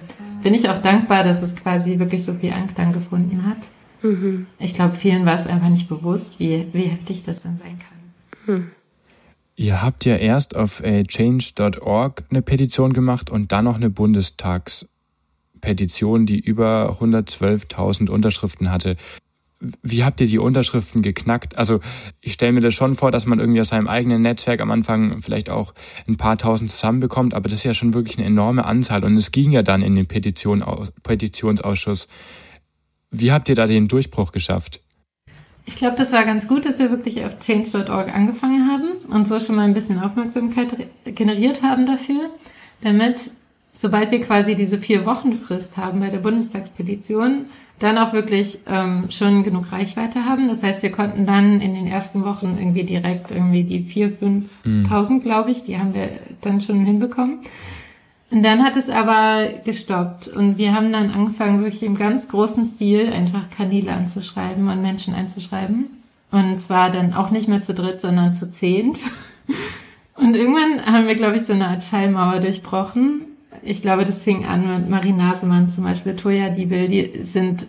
bin 0.42 0.52
ich 0.52 0.68
auch 0.68 0.78
dankbar, 0.78 1.24
dass 1.24 1.42
es 1.42 1.56
quasi 1.56 1.98
wirklich 1.98 2.22
so 2.24 2.34
viel 2.34 2.52
Anklang 2.52 2.92
gefunden 2.92 3.46
hat. 3.48 3.68
Mhm. 4.02 4.46
Ich 4.58 4.74
glaube, 4.74 4.96
vielen 4.96 5.24
war 5.24 5.34
es 5.34 5.46
einfach 5.46 5.70
nicht 5.70 5.88
bewusst, 5.88 6.38
wie, 6.38 6.68
wie 6.72 6.82
heftig 6.82 7.22
das 7.22 7.42
dann 7.42 7.56
sein 7.56 7.78
kann. 7.78 8.54
Mhm. 8.54 8.70
Ihr 9.56 9.82
habt 9.82 10.04
ja 10.04 10.16
erst 10.16 10.56
auf 10.56 10.82
äh, 10.82 11.04
change.org 11.04 12.24
eine 12.28 12.42
Petition 12.42 12.92
gemacht 12.92 13.30
und 13.30 13.52
dann 13.52 13.66
noch 13.66 13.76
eine 13.76 13.88
Bundestagspetition, 13.88 16.26
die 16.26 16.40
über 16.40 16.98
112.000 17.00 18.10
Unterschriften 18.10 18.72
hatte. 18.72 18.96
Wie 19.82 20.02
habt 20.04 20.20
ihr 20.20 20.26
die 20.26 20.40
Unterschriften 20.40 21.02
geknackt? 21.02 21.56
Also 21.56 21.78
ich 22.20 22.32
stelle 22.32 22.50
mir 22.52 22.60
das 22.60 22.74
schon 22.74 22.96
vor, 22.96 23.12
dass 23.12 23.26
man 23.26 23.38
irgendwie 23.38 23.60
aus 23.60 23.68
seinem 23.68 23.86
eigenen 23.86 24.22
Netzwerk 24.22 24.60
am 24.60 24.72
Anfang 24.72 25.20
vielleicht 25.20 25.50
auch 25.50 25.72
ein 26.08 26.16
paar 26.16 26.36
tausend 26.36 26.72
zusammenbekommt, 26.72 27.32
aber 27.32 27.48
das 27.48 27.60
ist 27.60 27.64
ja 27.64 27.74
schon 27.74 27.94
wirklich 27.94 28.18
eine 28.18 28.26
enorme 28.26 28.64
Anzahl 28.64 29.04
und 29.04 29.16
es 29.16 29.30
ging 29.30 29.52
ja 29.52 29.62
dann 29.62 29.82
in 29.82 29.94
den 29.94 30.06
Petition, 30.06 30.64
Petitionsausschuss. 31.04 32.08
Wie 33.10 33.30
habt 33.30 33.48
ihr 33.48 33.54
da 33.54 33.68
den 33.68 33.86
Durchbruch 33.86 34.32
geschafft? 34.32 34.80
Ich 35.66 35.76
glaube, 35.76 35.96
das 35.96 36.12
war 36.12 36.24
ganz 36.24 36.46
gut, 36.46 36.66
dass 36.66 36.78
wir 36.78 36.90
wirklich 36.90 37.24
auf 37.24 37.38
change.org 37.38 38.14
angefangen 38.14 38.70
haben 38.70 38.88
und 39.08 39.26
so 39.26 39.40
schon 39.40 39.56
mal 39.56 39.62
ein 39.62 39.74
bisschen 39.74 39.98
Aufmerksamkeit 39.98 40.76
generiert 41.06 41.62
haben 41.62 41.86
dafür, 41.86 42.30
damit, 42.82 43.30
sobald 43.72 44.10
wir 44.10 44.20
quasi 44.20 44.54
diese 44.54 44.78
vier 44.78 45.06
Wochen 45.06 45.38
Frist 45.38 45.78
haben 45.78 46.00
bei 46.00 46.10
der 46.10 46.18
Bundestagspetition, 46.18 47.46
dann 47.78 47.98
auch 47.98 48.12
wirklich 48.12 48.60
ähm, 48.68 49.06
schon 49.10 49.42
genug 49.42 49.72
Reichweite 49.72 50.26
haben. 50.26 50.48
Das 50.48 50.62
heißt, 50.62 50.82
wir 50.82 50.92
konnten 50.92 51.26
dann 51.26 51.60
in 51.60 51.74
den 51.74 51.86
ersten 51.86 52.24
Wochen 52.24 52.56
irgendwie 52.58 52.84
direkt 52.84 53.30
irgendwie 53.30 53.64
die 53.64 53.82
vier, 53.82 54.12
fünftausend, 54.12 55.20
mhm. 55.20 55.26
glaube 55.26 55.50
ich, 55.50 55.64
die 55.64 55.78
haben 55.78 55.94
wir 55.94 56.10
dann 56.42 56.60
schon 56.60 56.84
hinbekommen. 56.84 57.38
Und 58.34 58.42
dann 58.42 58.64
hat 58.64 58.74
es 58.74 58.90
aber 58.90 59.46
gestoppt 59.64 60.26
und 60.26 60.58
wir 60.58 60.74
haben 60.74 60.90
dann 60.90 61.12
angefangen, 61.12 61.62
wirklich 61.62 61.84
im 61.84 61.94
ganz 61.94 62.26
großen 62.26 62.66
Stil 62.66 63.12
einfach 63.12 63.48
Kanäle 63.48 63.92
anzuschreiben 63.92 64.66
und 64.68 64.82
Menschen 64.82 65.14
einzuschreiben. 65.14 65.86
Und 66.32 66.58
zwar 66.58 66.90
dann 66.90 67.14
auch 67.14 67.30
nicht 67.30 67.46
mehr 67.46 67.62
zu 67.62 67.74
dritt, 67.74 68.00
sondern 68.00 68.34
zu 68.34 68.50
zehnt. 68.50 68.98
Und 70.16 70.34
irgendwann 70.36 70.84
haben 70.84 71.06
wir, 71.06 71.14
glaube 71.16 71.36
ich, 71.36 71.42
so 71.42 71.52
eine 71.52 71.68
Art 71.68 71.82
Schallmauer 71.82 72.40
durchbrochen. 72.40 73.22
Ich 73.62 73.82
glaube, 73.82 74.04
das 74.04 74.22
fing 74.22 74.46
an 74.46 74.80
mit 74.80 74.88
Marie 74.88 75.12
Nasemann 75.12 75.70
zum 75.70 75.84
Beispiel, 75.84 76.14
Toya 76.14 76.50
Diebel, 76.50 76.88
die 76.88 77.24
sind, 77.24 77.66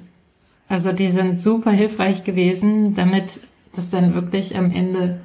also 0.67 0.91
die 0.91 1.09
sind 1.09 1.41
super 1.41 1.71
hilfreich 1.71 2.23
gewesen, 2.23 2.93
damit 2.93 3.39
das 3.73 3.89
dann 3.89 4.13
wirklich 4.13 4.55
am 4.55 4.71
Ende 4.71 5.21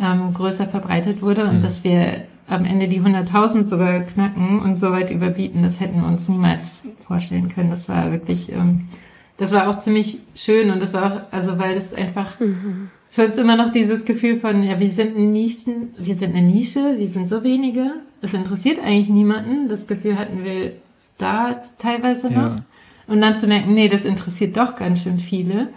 ähm, 0.00 0.32
größer 0.32 0.66
verbreitet 0.66 1.22
wurde 1.22 1.44
und 1.44 1.58
mhm. 1.58 1.62
dass 1.62 1.82
wir 1.82 2.22
am 2.50 2.64
Ende 2.64 2.88
die 2.88 3.00
100.000 3.00 3.68
sogar 3.68 4.00
knacken 4.00 4.60
und 4.60 4.78
so 4.78 4.90
weit 4.90 5.10
überbieten, 5.10 5.62
das 5.62 5.80
hätten 5.80 6.00
wir 6.00 6.08
uns 6.08 6.28
niemals 6.28 6.88
vorstellen 7.00 7.48
können. 7.48 7.70
Das 7.70 7.88
war 7.88 8.10
wirklich, 8.10 8.50
ähm, 8.50 8.88
das 9.36 9.52
war 9.52 9.68
auch 9.68 9.78
ziemlich 9.78 10.18
schön 10.34 10.70
und 10.70 10.82
das 10.82 10.92
war 10.92 11.12
auch, 11.12 11.20
also 11.32 11.58
weil 11.58 11.76
das 11.76 11.94
einfach 11.94 12.40
mhm. 12.40 12.90
für 13.08 13.24
uns 13.24 13.38
immer 13.38 13.56
noch 13.56 13.70
dieses 13.70 14.04
Gefühl 14.04 14.36
von, 14.36 14.64
ja, 14.64 14.80
wir 14.80 14.90
sind 14.90 15.16
ein 15.16 15.32
Nischen, 15.32 15.94
wir 15.96 16.14
sind 16.16 16.34
eine 16.34 16.44
Nische, 16.44 16.98
wir 16.98 17.08
sind 17.08 17.28
so 17.28 17.44
wenige, 17.44 17.92
es 18.20 18.34
interessiert 18.34 18.80
eigentlich 18.80 19.08
niemanden. 19.08 19.68
Das 19.68 19.86
Gefühl 19.86 20.18
hatten 20.18 20.42
wir 20.42 20.72
da 21.18 21.62
teilweise 21.78 22.30
noch. 22.30 22.56
Ja. 22.56 22.64
Und 23.06 23.20
dann 23.20 23.36
zu 23.36 23.46
merken, 23.46 23.74
nee, 23.74 23.88
das 23.88 24.04
interessiert 24.04 24.56
doch 24.56 24.74
ganz 24.74 25.02
schön 25.04 25.20
viele. 25.20 25.68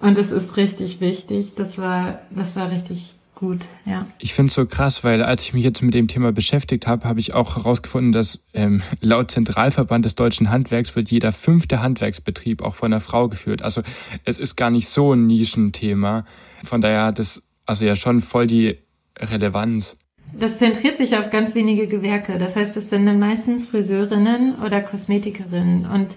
Und 0.00 0.18
das 0.18 0.32
ist 0.32 0.56
richtig 0.56 1.00
wichtig. 1.00 1.54
Das 1.54 1.78
war, 1.78 2.20
das 2.30 2.56
war 2.56 2.70
richtig 2.70 3.14
gut, 3.40 3.68
ja. 3.86 4.06
Ich 4.18 4.34
finde 4.34 4.50
es 4.50 4.54
so 4.54 4.66
krass, 4.66 5.02
weil 5.02 5.22
als 5.22 5.44
ich 5.44 5.54
mich 5.54 5.64
jetzt 5.64 5.82
mit 5.82 5.94
dem 5.94 6.08
Thema 6.08 6.30
beschäftigt 6.30 6.86
habe, 6.86 7.08
habe 7.08 7.20
ich 7.20 7.32
auch 7.32 7.56
herausgefunden, 7.56 8.12
dass 8.12 8.44
ähm, 8.52 8.82
laut 9.00 9.30
Zentralverband 9.30 10.04
des 10.04 10.14
deutschen 10.14 10.50
Handwerks 10.50 10.94
wird 10.94 11.10
jeder 11.10 11.32
fünfte 11.32 11.80
Handwerksbetrieb 11.80 12.62
auch 12.62 12.74
von 12.74 12.92
einer 12.92 13.00
Frau 13.00 13.28
geführt. 13.28 13.62
Also 13.62 13.82
es 14.24 14.38
ist 14.38 14.56
gar 14.56 14.70
nicht 14.70 14.88
so 14.88 15.14
ein 15.14 15.26
Nischenthema. 15.26 16.26
Von 16.62 16.82
daher 16.82 17.04
hat 17.04 17.18
es 17.18 17.42
also 17.64 17.86
ja 17.86 17.96
schon 17.96 18.20
voll 18.20 18.46
die 18.46 18.76
Relevanz. 19.18 19.96
Das 20.38 20.58
zentriert 20.58 20.98
sich 20.98 21.16
auf 21.16 21.30
ganz 21.30 21.54
wenige 21.54 21.86
Gewerke. 21.86 22.38
Das 22.38 22.56
heißt, 22.56 22.76
es 22.76 22.90
sind 22.90 23.06
dann 23.06 23.18
meistens 23.18 23.66
Friseurinnen 23.66 24.56
oder 24.62 24.82
Kosmetikerinnen. 24.82 25.86
Und 25.86 26.16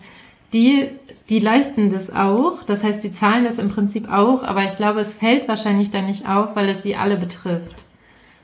die, 0.53 0.87
die 1.29 1.39
leisten 1.39 1.91
das 1.91 2.13
auch. 2.13 2.63
Das 2.63 2.83
heißt, 2.83 3.01
sie 3.01 3.11
zahlen 3.13 3.43
das 3.43 3.59
im 3.59 3.69
Prinzip 3.69 4.09
auch, 4.11 4.43
aber 4.43 4.63
ich 4.65 4.75
glaube, 4.75 4.99
es 4.99 5.13
fällt 5.15 5.47
wahrscheinlich 5.47 5.91
dann 5.91 6.05
nicht 6.05 6.27
auf, 6.29 6.55
weil 6.55 6.69
es 6.69 6.83
sie 6.83 6.95
alle 6.95 7.17
betrifft. 7.17 7.85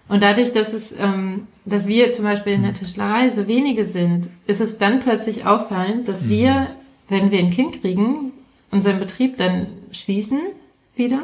Und 0.08 0.24
dadurch, 0.24 0.54
dass 0.54 0.74
es, 0.74 0.98
ähm, 1.00 1.48
dass 1.66 1.88
wir 1.88 2.12
zum 2.14 2.26
Beispiel 2.26 2.54
in 2.54 2.64
der 2.64 2.74
Tischlerei 2.74 3.30
so 3.30 3.48
wenige 3.48 3.86
sind, 3.86 4.30
ist 4.48 4.60
es 4.60 4.80
dann 4.80 5.02
plötzlich 5.02 5.46
auffallend, 5.46 6.08
dass 6.08 6.26
Mhm. 6.26 6.30
wir, 6.30 6.68
wenn 7.10 7.32
wir 7.32 7.40
ein 7.40 7.52
Kind 7.52 7.82
kriegen, 7.82 8.32
unseren 8.72 9.00
Betrieb 9.00 9.38
dann 9.38 9.68
schließen 9.92 10.40
wieder, 10.96 11.22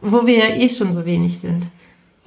wo 0.00 0.26
wir 0.26 0.38
ja 0.38 0.56
eh 0.56 0.68
schon 0.70 0.92
so 0.92 1.04
wenig 1.04 1.38
sind. 1.38 1.68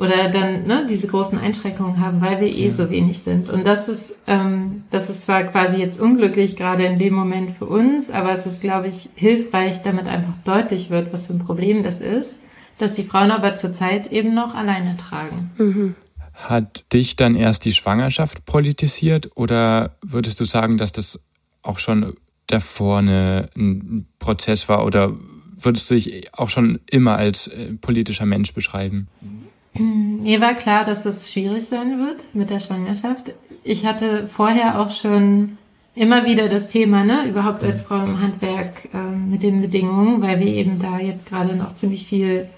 Oder 0.01 0.29
dann 0.29 0.65
ne, 0.65 0.87
diese 0.89 1.05
großen 1.05 1.37
Einschränkungen 1.37 1.99
haben, 1.99 2.21
weil 2.21 2.41
wir 2.41 2.47
eh 2.47 2.69
so 2.69 2.89
wenig 2.89 3.19
sind. 3.19 3.51
Und 3.51 3.67
das 3.67 3.87
ist, 3.87 4.17
ähm, 4.25 4.83
das 4.89 5.11
ist 5.11 5.21
zwar 5.21 5.43
quasi 5.43 5.77
jetzt 5.77 5.99
unglücklich, 5.99 6.55
gerade 6.55 6.85
in 6.85 6.97
dem 6.97 7.13
Moment 7.13 7.55
für 7.55 7.67
uns, 7.67 8.09
aber 8.09 8.33
es 8.33 8.47
ist, 8.47 8.61
glaube 8.61 8.87
ich, 8.87 9.11
hilfreich, 9.13 9.83
damit 9.83 10.07
einfach 10.07 10.33
deutlich 10.43 10.89
wird, 10.89 11.13
was 11.13 11.27
für 11.27 11.33
ein 11.33 11.45
Problem 11.45 11.83
das 11.83 12.01
ist, 12.01 12.41
dass 12.79 12.95
die 12.95 13.03
Frauen 13.03 13.29
aber 13.29 13.55
zurzeit 13.55 14.11
eben 14.11 14.33
noch 14.33 14.55
alleine 14.55 14.97
tragen. 14.97 15.51
Hat 16.33 16.83
dich 16.91 17.15
dann 17.15 17.35
erst 17.35 17.65
die 17.65 17.73
Schwangerschaft 17.73 18.47
politisiert 18.47 19.29
oder 19.35 19.97
würdest 20.01 20.39
du 20.39 20.45
sagen, 20.45 20.79
dass 20.79 20.91
das 20.91 21.23
auch 21.61 21.77
schon 21.77 22.15
davor 22.47 22.97
eine, 22.97 23.51
ein 23.55 24.07
Prozess 24.17 24.67
war 24.67 24.83
oder 24.83 25.15
würdest 25.63 25.91
du 25.91 25.93
dich 25.93 26.33
auch 26.33 26.49
schon 26.49 26.79
immer 26.89 27.17
als 27.17 27.45
äh, 27.45 27.73
politischer 27.73 28.25
Mensch 28.25 28.53
beschreiben? 28.53 29.07
Mir 29.73 30.41
war 30.41 30.53
klar, 30.53 30.83
dass 30.83 31.05
es 31.05 31.31
schwierig 31.31 31.65
sein 31.65 31.99
wird 31.99 32.25
mit 32.33 32.49
der 32.49 32.59
Schwangerschaft. 32.59 33.33
Ich 33.63 33.85
hatte 33.85 34.27
vorher 34.27 34.79
auch 34.79 34.89
schon 34.89 35.57
immer 35.95 36.25
wieder 36.25 36.49
das 36.49 36.69
Thema, 36.69 37.03
ne, 37.03 37.27
überhaupt 37.27 37.63
als 37.63 37.83
Frau 37.83 38.03
im 38.03 38.21
Handwerk 38.21 38.89
ähm, 38.93 39.29
mit 39.29 39.43
den 39.43 39.61
Bedingungen, 39.61 40.21
weil 40.21 40.39
wir 40.39 40.47
eben 40.47 40.79
da 40.79 40.99
jetzt 40.99 41.29
gerade 41.29 41.55
noch 41.55 41.73
ziemlich 41.73 42.05
viel 42.05 42.49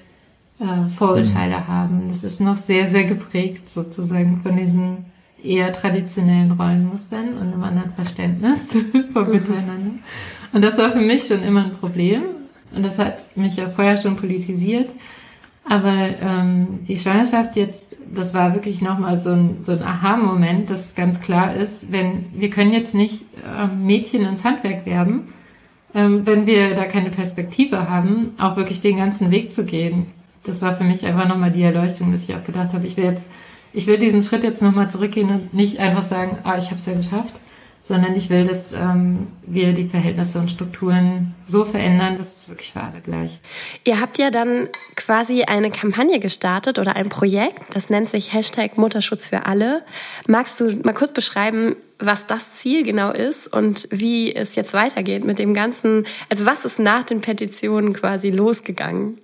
äh, 0.59 0.89
Vorurteile 0.95 1.67
haben. 1.67 2.05
Das 2.09 2.23
ist 2.23 2.39
noch 2.39 2.57
sehr, 2.57 2.87
sehr 2.87 3.05
geprägt 3.05 3.69
sozusagen 3.69 4.41
von 4.43 4.55
diesen 4.55 5.05
eher 5.43 5.73
traditionellen 5.73 6.51
Rollenmustern 6.51 7.33
und 7.33 7.53
einem 7.53 7.63
anderen 7.63 7.93
Verständnis 7.93 8.71
vom 9.13 9.29
Miteinander. 9.29 9.99
Und 10.53 10.63
das 10.63 10.77
war 10.77 10.91
für 10.91 11.01
mich 11.01 11.25
schon 11.25 11.43
immer 11.43 11.65
ein 11.65 11.77
Problem. 11.77 12.23
Und 12.73 12.83
das 12.83 12.97
hat 12.97 13.27
mich 13.35 13.57
ja 13.57 13.67
vorher 13.67 13.97
schon 13.97 14.15
politisiert. 14.15 14.89
Aber 15.65 16.09
ähm, 16.21 16.79
die 16.87 16.97
Schwangerschaft 16.97 17.55
jetzt, 17.55 17.97
das 18.13 18.33
war 18.33 18.53
wirklich 18.53 18.81
nochmal 18.81 19.17
so 19.17 19.31
ein, 19.31 19.59
so 19.63 19.71
ein 19.71 19.81
Aha-Moment, 19.81 20.69
dass 20.69 20.93
ganz 20.93 21.21
klar 21.21 21.55
ist, 21.55 21.91
wenn 21.91 22.25
wir 22.33 22.49
können 22.49 22.73
jetzt 22.73 22.93
nicht 22.93 23.23
ähm, 23.45 23.85
Mädchen 23.85 24.25
ins 24.25 24.43
Handwerk 24.43 24.85
werben, 24.85 25.33
ähm, 25.95 26.25
wenn 26.25 26.45
wir 26.45 26.75
da 26.75 26.83
keine 26.83 27.11
Perspektive 27.11 27.89
haben, 27.89 28.31
auch 28.37 28.57
wirklich 28.57 28.81
den 28.81 28.97
ganzen 28.97 29.31
Weg 29.31 29.53
zu 29.53 29.63
gehen. 29.63 30.07
Das 30.43 30.61
war 30.61 30.75
für 30.75 30.83
mich 30.83 31.05
einfach 31.05 31.27
nochmal 31.27 31.51
die 31.51 31.63
Erleuchtung, 31.63 32.11
dass 32.11 32.27
ich 32.27 32.35
auch 32.35 32.43
gedacht 32.43 32.73
habe, 32.73 32.85
ich 32.85 32.97
will 32.97 33.05
jetzt, 33.05 33.29
ich 33.71 33.87
will 33.87 33.97
diesen 33.97 34.21
Schritt 34.21 34.43
jetzt 34.43 34.61
nochmal 34.61 34.89
zurückgehen 34.89 35.29
und 35.29 35.53
nicht 35.53 35.79
einfach 35.79 36.03
sagen, 36.03 36.39
ah, 36.43 36.57
ich 36.57 36.65
habe 36.65 36.77
es 36.77 36.85
ja 36.85 36.93
geschafft, 36.93 37.35
sondern 37.83 38.15
ich 38.15 38.29
will, 38.29 38.47
dass 38.47 38.71
ähm, 38.71 39.27
wir 39.45 39.73
die 39.73 39.89
Verhältnisse 39.89 40.39
und 40.39 40.49
Strukturen 40.49 41.35
so 41.43 41.65
verändern, 41.65 42.17
dass 42.17 42.37
es 42.37 42.49
wirklich 42.49 42.71
für 42.71 42.79
alle 42.79 43.01
gleich. 43.01 43.41
Ihr 43.83 43.99
habt 43.99 44.17
ja 44.17 44.31
dann 44.31 44.69
quasi 44.95 45.43
eine 45.43 45.69
Kampagne 45.69 46.19
gestartet 46.19 46.79
oder 46.79 46.95
ein 46.95 47.09
Projekt, 47.09 47.75
das 47.75 47.89
nennt 47.89 48.07
sich 48.07 48.33
Hashtag 48.33 48.77
Mutterschutz 48.77 49.27
für 49.27 49.45
alle. 49.45 49.83
Magst 50.27 50.59
du 50.61 50.71
mal 50.83 50.93
kurz 50.93 51.11
beschreiben, 51.11 51.75
was 51.99 52.25
das 52.25 52.53
Ziel 52.55 52.83
genau 52.83 53.11
ist 53.11 53.51
und 53.51 53.87
wie 53.91 54.33
es 54.33 54.55
jetzt 54.55 54.73
weitergeht 54.73 55.25
mit 55.25 55.37
dem 55.37 55.53
Ganzen? 55.53 56.05
Also 56.29 56.45
was 56.45 56.63
ist 56.63 56.79
nach 56.79 57.03
den 57.03 57.19
Petitionen 57.19 57.93
quasi 57.93 58.31
losgegangen? 58.31 59.19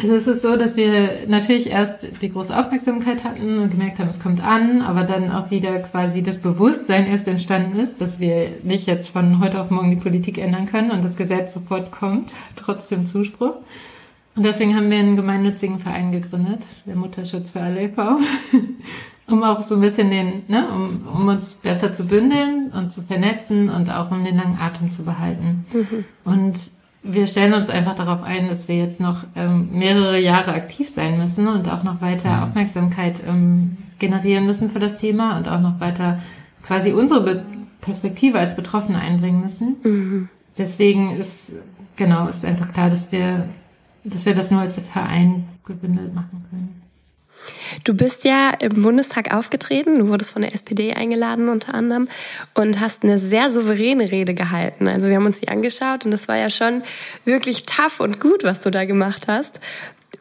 Also 0.00 0.14
es 0.14 0.26
ist 0.26 0.42
so, 0.42 0.56
dass 0.56 0.76
wir 0.76 1.26
natürlich 1.26 1.70
erst 1.70 2.22
die 2.22 2.30
große 2.30 2.56
Aufmerksamkeit 2.56 3.24
hatten 3.24 3.58
und 3.58 3.70
gemerkt 3.70 3.98
haben, 3.98 4.08
es 4.08 4.20
kommt 4.20 4.42
an, 4.42 4.82
aber 4.82 5.02
dann 5.04 5.32
auch 5.32 5.50
wieder 5.50 5.78
quasi 5.80 6.22
das 6.22 6.38
Bewusstsein 6.38 7.06
erst 7.06 7.26
entstanden 7.26 7.78
ist, 7.78 8.00
dass 8.00 8.20
wir 8.20 8.52
nicht 8.62 8.86
jetzt 8.86 9.08
von 9.08 9.40
heute 9.40 9.60
auf 9.60 9.70
morgen 9.70 9.90
die 9.90 9.96
Politik 9.96 10.38
ändern 10.38 10.66
können 10.66 10.90
und 10.90 11.02
das 11.02 11.16
Gesetz 11.16 11.54
sofort 11.54 11.90
kommt, 11.90 12.32
trotz 12.56 12.88
dem 12.88 13.06
Zuspruch. 13.06 13.54
Und 14.36 14.44
deswegen 14.44 14.76
haben 14.76 14.90
wir 14.90 14.98
einen 14.98 15.16
gemeinnützigen 15.16 15.80
Verein 15.80 16.12
gegründet, 16.12 16.64
der 16.86 16.94
Mutterschutz 16.94 17.50
für 17.50 17.60
alle 17.60 17.82
e.V., 17.82 18.18
um 19.26 19.42
auch 19.42 19.62
so 19.62 19.74
ein 19.74 19.80
bisschen 19.80 20.10
den, 20.10 20.44
ne, 20.46 20.68
um, 20.68 21.08
um 21.12 21.28
uns 21.28 21.54
besser 21.54 21.92
zu 21.92 22.06
bündeln 22.06 22.70
und 22.72 22.92
zu 22.92 23.02
vernetzen 23.02 23.68
und 23.68 23.90
auch 23.90 24.12
um 24.12 24.24
den 24.24 24.36
langen 24.36 24.58
Atem 24.58 24.92
zu 24.92 25.02
behalten. 25.04 25.66
Und 26.24 26.70
wir 27.02 27.26
stellen 27.26 27.54
uns 27.54 27.70
einfach 27.70 27.94
darauf 27.94 28.22
ein, 28.22 28.48
dass 28.48 28.68
wir 28.68 28.76
jetzt 28.76 29.00
noch 29.00 29.24
ähm, 29.36 29.70
mehrere 29.72 30.20
Jahre 30.20 30.52
aktiv 30.52 30.88
sein 30.88 31.18
müssen 31.18 31.46
und 31.46 31.68
auch 31.68 31.82
noch 31.82 32.00
weiter 32.00 32.44
Aufmerksamkeit 32.44 33.22
ähm, 33.26 33.76
generieren 33.98 34.46
müssen 34.46 34.70
für 34.70 34.80
das 34.80 34.96
Thema 34.96 35.36
und 35.36 35.48
auch 35.48 35.60
noch 35.60 35.80
weiter 35.80 36.20
quasi 36.62 36.92
unsere 36.92 37.22
Be 37.22 37.44
Perspektive 37.80 38.40
als 38.40 38.56
Betroffene 38.56 38.98
einbringen 38.98 39.40
müssen. 39.40 39.76
Deswegen 40.58 41.16
ist 41.16 41.54
genau 41.94 42.26
ist 42.26 42.44
einfach 42.44 42.72
klar, 42.72 42.90
dass 42.90 43.12
wir 43.12 43.48
dass 44.04 44.26
wir 44.26 44.34
das 44.34 44.50
nur 44.50 44.60
als 44.60 44.80
Verein 44.80 45.46
gebündelt 45.64 46.14
machen 46.14 46.44
können. 46.50 46.67
Du 47.84 47.94
bist 47.94 48.24
ja 48.24 48.50
im 48.50 48.82
Bundestag 48.82 49.34
aufgetreten, 49.34 49.98
du 49.98 50.08
wurdest 50.08 50.32
von 50.32 50.42
der 50.42 50.54
SPD 50.54 50.94
eingeladen 50.94 51.48
unter 51.48 51.74
anderem 51.74 52.08
und 52.54 52.80
hast 52.80 53.02
eine 53.02 53.18
sehr 53.18 53.50
souveräne 53.50 54.10
Rede 54.10 54.34
gehalten. 54.34 54.88
Also 54.88 55.08
wir 55.08 55.16
haben 55.16 55.26
uns 55.26 55.40
die 55.40 55.48
angeschaut 55.48 56.04
und 56.04 56.10
das 56.10 56.28
war 56.28 56.36
ja 56.36 56.50
schon 56.50 56.82
wirklich 57.24 57.64
tough 57.64 58.00
und 58.00 58.20
gut, 58.20 58.44
was 58.44 58.60
du 58.60 58.70
da 58.70 58.84
gemacht 58.84 59.28
hast. 59.28 59.60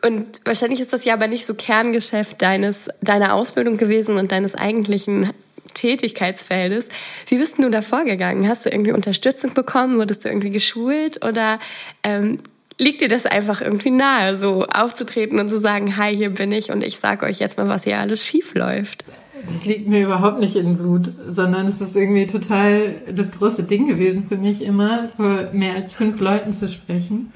Und 0.03 0.41
wahrscheinlich 0.45 0.79
ist 0.79 0.93
das 0.93 1.05
ja 1.05 1.13
aber 1.13 1.27
nicht 1.27 1.45
so 1.45 1.55
Kerngeschäft 1.55 2.41
deines, 2.41 2.87
deiner 3.01 3.33
Ausbildung 3.33 3.77
gewesen 3.77 4.17
und 4.17 4.31
deines 4.31 4.53
eigentlichen 4.53 5.31
Tätigkeitsfeldes. 5.73 6.87
Wie 7.27 7.37
bist 7.37 7.57
denn 7.57 7.63
du 7.63 7.69
da 7.69 7.81
vorgegangen? 7.81 8.47
Hast 8.47 8.65
du 8.65 8.69
irgendwie 8.69 8.91
Unterstützung 8.91 9.53
bekommen? 9.53 9.97
Wurdest 9.97 10.25
du 10.25 10.29
irgendwie 10.29 10.49
geschult? 10.49 11.23
Oder 11.25 11.59
ähm, 12.03 12.39
liegt 12.79 13.01
dir 13.01 13.07
das 13.07 13.25
einfach 13.25 13.61
irgendwie 13.61 13.91
nahe, 13.91 14.37
so 14.37 14.65
aufzutreten 14.65 15.39
und 15.39 15.49
zu 15.49 15.59
sagen, 15.59 15.97
hi, 15.97 16.15
hier 16.15 16.29
bin 16.29 16.51
ich 16.51 16.71
und 16.71 16.83
ich 16.83 16.97
sage 16.97 17.25
euch 17.25 17.39
jetzt 17.39 17.57
mal, 17.57 17.69
was 17.69 17.83
hier 17.83 17.99
alles 17.99 18.25
schief 18.25 18.53
läuft? 18.53 19.05
Das 19.51 19.65
liegt 19.65 19.87
mir 19.87 20.03
überhaupt 20.03 20.39
nicht 20.39 20.55
in 20.55 20.77
Blut, 20.77 21.11
sondern 21.27 21.67
es 21.67 21.79
ist 21.79 21.95
irgendwie 21.95 22.27
total 22.27 22.95
das 23.11 23.31
große 23.31 23.63
Ding 23.63 23.87
gewesen 23.87 24.25
für 24.27 24.37
mich 24.37 24.63
immer, 24.63 25.09
vor 25.15 25.49
mehr 25.53 25.75
als 25.75 25.93
fünf 25.93 26.19
Leuten 26.19 26.53
zu 26.53 26.67
sprechen. 26.67 27.31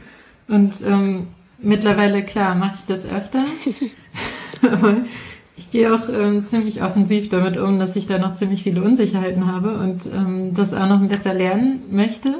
Und 0.47 0.81
ähm, 0.85 1.27
mittlerweile, 1.59 2.23
klar, 2.23 2.55
mache 2.55 2.75
ich 2.75 2.85
das 2.85 3.05
öfter. 3.05 3.45
Aber 4.71 4.97
ich 5.55 5.69
gehe 5.69 5.93
auch 5.93 6.09
ähm, 6.09 6.47
ziemlich 6.47 6.81
offensiv 6.81 7.29
damit 7.29 7.57
um, 7.57 7.79
dass 7.79 7.95
ich 7.95 8.07
da 8.07 8.17
noch 8.17 8.33
ziemlich 8.33 8.63
viele 8.63 8.81
Unsicherheiten 8.81 9.51
habe 9.51 9.77
und 9.77 10.07
ähm, 10.07 10.53
das 10.53 10.73
auch 10.73 10.89
noch 10.89 10.99
besser 11.07 11.33
lernen 11.33 11.83
möchte. 11.91 12.39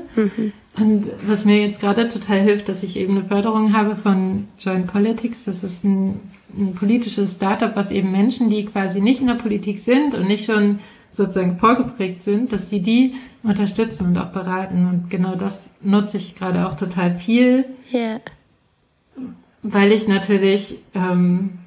Und 0.77 1.07
was 1.27 1.43
mir 1.45 1.59
jetzt 1.61 1.81
gerade 1.81 2.07
total 2.07 2.39
hilft, 2.39 2.69
dass 2.69 2.81
ich 2.83 2.97
eben 2.97 3.17
eine 3.17 3.27
Förderung 3.27 3.73
habe 3.75 3.95
von 3.97 4.47
Joint 4.57 4.87
Politics. 4.87 5.43
Das 5.45 5.63
ist 5.63 5.83
ein, 5.83 6.19
ein 6.57 6.73
politisches 6.75 7.33
Startup, 7.35 7.75
was 7.75 7.91
eben 7.91 8.11
Menschen, 8.11 8.49
die 8.49 8.65
quasi 8.65 9.01
nicht 9.01 9.19
in 9.21 9.27
der 9.27 9.33
Politik 9.35 9.79
sind 9.79 10.15
und 10.15 10.27
nicht 10.27 10.45
schon 10.45 10.79
sozusagen 11.11 11.57
vorgeprägt 11.59 12.23
sind, 12.23 12.53
dass 12.53 12.69
die 12.69 12.81
die 12.81 13.15
unterstützen 13.43 14.07
und 14.07 14.17
auch 14.17 14.31
beraten. 14.31 14.87
Und 14.87 15.09
genau 15.09 15.35
das 15.35 15.71
nutze 15.81 16.15
ich 16.17 16.35
gerade 16.35 16.65
auch 16.65 16.75
total 16.75 17.17
viel, 17.17 17.65
Ja. 17.91 18.21
weil 19.61 19.91
ich 19.91 20.07
natürlich, 20.07 20.77
ähm, 20.95 21.59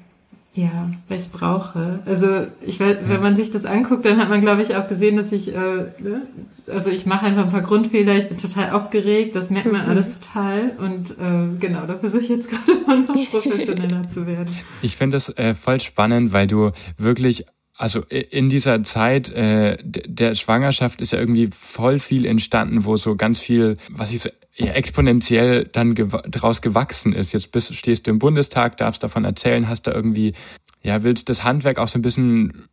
ja, 0.55 0.89
weil 1.09 1.17
ich 1.17 1.29
brauche. 1.31 1.99
Also 2.05 2.47
ich 2.65 2.79
weiß, 2.79 2.99
wenn 3.07 3.21
man 3.21 3.35
sich 3.35 3.51
das 3.51 3.65
anguckt, 3.65 4.05
dann 4.05 4.17
hat 4.17 4.29
man, 4.29 4.39
glaube 4.39 4.61
ich, 4.61 4.73
auch 4.77 4.87
gesehen, 4.87 5.17
dass 5.17 5.33
ich, 5.33 5.53
äh, 5.53 5.57
ne? 5.57 6.27
also 6.71 6.91
ich 6.91 7.05
mache 7.05 7.25
einfach 7.25 7.43
ein 7.43 7.51
paar 7.51 7.61
Grundfehler, 7.61 8.15
ich 8.15 8.29
bin 8.29 8.37
total 8.37 8.69
aufgeregt, 8.69 9.35
das 9.35 9.49
merkt 9.49 9.69
man 9.69 9.81
alles 9.81 10.21
total. 10.21 10.71
Und 10.77 11.11
äh, 11.11 11.59
genau, 11.59 11.85
da 11.85 11.97
versuche 11.97 12.21
ich 12.21 12.29
jetzt 12.29 12.49
gerade 12.67 12.81
mal 12.87 13.01
noch 13.01 13.31
professioneller 13.31 14.07
zu 14.07 14.27
werden. 14.27 14.55
Ich 14.81 14.95
finde 14.95 15.17
das 15.17 15.29
äh, 15.37 15.53
voll 15.53 15.81
spannend, 15.81 16.31
weil 16.31 16.47
du 16.47 16.71
wirklich, 16.97 17.45
also 17.75 17.99
in 18.09 18.47
dieser 18.47 18.81
Zeit 18.83 19.29
äh, 19.31 19.77
der 19.83 20.35
Schwangerschaft 20.35 21.01
ist 21.01 21.11
ja 21.11 21.19
irgendwie 21.19 21.49
voll 21.51 21.99
viel 21.99 22.25
entstanden, 22.25 22.85
wo 22.85 22.95
so 22.95 23.17
ganz 23.17 23.39
viel, 23.39 23.75
was 23.89 24.13
ich 24.13 24.21
so 24.21 24.29
ja, 24.57 24.71
exponentiell 24.71 25.65
dann 25.71 25.95
gew 25.95 26.17
draus 26.29 26.61
gewachsen 26.61 27.13
ist. 27.13 27.33
Jetzt 27.33 27.51
bist, 27.51 27.75
stehst 27.75 28.07
du 28.07 28.11
im 28.11 28.19
Bundestag, 28.19 28.77
darfst 28.77 29.03
davon 29.03 29.25
erzählen, 29.25 29.67
hast 29.67 29.83
da 29.83 29.91
irgendwie, 29.91 30.33
ja, 30.81 31.03
willst 31.03 31.29
das 31.29 31.43
Handwerk 31.43 31.77
auch 31.77 31.87
so 31.87 31.99
ein 31.99 32.01
bisschen 32.01 32.67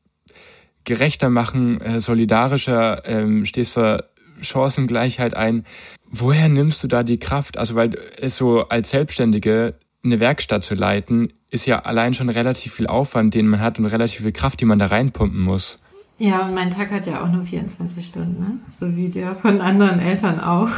gerechter 0.84 1.30
machen, 1.30 1.80
äh, 1.80 2.00
solidarischer, 2.00 3.04
ähm, 3.06 3.44
stehst 3.46 3.72
für 3.72 4.10
Chancengleichheit 4.40 5.34
ein. 5.34 5.64
Woher 6.08 6.48
nimmst 6.48 6.82
du 6.84 6.88
da 6.88 7.02
die 7.02 7.18
Kraft? 7.18 7.58
Also, 7.58 7.74
weil 7.74 7.96
es 8.18 8.36
so 8.36 8.68
als 8.68 8.90
Selbstständige 8.90 9.74
eine 10.04 10.20
Werkstatt 10.20 10.64
zu 10.64 10.74
leiten, 10.74 11.32
ist 11.50 11.66
ja 11.66 11.80
allein 11.80 12.14
schon 12.14 12.28
relativ 12.28 12.74
viel 12.74 12.86
Aufwand, 12.86 13.34
den 13.34 13.46
man 13.46 13.60
hat 13.60 13.78
und 13.78 13.86
relativ 13.86 14.22
viel 14.22 14.32
Kraft, 14.32 14.60
die 14.60 14.64
man 14.64 14.78
da 14.78 14.86
reinpumpen 14.86 15.40
muss. 15.40 15.78
Ja, 16.22 16.46
und 16.46 16.54
mein 16.54 16.70
Tag 16.70 16.92
hat 16.92 17.08
ja 17.08 17.24
auch 17.24 17.28
nur 17.28 17.42
24 17.42 18.06
Stunden, 18.06 18.38
ne? 18.38 18.58
so 18.70 18.94
wie 18.94 19.08
der 19.08 19.34
von 19.34 19.60
anderen 19.60 19.98
Eltern 19.98 20.38
auch. 20.38 20.68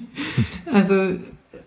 also 0.72 0.94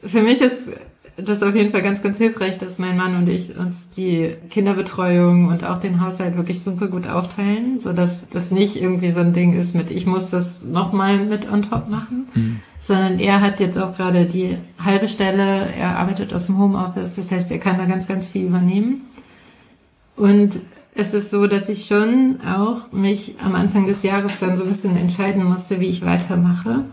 für 0.02 0.24
mich 0.24 0.42
ist 0.42 0.72
das 1.16 1.44
auf 1.44 1.54
jeden 1.54 1.70
Fall 1.70 1.84
ganz, 1.84 2.02
ganz 2.02 2.18
hilfreich, 2.18 2.58
dass 2.58 2.80
mein 2.80 2.98
Mann 2.98 3.16
und 3.16 3.28
ich 3.28 3.56
uns 3.56 3.92
die 3.92 4.36
Kinderbetreuung 4.50 5.50
und 5.50 5.64
auch 5.64 5.78
den 5.78 6.02
Haushalt 6.02 6.38
wirklich 6.38 6.62
super 6.62 6.88
gut 6.88 7.06
aufteilen, 7.06 7.80
so 7.80 7.94
dass 7.94 8.28
das 8.30 8.50
nicht 8.50 8.82
irgendwie 8.82 9.12
so 9.12 9.22
ein 9.22 9.32
Ding 9.32 9.54
ist 9.60 9.76
mit, 9.76 9.92
ich 9.92 10.08
muss 10.08 10.32
das 10.32 10.64
nochmal 10.64 11.20
mit 11.20 11.48
on 11.52 11.62
top 11.62 11.90
machen, 11.90 12.30
mhm. 12.34 12.60
sondern 12.80 13.20
er 13.20 13.42
hat 13.42 13.60
jetzt 13.60 13.78
auch 13.78 13.96
gerade 13.96 14.26
die 14.26 14.58
halbe 14.84 15.08
Stelle, 15.08 15.72
er 15.72 16.00
arbeitet 16.00 16.34
aus 16.34 16.48
dem 16.48 16.58
Homeoffice, 16.58 17.18
das 17.18 17.32
heißt, 17.32 17.52
er 17.52 17.60
kann 17.60 17.78
da 17.78 17.86
ganz, 17.86 18.08
ganz 18.08 18.30
viel 18.30 18.48
übernehmen. 18.48 19.02
Und 20.16 20.64
es 20.96 21.14
ist 21.14 21.32
so, 21.32 21.48
dass 21.48 21.70
ich 21.70 21.86
schon 21.86 22.40
auch 22.42 22.92
mich 22.92 23.36
am 23.44 23.56
Anfang 23.56 23.88
des 23.88 24.04
Jahres 24.04 24.40
dann 24.40 24.58
so 24.58 24.64
ein 24.64 24.70
bisschen 24.70 24.96
entscheiden 24.96 25.44
musste, 25.44 25.80
wie 25.80 25.88
ich 25.88 26.06
weitermache. 26.06 26.86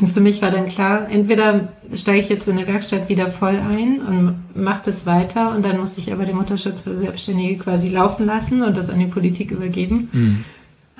Und 0.00 0.08
für 0.08 0.20
mich 0.20 0.40
war 0.40 0.50
dann 0.50 0.66
klar, 0.66 1.08
entweder 1.10 1.68
steige 1.94 2.20
ich 2.20 2.28
jetzt 2.28 2.48
in 2.48 2.56
der 2.56 2.66
Werkstatt 2.66 3.08
wieder 3.08 3.30
voll 3.30 3.56
ein 3.56 4.00
und 4.00 4.36
mache 4.54 4.82
das 4.86 5.04
weiter 5.04 5.54
und 5.54 5.64
dann 5.64 5.78
muss 5.78 5.98
ich 5.98 6.12
aber 6.12 6.24
den 6.24 6.36
Mutterschutz 6.36 6.82
für 6.82 6.96
Selbstständige 6.96 7.62
quasi 7.62 7.90
laufen 7.90 8.24
lassen 8.24 8.62
und 8.62 8.76
das 8.76 8.88
an 8.88 8.98
die 8.98 9.06
Politik 9.06 9.50
übergeben. 9.50 10.08
Mhm. 10.12 10.44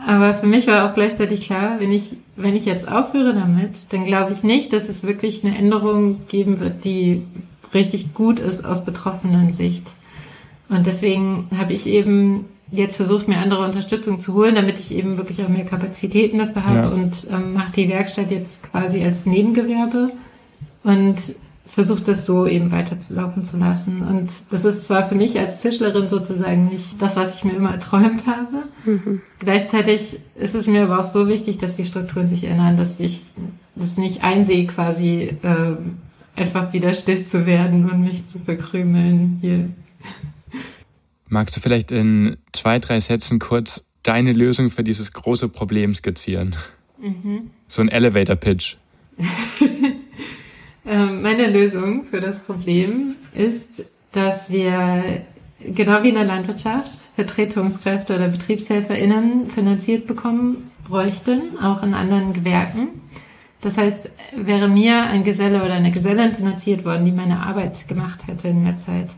Aber 0.04 0.34
für 0.34 0.46
mich 0.46 0.66
war 0.66 0.90
auch 0.90 0.94
gleichzeitig 0.94 1.42
klar, 1.42 1.76
wenn 1.78 1.92
ich, 1.92 2.16
wenn 2.36 2.56
ich 2.56 2.66
jetzt 2.66 2.88
aufhöre 2.88 3.34
damit, 3.34 3.92
dann 3.92 4.04
glaube 4.04 4.32
ich 4.32 4.42
nicht, 4.42 4.72
dass 4.72 4.88
es 4.88 5.04
wirklich 5.04 5.44
eine 5.44 5.56
Änderung 5.56 6.26
geben 6.28 6.60
wird, 6.60 6.84
die 6.84 7.22
richtig 7.72 8.12
gut 8.12 8.40
ist 8.40 8.64
aus 8.64 8.84
betroffenen 8.84 9.52
Sicht. 9.52 9.94
Und 10.72 10.86
deswegen 10.86 11.48
habe 11.56 11.72
ich 11.72 11.86
eben 11.86 12.46
jetzt 12.70 12.96
versucht, 12.96 13.28
mir 13.28 13.38
andere 13.38 13.64
Unterstützung 13.64 14.18
zu 14.18 14.32
holen, 14.34 14.54
damit 14.54 14.78
ich 14.78 14.94
eben 14.94 15.18
wirklich 15.18 15.42
auch 15.44 15.48
mehr 15.48 15.66
Kapazitäten 15.66 16.38
dafür 16.38 16.64
habe 16.64 16.88
ja. 16.88 16.94
und 16.94 17.28
ähm, 17.30 17.52
mache 17.52 17.72
die 17.72 17.88
Werkstatt 17.88 18.30
jetzt 18.30 18.62
quasi 18.70 19.04
als 19.04 19.26
Nebengewerbe 19.26 20.12
und 20.82 21.34
versucht 21.66 22.08
das 22.08 22.26
so 22.26 22.46
eben 22.46 22.72
weiterzulaufen 22.72 23.44
zu 23.44 23.58
lassen. 23.58 24.02
Und 24.02 24.32
das 24.50 24.64
ist 24.64 24.84
zwar 24.84 25.06
für 25.08 25.14
mich 25.14 25.38
als 25.38 25.60
Tischlerin 25.60 26.08
sozusagen 26.08 26.68
nicht 26.68 27.00
das, 27.00 27.16
was 27.16 27.36
ich 27.36 27.44
mir 27.44 27.52
immer 27.52 27.72
erträumt 27.72 28.26
habe. 28.26 28.64
Mhm. 28.84 29.20
Gleichzeitig 29.38 30.18
ist 30.34 30.54
es 30.54 30.66
mir 30.66 30.84
aber 30.84 31.00
auch 31.00 31.04
so 31.04 31.28
wichtig, 31.28 31.58
dass 31.58 31.76
die 31.76 31.84
Strukturen 31.84 32.26
sich 32.26 32.44
ändern, 32.44 32.76
dass 32.76 32.98
ich 33.00 33.22
das 33.76 33.96
nicht 33.96 34.24
einsehe, 34.24 34.66
quasi 34.66 35.36
äh, 35.42 35.76
einfach 36.36 36.72
wieder 36.72 36.94
still 36.94 37.24
zu 37.24 37.46
werden 37.46 37.88
und 37.90 38.02
mich 38.02 38.26
zu 38.26 38.38
verkrümeln 38.38 39.38
hier. 39.40 39.68
Magst 41.32 41.56
du 41.56 41.60
vielleicht 41.60 41.90
in 41.90 42.36
zwei, 42.52 42.78
drei 42.78 43.00
Sätzen 43.00 43.38
kurz 43.38 43.86
deine 44.02 44.34
Lösung 44.34 44.68
für 44.68 44.84
dieses 44.84 45.14
große 45.14 45.48
Problem 45.48 45.94
skizzieren? 45.94 46.54
Mhm. 47.00 47.50
So 47.68 47.80
ein 47.80 47.88
Elevator-Pitch. 47.88 48.76
Ähm, 50.84 51.22
meine 51.22 51.46
Lösung 51.48 52.02
für 52.02 52.20
das 52.20 52.40
Problem 52.40 53.14
ist, 53.34 53.84
dass 54.10 54.50
wir 54.50 55.22
genau 55.60 56.02
wie 56.02 56.08
in 56.08 56.16
der 56.16 56.24
Landwirtschaft 56.24 56.92
Vertretungskräfte 57.14 58.16
oder 58.16 58.26
BetriebshelferInnen 58.26 59.46
finanziert 59.46 60.08
bekommen 60.08 60.72
bräuchten, 60.88 61.56
auch 61.62 61.84
in 61.84 61.94
anderen 61.94 62.32
Gewerken. 62.32 63.00
Das 63.60 63.78
heißt, 63.78 64.10
wäre 64.34 64.66
mir 64.66 65.04
ein 65.04 65.22
Geselle 65.22 65.62
oder 65.64 65.74
eine 65.74 65.92
Gesellin 65.92 66.32
finanziert 66.32 66.84
worden, 66.84 67.04
die 67.04 67.12
meine 67.12 67.38
Arbeit 67.38 67.86
gemacht 67.86 68.26
hätte 68.26 68.48
in 68.48 68.64
der 68.64 68.76
Zeit, 68.76 69.14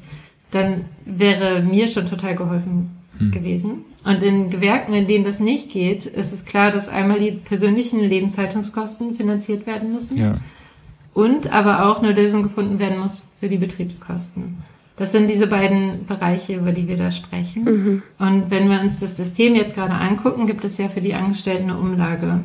dann 0.54 0.86
wäre 1.04 1.62
mir 1.62 1.88
schon 1.88 2.06
total 2.06 2.34
geholfen 2.34 2.90
hm. 3.18 3.30
gewesen. 3.30 3.84
Und 4.04 4.22
in 4.22 4.50
Gewerken, 4.50 4.92
in 4.92 5.06
denen 5.06 5.24
das 5.24 5.40
nicht 5.40 5.70
geht, 5.70 6.06
ist 6.06 6.32
es 6.32 6.44
klar, 6.44 6.70
dass 6.70 6.88
einmal 6.88 7.20
die 7.20 7.32
persönlichen 7.32 8.00
Lebenshaltungskosten 8.00 9.14
finanziert 9.14 9.66
werden 9.66 9.92
müssen. 9.92 10.18
Ja. 10.18 10.36
Und 11.14 11.52
aber 11.52 11.86
auch 11.86 12.02
eine 12.02 12.12
Lösung 12.12 12.42
gefunden 12.42 12.78
werden 12.78 12.98
muss 12.98 13.24
für 13.40 13.48
die 13.48 13.56
Betriebskosten. 13.56 14.58
Das 14.96 15.10
sind 15.10 15.28
diese 15.28 15.46
beiden 15.46 16.06
Bereiche, 16.06 16.54
über 16.54 16.72
die 16.72 16.86
wir 16.86 16.96
da 16.96 17.10
sprechen. 17.10 17.64
Mhm. 17.64 18.02
Und 18.18 18.50
wenn 18.50 18.68
wir 18.68 18.80
uns 18.80 19.00
das 19.00 19.16
System 19.16 19.54
jetzt 19.54 19.74
gerade 19.74 19.94
angucken, 19.94 20.46
gibt 20.46 20.64
es 20.64 20.78
ja 20.78 20.88
für 20.88 21.00
die 21.00 21.14
Angestellten 21.14 21.70
eine 21.70 21.78
Umlage. 21.78 22.44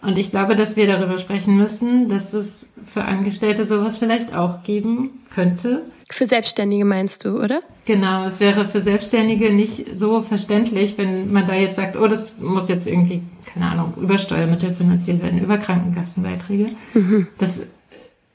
Und 0.00 0.16
ich 0.16 0.30
glaube, 0.30 0.54
dass 0.54 0.76
wir 0.76 0.86
darüber 0.86 1.18
sprechen 1.18 1.56
müssen, 1.56 2.08
dass 2.08 2.32
es 2.32 2.66
für 2.92 3.04
Angestellte 3.04 3.64
sowas 3.64 3.98
vielleicht 3.98 4.34
auch 4.34 4.62
geben 4.62 5.10
könnte. 5.30 5.82
Für 6.10 6.26
Selbstständige 6.26 6.84
meinst 6.84 7.24
du, 7.24 7.42
oder? 7.42 7.62
Genau, 7.84 8.24
es 8.24 8.40
wäre 8.40 8.66
für 8.66 8.80
Selbstständige 8.80 9.52
nicht 9.52 9.98
so 9.98 10.22
verständlich, 10.22 10.96
wenn 10.96 11.32
man 11.32 11.46
da 11.46 11.54
jetzt 11.54 11.76
sagt, 11.76 11.96
oh, 11.96 12.06
das 12.06 12.38
muss 12.38 12.68
jetzt 12.68 12.86
irgendwie, 12.86 13.22
keine 13.52 13.66
Ahnung, 13.66 13.94
über 14.00 14.18
Steuermittel 14.18 14.72
finanziert 14.72 15.22
werden, 15.22 15.40
über 15.40 15.58
Krankenkassenbeiträge. 15.58 16.70
Mhm. 16.94 17.26
Das, 17.38 17.60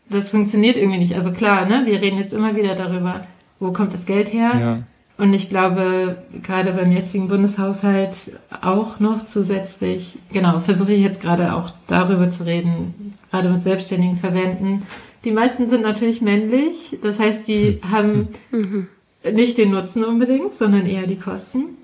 das 0.09 0.32
funktioniert 0.32 0.76
irgendwie 0.78 0.99
nicht. 0.99 1.16
Also 1.16 1.32
klar, 1.32 1.66
ne, 1.66 1.84
wir 1.86 2.01
reden 2.01 2.20
jetzt 2.20 2.34
immer 2.34 2.55
wieder 2.55 2.76
darüber, 2.76 3.26
wo 3.59 3.72
kommt 3.72 3.93
das 3.93 4.05
Geld 4.05 4.34
her? 4.34 4.51
Ja. 4.59 4.80
Und 5.24 5.34
ich 5.34 5.47
glaube, 5.47 6.17
gerade 6.41 6.74
beim 6.74 6.91
jetzigen 6.91 7.30
Bundeshaushalt 7.30 8.34
auch 8.61 8.99
noch 8.99 9.24
zusätzlich, 9.24 10.19
genau, 10.34 10.59
versuche 10.59 10.91
ich 10.91 11.01
jetzt 11.01 11.21
gerade 11.21 11.55
auch 11.55 11.69
darüber 11.88 12.30
zu 12.30 12.45
reden, 12.45 13.15
gerade 13.32 13.47
mit 13.47 13.63
selbstständigen 13.63 14.17
Verwenden, 14.17 14.86
die 15.24 15.32
meisten 15.32 15.65
sind 15.65 15.82
natürlich 15.82 16.21
männlich, 16.21 16.97
das 17.01 17.21
heißt, 17.21 17.47
die 17.47 17.80
haben 17.89 18.28
mhm. 18.51 18.88
nicht 19.32 19.57
den 19.57 19.71
Nutzen 19.71 20.03
unbedingt, 20.03 20.53
sondern 20.53 20.86
eher 20.86 21.07
die 21.07 21.15
Kosten. 21.15 21.78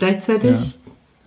Gleichzeitig, 0.00 0.50
ja. 0.50 0.72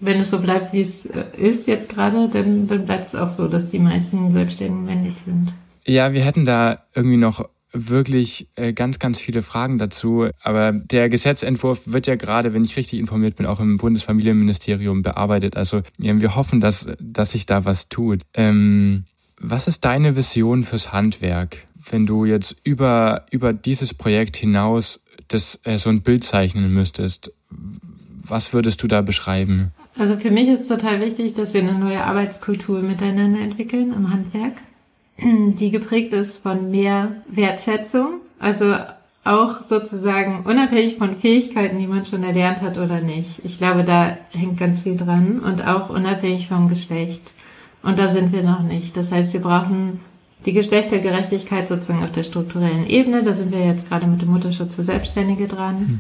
wenn 0.01 0.19
es 0.19 0.31
so 0.31 0.39
bleibt, 0.39 0.73
wie 0.73 0.81
es 0.81 1.05
äh, 1.05 1.23
ist 1.37 1.65
jetzt 1.67 1.87
gerade, 1.87 2.27
dann, 2.27 2.67
dann 2.67 2.85
bleibt 2.85 3.07
es 3.07 3.15
auch 3.15 3.29
so, 3.29 3.47
dass 3.47 3.69
die 3.69 3.79
meisten 3.79 4.33
Selbstständigen 4.33 4.83
männlich 4.83 5.15
sind. 5.15 5.53
Ja, 5.85 6.11
wir 6.11 6.25
hätten 6.25 6.43
da 6.43 6.83
irgendwie 6.93 7.15
noch 7.15 7.47
wirklich 7.73 8.47
äh, 8.55 8.71
ganz, 8.71 8.99
ganz 8.99 9.19
viele 9.19 9.41
Fragen 9.41 9.77
dazu. 9.79 10.29
Aber 10.41 10.71
der 10.71 11.09
Gesetzentwurf 11.09 11.81
wird 11.85 12.07
ja 12.07 12.15
gerade, 12.15 12.53
wenn 12.53 12.63
ich 12.63 12.77
richtig 12.77 12.99
informiert 12.99 13.35
bin, 13.35 13.45
auch 13.45 13.59
im 13.59 13.77
Bundesfamilienministerium 13.77 15.01
bearbeitet. 15.01 15.57
Also 15.57 15.81
wir 15.97 16.35
hoffen, 16.35 16.61
dass, 16.61 16.87
dass 16.99 17.31
sich 17.31 17.45
da 17.45 17.65
was 17.65 17.89
tut. 17.89 18.21
Ähm, 18.33 19.05
was 19.39 19.67
ist 19.67 19.83
deine 19.83 20.15
Vision 20.15 20.63
fürs 20.63 20.93
Handwerk, 20.93 21.65
wenn 21.89 22.05
du 22.05 22.25
jetzt 22.25 22.55
über, 22.63 23.25
über 23.31 23.51
dieses 23.51 23.93
Projekt 23.93 24.37
hinaus 24.37 25.01
das, 25.27 25.59
äh, 25.63 25.77
so 25.77 25.89
ein 25.89 26.01
Bild 26.01 26.23
zeichnen 26.23 26.71
müsstest? 26.73 27.33
Was 27.49 28.53
würdest 28.53 28.81
du 28.83 28.87
da 28.87 29.01
beschreiben? 29.01 29.71
Also 29.97 30.17
für 30.17 30.31
mich 30.31 30.47
ist 30.47 30.67
total 30.67 31.01
wichtig, 31.01 31.33
dass 31.33 31.53
wir 31.53 31.61
eine 31.61 31.77
neue 31.77 32.03
Arbeitskultur 32.03 32.81
miteinander 32.81 33.41
entwickeln 33.41 33.93
im 33.93 34.11
Handwerk, 34.11 34.53
die 35.59 35.71
geprägt 35.71 36.13
ist 36.13 36.37
von 36.37 36.71
mehr 36.71 37.11
Wertschätzung, 37.27 38.21
also 38.39 38.75
auch 39.25 39.61
sozusagen 39.61 40.45
unabhängig 40.45 40.97
von 40.97 41.15
Fähigkeiten, 41.15 41.79
die 41.79 41.87
man 41.87 42.03
schon 42.03 42.23
erlernt 42.23 42.61
hat 42.61 42.77
oder 42.77 42.99
nicht. 42.99 43.39
Ich 43.45 43.57
glaube, 43.57 43.83
da 43.83 44.17
hängt 44.31 44.59
ganz 44.59 44.81
viel 44.81 44.97
dran 44.97 45.39
und 45.39 45.65
auch 45.65 45.89
unabhängig 45.89 46.49
vom 46.49 46.67
Geschlecht. 46.67 47.33
Und 47.83 47.99
da 47.99 48.07
sind 48.07 48.33
wir 48.33 48.43
noch 48.43 48.61
nicht. 48.61 48.97
Das 48.97 49.11
heißt, 49.11 49.33
wir 49.33 49.41
brauchen 49.41 50.01
die 50.45 50.53
Geschlechtergerechtigkeit 50.53 51.69
sozusagen 51.69 52.03
auf 52.03 52.11
der 52.11 52.23
strukturellen 52.23 52.85
Ebene. 52.85 53.23
Da 53.23 53.33
sind 53.33 53.51
wir 53.51 53.65
jetzt 53.65 53.89
gerade 53.89 54.07
mit 54.07 54.21
dem 54.21 54.29
Mutterschutz 54.29 54.75
für 54.75 54.83
Selbstständige 54.83 55.47
dran. 55.47 55.79
Mhm. 55.79 55.99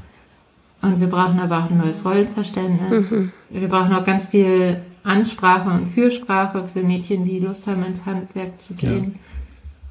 Und 0.81 0.99
wir 0.99 1.07
brauchen 1.07 1.39
aber 1.39 1.59
auch 1.59 1.71
ein 1.71 1.77
neues 1.77 2.05
Rollenverständnis. 2.05 3.09
Mhm. 3.09 3.31
Wir 3.49 3.69
brauchen 3.69 3.93
auch 3.93 4.03
ganz 4.03 4.27
viel 4.27 4.81
Ansprache 5.03 5.69
und 5.69 5.87
Fürsprache 5.87 6.63
für 6.63 6.81
Mädchen, 6.81 7.25
die 7.25 7.39
Lust 7.39 7.67
haben, 7.67 7.85
ins 7.85 8.05
Handwerk 8.05 8.61
zu 8.61 8.73
gehen. 8.73 9.15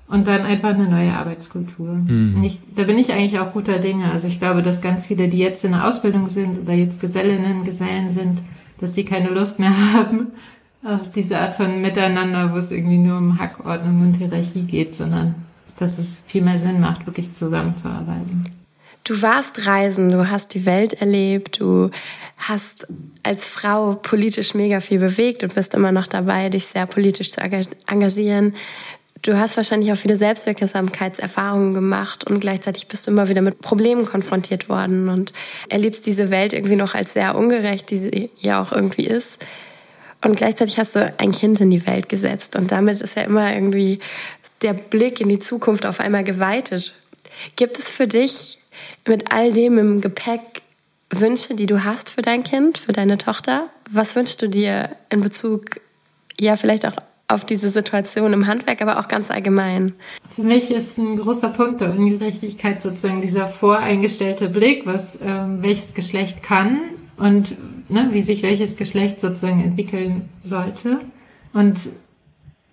Ja. 0.08 0.14
Und 0.14 0.26
dann 0.26 0.42
einfach 0.42 0.70
eine 0.70 0.88
neue 0.88 1.12
Arbeitskultur. 1.12 1.88
Mhm. 1.88 2.42
Ich, 2.42 2.60
da 2.74 2.84
bin 2.84 2.98
ich 2.98 3.12
eigentlich 3.12 3.38
auch 3.38 3.52
guter 3.52 3.78
Dinge. 3.78 4.10
Also 4.10 4.28
ich 4.28 4.38
glaube, 4.38 4.62
dass 4.62 4.82
ganz 4.82 5.06
viele, 5.06 5.28
die 5.28 5.38
jetzt 5.38 5.64
in 5.64 5.72
der 5.72 5.86
Ausbildung 5.86 6.28
sind 6.28 6.62
oder 6.62 6.74
jetzt 6.74 7.00
Gesellinnen, 7.00 7.64
Gesellen 7.64 8.12
sind, 8.12 8.42
dass 8.78 8.92
die 8.92 9.04
keine 9.04 9.30
Lust 9.30 9.58
mehr 9.58 9.72
haben, 9.94 10.28
auf 10.84 11.10
diese 11.12 11.38
Art 11.38 11.54
von 11.54 11.80
Miteinander, 11.80 12.52
wo 12.52 12.56
es 12.56 12.72
irgendwie 12.72 12.98
nur 12.98 13.16
um 13.16 13.38
Hackordnung 13.38 14.00
und 14.00 14.14
Hierarchie 14.14 14.62
geht, 14.62 14.94
sondern 14.94 15.34
dass 15.78 15.98
es 15.98 16.24
viel 16.26 16.42
mehr 16.42 16.58
Sinn 16.58 16.80
macht, 16.80 17.06
wirklich 17.06 17.32
zusammenzuarbeiten. 17.32 18.44
Du 19.04 19.20
warst 19.20 19.66
reisen, 19.66 20.10
du 20.10 20.30
hast 20.30 20.54
die 20.54 20.64
Welt 20.64 20.94
erlebt, 20.94 21.58
du 21.60 21.90
hast 22.36 22.86
als 23.24 23.48
Frau 23.48 23.94
politisch 23.94 24.54
mega 24.54 24.80
viel 24.80 25.00
bewegt 25.00 25.42
und 25.42 25.54
bist 25.54 25.74
immer 25.74 25.90
noch 25.90 26.06
dabei, 26.06 26.48
dich 26.48 26.66
sehr 26.66 26.86
politisch 26.86 27.30
zu 27.30 27.40
engagieren. 27.40 28.54
Du 29.22 29.38
hast 29.38 29.56
wahrscheinlich 29.56 29.92
auch 29.92 29.96
viele 29.96 30.16
Selbstwirksamkeitserfahrungen 30.16 31.74
gemacht 31.74 32.24
und 32.24 32.40
gleichzeitig 32.40 32.88
bist 32.88 33.06
du 33.06 33.12
immer 33.12 33.28
wieder 33.28 33.42
mit 33.42 33.60
Problemen 33.60 34.04
konfrontiert 34.04 34.68
worden 34.68 35.08
und 35.08 35.32
erlebst 35.68 36.06
diese 36.06 36.30
Welt 36.30 36.52
irgendwie 36.52 36.76
noch 36.76 36.94
als 36.94 37.12
sehr 37.12 37.36
ungerecht, 37.36 37.90
die 37.90 37.98
sie 37.98 38.30
ja 38.38 38.60
auch 38.60 38.72
irgendwie 38.72 39.06
ist. 39.06 39.38
Und 40.24 40.36
gleichzeitig 40.36 40.78
hast 40.78 40.94
du 40.94 41.12
ein 41.18 41.32
Kind 41.32 41.60
in 41.60 41.70
die 41.70 41.86
Welt 41.86 42.08
gesetzt. 42.08 42.54
Und 42.54 42.70
damit 42.70 43.00
ist 43.00 43.16
ja 43.16 43.22
immer 43.22 43.52
irgendwie 43.52 43.98
der 44.62 44.72
Blick 44.72 45.20
in 45.20 45.28
die 45.28 45.40
Zukunft 45.40 45.86
auf 45.86 45.98
einmal 45.98 46.22
geweitet. 46.22 46.94
Gibt 47.56 47.78
es 47.78 47.90
für 47.90 48.06
dich 48.06 48.58
mit 49.06 49.32
all 49.32 49.52
dem 49.52 49.78
im 49.78 50.00
Gepäck 50.00 50.62
Wünsche, 51.10 51.54
die 51.54 51.66
du 51.66 51.84
hast 51.84 52.10
für 52.10 52.22
dein 52.22 52.42
Kind, 52.42 52.78
für 52.78 52.92
deine 52.92 53.18
Tochter? 53.18 53.68
Was 53.90 54.16
wünschst 54.16 54.40
du 54.40 54.48
dir 54.48 54.96
in 55.10 55.20
Bezug, 55.20 55.80
ja, 56.40 56.56
vielleicht 56.56 56.86
auch 56.86 56.96
auf 57.28 57.44
diese 57.44 57.68
Situation 57.68 58.32
im 58.32 58.46
Handwerk, 58.46 58.80
aber 58.80 58.98
auch 58.98 59.08
ganz 59.08 59.30
allgemein? 59.30 59.94
Für 60.34 60.42
mich 60.42 60.70
ist 60.70 60.98
ein 60.98 61.16
großer 61.16 61.50
Punkt 61.50 61.80
der 61.80 61.90
Ungerechtigkeit 61.90 62.80
sozusagen 62.80 63.20
dieser 63.20 63.46
voreingestellte 63.48 64.48
Blick, 64.48 64.86
was 64.86 65.18
ähm, 65.22 65.62
welches 65.62 65.94
Geschlecht 65.94 66.42
kann 66.42 66.80
und 67.16 67.56
ne, 67.90 68.08
wie 68.12 68.22
sich 68.22 68.42
welches 68.42 68.76
Geschlecht 68.76 69.20
sozusagen 69.20 69.62
entwickeln 69.62 70.28
sollte. 70.44 71.00
Und 71.52 71.90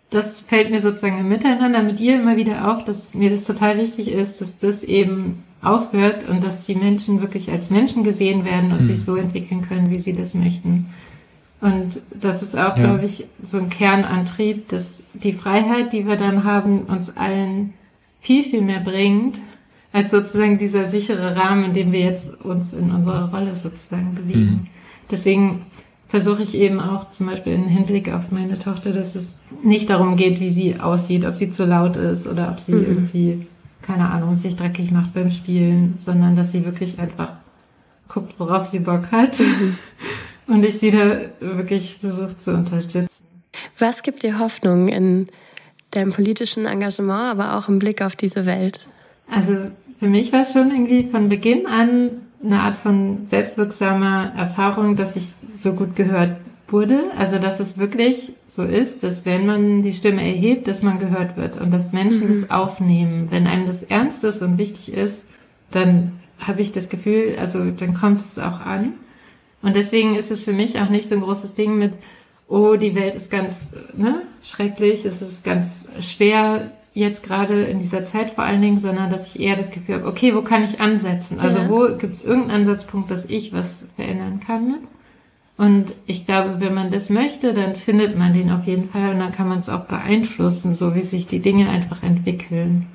das 0.10 0.42
fällt 0.42 0.72
mir 0.72 0.80
sozusagen 0.80 1.20
im 1.20 1.30
Miteinander 1.30 1.84
mit 1.84 2.00
ihr 2.00 2.16
immer 2.16 2.36
wieder 2.36 2.72
auf, 2.72 2.84
dass 2.84 3.14
mir 3.14 3.30
das 3.30 3.44
total 3.44 3.78
wichtig 3.78 4.12
ist, 4.12 4.42
dass 4.42 4.58
das 4.58 4.84
eben 4.84 5.44
aufhört 5.62 6.28
und 6.28 6.44
dass 6.44 6.66
die 6.66 6.76
Menschen 6.76 7.22
wirklich 7.22 7.52
als 7.52 7.70
Menschen 7.70 8.04
gesehen 8.04 8.46
werden 8.46 8.72
und 8.72 8.80
hm. 8.80 8.86
sich 8.86 9.04
so 9.04 9.16
entwickeln 9.16 9.68
können, 9.68 9.92
wie 9.92 10.00
sie 10.00 10.14
das 10.14 10.34
möchten. 10.34 10.88
Und 11.62 12.02
das 12.14 12.42
ist 12.42 12.56
auch, 12.56 12.78
ja. 12.78 12.86
glaube 12.86 13.06
ich, 13.06 13.26
so 13.44 13.58
ein 13.58 13.70
Kernantrieb, 13.70 14.70
dass 14.70 15.04
die 15.14 15.34
Freiheit, 15.34 15.92
die 15.92 16.08
wir 16.08 16.16
dann 16.16 16.46
haben, 16.46 16.84
uns 16.84 17.16
allen 17.18 17.74
viel, 18.22 18.44
viel 18.44 18.62
mehr 18.62 18.80
bringt, 18.80 19.42
als 19.92 20.12
sozusagen 20.12 20.58
dieser 20.58 20.86
sichere 20.86 21.36
Rahmen, 21.36 21.66
in 21.66 21.74
dem 21.74 21.92
wir 21.92 22.00
jetzt 22.00 22.34
uns 22.44 22.74
in 22.74 22.92
unserer 22.92 23.34
Rolle 23.34 23.56
sozusagen 23.56 24.16
bewegen. 24.16 24.42
Mhm. 24.42 24.68
Deswegen 25.12 25.66
versuche 26.08 26.44
ich 26.44 26.56
eben 26.56 26.80
auch 26.80 27.12
zum 27.12 27.28
Beispiel 27.28 27.54
im 27.54 27.68
Hinblick 27.68 28.12
auf 28.12 28.32
meine 28.32 28.58
Tochter, 28.60 28.92
dass 28.92 29.16
es 29.16 29.36
nicht 29.64 29.90
darum 29.90 30.16
geht, 30.16 30.40
wie 30.40 30.52
sie 30.52 30.80
aussieht, 30.80 31.26
ob 31.26 31.36
sie 31.36 31.50
zu 31.50 31.66
laut 31.66 31.98
ist 31.98 32.28
oder 32.28 32.50
ob 32.50 32.60
sie 32.60 32.74
mhm. 32.74 32.86
irgendwie, 32.86 33.48
keine 33.90 34.12
Ahnung, 34.12 34.36
sich 34.36 34.56
dreckig 34.56 34.92
macht 34.92 35.16
beim 35.16 35.32
Spielen, 35.32 35.96
sondern 35.98 36.36
dass 36.36 36.52
sie 36.52 36.64
wirklich 36.64 37.00
einfach 37.00 37.34
guckt, 38.08 38.36
worauf 38.38 38.68
sie 38.68 38.80
Bock 38.80 39.12
hat. 39.12 39.42
Und 40.48 40.64
ich 40.64 40.78
sie 40.78 40.92
da 40.92 41.22
wirklich 41.40 41.98
versuche 42.00 42.38
zu 42.38 42.54
unterstützen. 42.54 43.24
Was 43.80 44.04
gibt 44.04 44.22
dir 44.22 44.38
Hoffnung 44.38 44.90
in 44.90 45.28
deinem 45.90 46.14
politischen 46.14 46.68
Engagement, 46.68 47.32
aber 47.32 47.58
auch 47.58 47.68
im 47.68 47.80
Blick 47.80 48.04
auf 48.04 48.16
diese 48.16 48.46
Welt? 48.46 48.88
Also 49.28 49.56
für 50.00 50.08
mich 50.08 50.32
war 50.34 50.42
es 50.42 50.54
schon 50.54 50.70
irgendwie 50.70 51.10
von 51.10 51.28
Beginn 51.28 51.66
an 51.66 52.12
eine 52.44 52.60
Art 52.60 52.78
von 52.78 53.26
selbstwirksamer 53.26 54.34
Erfahrung, 54.38 54.98
dass 54.98 55.16
ich 55.16 55.26
so 55.26 55.74
gut 55.74 55.96
gehört 55.96 56.38
wurde. 56.72 57.04
Also 57.18 57.40
dass 57.40 57.60
es 57.60 57.78
wirklich 57.78 58.34
so 58.48 58.64
ist, 58.64 59.04
dass 59.04 59.26
wenn 59.26 59.46
man 59.46 59.84
die 59.84 59.94
Stimme 59.94 60.22
erhebt, 60.22 60.68
dass 60.68 60.84
man 60.84 61.00
gehört 61.00 61.38
wird 61.38 61.60
und 61.60 61.72
dass 61.72 61.94
Menschen 61.94 62.26
mhm. 62.26 62.28
das 62.28 62.52
aufnehmen. 62.52 63.28
Wenn 63.32 63.48
einem 63.48 63.68
das 63.68 63.84
ernst 63.84 64.24
ist 64.24 64.42
und 64.42 64.58
wichtig 64.58 64.94
ist, 64.94 65.26
dann 65.72 66.20
habe 66.40 66.62
ich 66.62 66.72
das 66.72 66.90
Gefühl, 66.90 67.36
also 67.40 67.72
dann 67.72 67.94
kommt 67.94 68.22
es 68.22 68.40
auch 68.40 68.60
an. 68.60 68.94
Und 69.62 69.76
deswegen 69.76 70.16
ist 70.16 70.32
es 70.32 70.44
für 70.44 70.54
mich 70.54 70.80
auch 70.80 70.90
nicht 70.90 71.08
so 71.08 71.16
ein 71.16 71.22
großes 71.22 71.54
Ding 71.54 71.78
mit, 71.78 71.94
oh, 72.48 72.76
die 72.76 72.96
Welt 72.96 73.16
ist 73.16 73.30
ganz 73.30 73.74
ne, 73.96 74.22
schrecklich, 74.42 75.06
es 75.06 75.22
ist 75.22 75.44
ganz 75.44 75.86
schwer 76.00 76.72
jetzt 76.94 77.24
gerade 77.24 77.64
in 77.66 77.80
dieser 77.80 78.04
Zeit 78.04 78.32
vor 78.32 78.44
allen 78.44 78.62
Dingen, 78.62 78.80
sondern 78.80 79.12
dass 79.12 79.36
ich 79.36 79.42
eher 79.42 79.56
das 79.56 79.72
Gefühl 79.72 79.96
habe, 79.96 80.08
okay, 80.08 80.34
wo 80.34 80.42
kann 80.42 80.64
ich 80.64 80.80
ansetzen? 80.80 81.40
Also 81.40 81.60
ja. 81.60 81.70
wo 81.70 81.98
gibt 81.98 82.14
es 82.14 82.24
irgendeinen 82.24 82.62
Ansatzpunkt, 82.62 83.12
dass 83.12 83.26
ich 83.26 83.54
was 83.54 83.86
verändern 83.96 84.40
kann 84.40 84.68
mit? 84.68 84.82
Und 85.60 85.94
ich 86.06 86.26
glaube, 86.26 86.62
wenn 86.62 86.74
man 86.74 86.90
das 86.90 87.10
möchte, 87.10 87.52
dann 87.52 87.76
findet 87.76 88.18
man 88.18 88.32
den 88.32 88.50
auf 88.50 88.64
jeden 88.64 88.88
Fall 88.92 89.12
und 89.12 89.20
dann 89.20 89.34
kann 89.34 89.50
man 89.50 89.60
es 89.60 89.68
auch 89.68 89.82
beeinflussen, 89.82 90.74
so 90.74 90.96
wie 90.96 91.02
sich 91.02 91.28
die 91.28 91.42
Dinge 91.42 91.68
einfach 91.68 92.02
entwickeln. 92.02 92.88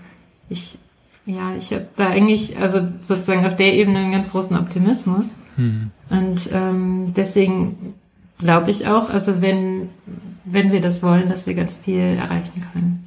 Ich, 0.49 0.79
ja, 1.27 1.55
ich 1.59 1.75
habe 1.75 1.89
da 1.97 2.09
eigentlich, 2.09 2.59
also 2.59 2.81
sozusagen 3.03 3.45
auf 3.45 3.55
der 3.55 3.75
Ebene 3.75 3.99
einen 3.99 4.13
ganz 4.13 4.31
großen 4.31 4.57
Optimismus. 4.57 5.37
Mhm. 5.59 5.91
Und 6.09 6.49
ähm, 6.55 7.13
deswegen 7.15 7.93
glaube 8.39 8.71
ich 8.71 8.87
auch, 8.87 9.11
also 9.11 9.43
wenn, 9.43 9.91
wenn 10.47 10.73
wir 10.73 10.81
das 10.81 11.03
wollen, 11.03 11.29
dass 11.29 11.47
wir 11.47 11.53
ganz 11.53 11.77
viel 11.77 12.01
erreichen 12.01 12.65
können. 12.73 13.05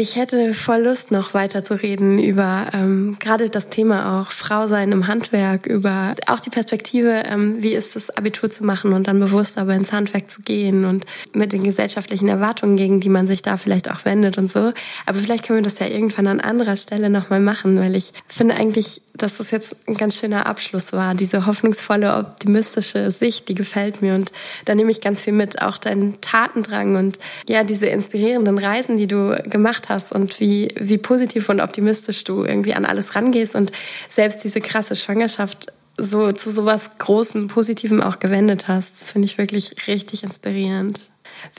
Ich 0.00 0.14
hätte 0.14 0.54
voll 0.54 0.82
Lust, 0.82 1.10
noch 1.10 1.34
weiter 1.34 1.64
zu 1.64 1.74
reden 1.74 2.20
über 2.20 2.68
ähm, 2.72 3.16
gerade 3.18 3.50
das 3.50 3.68
Thema 3.68 4.20
auch 4.20 4.30
Frau 4.30 4.68
sein 4.68 4.92
im 4.92 5.08
Handwerk, 5.08 5.66
über 5.66 6.14
auch 6.28 6.38
die 6.38 6.50
Perspektive, 6.50 7.24
ähm, 7.26 7.60
wie 7.64 7.74
ist 7.74 7.96
es, 7.96 8.08
Abitur 8.08 8.48
zu 8.48 8.64
machen 8.64 8.92
und 8.92 9.08
dann 9.08 9.18
bewusst 9.18 9.58
aber 9.58 9.74
ins 9.74 9.90
Handwerk 9.90 10.30
zu 10.30 10.42
gehen 10.42 10.84
und 10.84 11.04
mit 11.32 11.52
den 11.52 11.64
gesellschaftlichen 11.64 12.28
Erwartungen, 12.28 12.76
gegen 12.76 13.00
die 13.00 13.08
man 13.08 13.26
sich 13.26 13.42
da 13.42 13.56
vielleicht 13.56 13.90
auch 13.90 14.04
wendet 14.04 14.38
und 14.38 14.52
so. 14.52 14.72
Aber 15.04 15.18
vielleicht 15.18 15.44
können 15.44 15.58
wir 15.58 15.64
das 15.64 15.80
ja 15.80 15.88
irgendwann 15.88 16.28
an 16.28 16.38
anderer 16.38 16.76
Stelle 16.76 17.10
nochmal 17.10 17.40
machen, 17.40 17.76
weil 17.76 17.96
ich 17.96 18.12
finde 18.28 18.54
eigentlich, 18.54 19.02
dass 19.14 19.38
das 19.38 19.50
jetzt 19.50 19.74
ein 19.88 19.96
ganz 19.96 20.16
schöner 20.16 20.46
Abschluss 20.46 20.92
war. 20.92 21.16
Diese 21.16 21.44
hoffnungsvolle, 21.44 22.14
optimistische 22.14 23.10
Sicht, 23.10 23.48
die 23.48 23.56
gefällt 23.56 24.00
mir 24.00 24.14
und 24.14 24.30
da 24.64 24.76
nehme 24.76 24.92
ich 24.92 25.00
ganz 25.00 25.22
viel 25.22 25.32
mit, 25.32 25.60
auch 25.60 25.76
deinen 25.76 26.20
Tatendrang 26.20 26.94
und 26.94 27.18
ja, 27.48 27.64
diese 27.64 27.86
inspirierenden 27.86 28.58
Reisen, 28.58 28.96
die 28.96 29.08
du 29.08 29.36
gemacht 29.42 29.87
hast 29.88 30.12
und 30.12 30.40
wie, 30.40 30.74
wie 30.78 30.98
positiv 30.98 31.48
und 31.48 31.60
optimistisch 31.60 32.24
du 32.24 32.44
irgendwie 32.44 32.74
an 32.74 32.84
alles 32.84 33.14
rangehst 33.14 33.54
und 33.54 33.72
selbst 34.08 34.44
diese 34.44 34.60
krasse 34.60 34.96
Schwangerschaft 34.96 35.72
so 35.96 36.30
zu 36.32 36.52
sowas 36.52 36.92
Großem, 36.98 37.48
Positivem 37.48 38.00
auch 38.00 38.20
gewendet 38.20 38.68
hast. 38.68 39.00
Das 39.00 39.12
finde 39.12 39.26
ich 39.26 39.36
wirklich 39.36 39.88
richtig 39.88 40.22
inspirierend. 40.22 41.00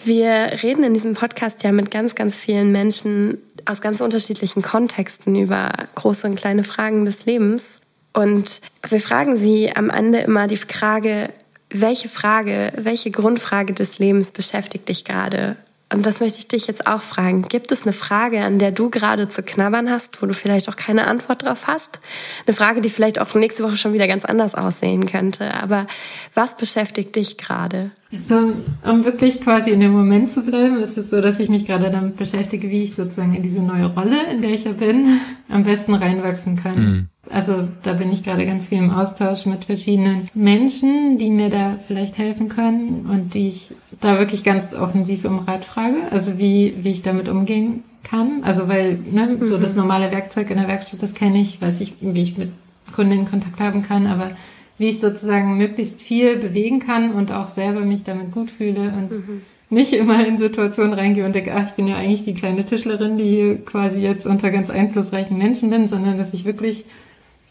Wir 0.03 0.59
reden 0.63 0.83
in 0.83 0.93
diesem 0.93 1.13
Podcast 1.13 1.63
ja 1.63 1.71
mit 1.71 1.91
ganz, 1.91 2.15
ganz 2.15 2.35
vielen 2.35 2.71
Menschen 2.71 3.37
aus 3.65 3.81
ganz 3.81 4.01
unterschiedlichen 4.01 4.61
Kontexten 4.61 5.35
über 5.35 5.71
große 5.95 6.27
und 6.27 6.35
kleine 6.35 6.63
Fragen 6.63 7.05
des 7.05 7.25
Lebens. 7.25 7.79
Und 8.13 8.61
wir 8.87 8.99
fragen 8.99 9.37
sie 9.37 9.75
am 9.75 9.89
Ende 9.89 10.19
immer 10.19 10.47
die 10.47 10.57
Frage, 10.57 11.29
welche 11.69 12.09
Frage, 12.09 12.73
welche 12.75 13.11
Grundfrage 13.11 13.73
des 13.73 13.99
Lebens 13.99 14.31
beschäftigt 14.31 14.89
dich 14.89 15.05
gerade? 15.05 15.55
Und 15.91 16.05
das 16.05 16.19
möchte 16.19 16.37
ich 16.37 16.47
dich 16.47 16.67
jetzt 16.67 16.85
auch 16.85 17.01
fragen. 17.01 17.43
Gibt 17.49 17.71
es 17.71 17.83
eine 17.83 17.93
Frage, 17.93 18.41
an 18.41 18.59
der 18.59 18.71
du 18.71 18.91
gerade 18.91 19.27
zu 19.27 19.41
knabbern 19.41 19.89
hast, 19.89 20.21
wo 20.21 20.27
du 20.27 20.35
vielleicht 20.35 20.69
auch 20.69 20.75
keine 20.75 21.07
Antwort 21.07 21.43
drauf 21.43 21.65
hast? 21.65 21.99
Eine 22.45 22.55
Frage, 22.55 22.81
die 22.81 22.89
vielleicht 22.89 23.19
auch 23.19 23.33
nächste 23.33 23.63
Woche 23.63 23.75
schon 23.75 23.93
wieder 23.93 24.07
ganz 24.07 24.23
anders 24.23 24.53
aussehen 24.53 25.07
könnte. 25.07 25.51
Aber 25.55 25.87
was 26.35 26.55
beschäftigt 26.55 27.15
dich 27.15 27.37
gerade? 27.37 27.89
So, 28.11 28.53
um 28.85 29.05
wirklich 29.05 29.41
quasi 29.41 29.71
in 29.71 29.79
dem 29.79 29.91
Moment 29.91 30.29
zu 30.29 30.41
bleiben, 30.41 30.79
ist 30.79 30.97
es 30.97 31.09
so, 31.09 31.21
dass 31.21 31.39
ich 31.39 31.49
mich 31.49 31.65
gerade 31.65 31.89
damit 31.89 32.17
beschäftige, 32.17 32.69
wie 32.69 32.83
ich 32.83 32.95
sozusagen 32.95 33.35
in 33.35 33.41
diese 33.41 33.61
neue 33.61 33.85
Rolle, 33.87 34.17
in 34.31 34.41
der 34.41 34.51
ich 34.51 34.65
ja 34.65 34.71
bin, 34.71 35.19
am 35.47 35.63
besten 35.63 35.95
reinwachsen 35.95 36.55
kann. 36.55 36.79
Mhm. 36.79 37.07
Also 37.29 37.67
da 37.83 37.93
bin 37.93 38.11
ich 38.11 38.23
gerade 38.23 38.45
ganz 38.45 38.69
viel 38.69 38.79
im 38.79 38.89
Austausch 38.89 39.45
mit 39.45 39.65
verschiedenen 39.65 40.29
Menschen, 40.33 41.17
die 41.17 41.29
mir 41.29 41.49
da 41.49 41.77
vielleicht 41.85 42.17
helfen 42.17 42.49
können 42.49 43.07
und 43.07 43.35
die 43.35 43.49
ich 43.49 43.73
da 43.99 44.17
wirklich 44.17 44.43
ganz 44.43 44.73
offensiv 44.73 45.25
um 45.25 45.39
Rat 45.39 45.65
frage, 45.65 45.97
also 46.11 46.37
wie, 46.37 46.75
wie 46.81 46.91
ich 46.91 47.01
damit 47.01 47.27
umgehen 47.27 47.83
kann. 48.03 48.43
Also 48.43 48.67
weil 48.67 48.97
ne, 49.11 49.37
so 49.41 49.57
mhm. 49.57 49.61
das 49.61 49.75
normale 49.75 50.11
Werkzeug 50.11 50.49
in 50.49 50.57
der 50.57 50.67
Werkstatt, 50.67 51.03
das 51.03 51.15
kenne 51.15 51.41
ich, 51.41 51.61
weiß 51.61 51.81
ich, 51.81 51.95
wie 52.01 52.23
ich 52.23 52.37
mit 52.37 52.51
Kunden 52.93 53.11
in 53.11 53.25
Kontakt 53.29 53.59
haben 53.59 53.81
kann, 53.81 54.07
aber 54.07 54.31
wie 54.77 54.89
ich 54.89 54.99
sozusagen 54.99 55.57
möglichst 55.57 56.01
viel 56.01 56.37
bewegen 56.37 56.79
kann 56.79 57.11
und 57.11 57.31
auch 57.31 57.47
selber 57.47 57.81
mich 57.81 58.03
damit 58.03 58.31
gut 58.31 58.49
fühle 58.49 58.93
und 58.93 59.11
mhm. 59.11 59.41
nicht 59.69 59.93
immer 59.93 60.25
in 60.25 60.37
Situationen 60.37 60.93
reingehe 60.93 61.25
und 61.25 61.35
denke, 61.35 61.53
ach, 61.53 61.65
ich 61.65 61.73
bin 61.73 61.87
ja 61.87 61.97
eigentlich 61.97 62.23
die 62.23 62.33
kleine 62.33 62.63
Tischlerin, 62.63 63.17
die 63.17 63.27
hier 63.27 63.65
quasi 63.65 63.99
jetzt 63.99 64.25
unter 64.25 64.49
ganz 64.49 64.69
einflussreichen 64.69 65.37
Menschen 65.37 65.69
bin, 65.69 65.87
sondern 65.87 66.17
dass 66.17 66.33
ich 66.33 66.45
wirklich 66.45 66.85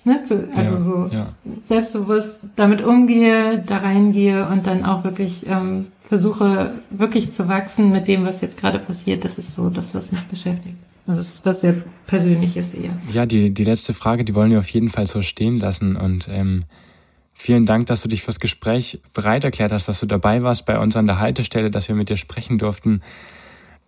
Ne, 0.05 0.23
zu, 0.23 0.49
also 0.55 0.75
ja, 0.75 0.81
so 0.81 1.11
ja. 1.13 1.27
selbstbewusst 1.59 2.41
damit 2.57 2.83
umgehe, 2.83 3.63
da 3.67 3.79
reingehe 3.79 4.49
und 4.49 4.67
dann 4.67 4.85
auch 4.85 5.05
wirklich 5.05 5.45
ähm, 5.49 5.89
versuche, 6.09 6.73
wirklich 6.91 7.33
zu 7.33 7.49
wachsen 7.49 7.93
mit 7.93 8.09
dem, 8.09 8.25
was 8.25 8.41
jetzt 8.41 8.59
gerade 8.59 8.79
passiert. 8.79 9.25
Das 9.25 9.39
ist 9.39 9.55
so 9.55 9.71
das, 9.71 9.95
was 9.95 10.11
mich 10.11 10.23
beschäftigt. 10.25 10.77
Also 11.07 11.21
das 11.21 11.35
ist 11.35 11.47
was 11.47 11.61
sehr 11.61 11.75
Persönliches 12.07 12.75
eher. 12.75 12.93
Ja, 13.13 13.27
die, 13.27 13.51
die 13.53 13.65
letzte 13.65 13.95
Frage, 13.95 14.25
die 14.25 14.35
wollen 14.35 14.51
wir 14.51 14.59
auf 14.59 14.69
jeden 14.69 14.91
Fall 14.91 15.07
so 15.07 15.23
stehen 15.23 15.59
lassen 15.59 15.97
und 15.97 16.29
ähm, 16.31 16.65
Vielen 17.41 17.67
Dank, 17.67 17.87
dass 17.87 18.03
du 18.03 18.09
dich 18.09 18.23
fürs 18.23 18.41
Gespräch 18.41 19.01
bereit 19.15 19.45
erklärt 19.45 19.71
hast, 19.71 19.87
dass 19.87 20.01
du 20.01 20.07
dabei 20.07 20.43
warst 20.43 20.67
bei 20.67 20.77
uns 20.77 20.97
an 20.97 21.07
der 21.07 21.21
Haltestelle, 21.21 21.71
dass 21.71 21.87
wir 21.87 21.95
mit 21.95 22.09
dir 22.09 22.17
sprechen 22.17 22.59
durften. 22.59 23.01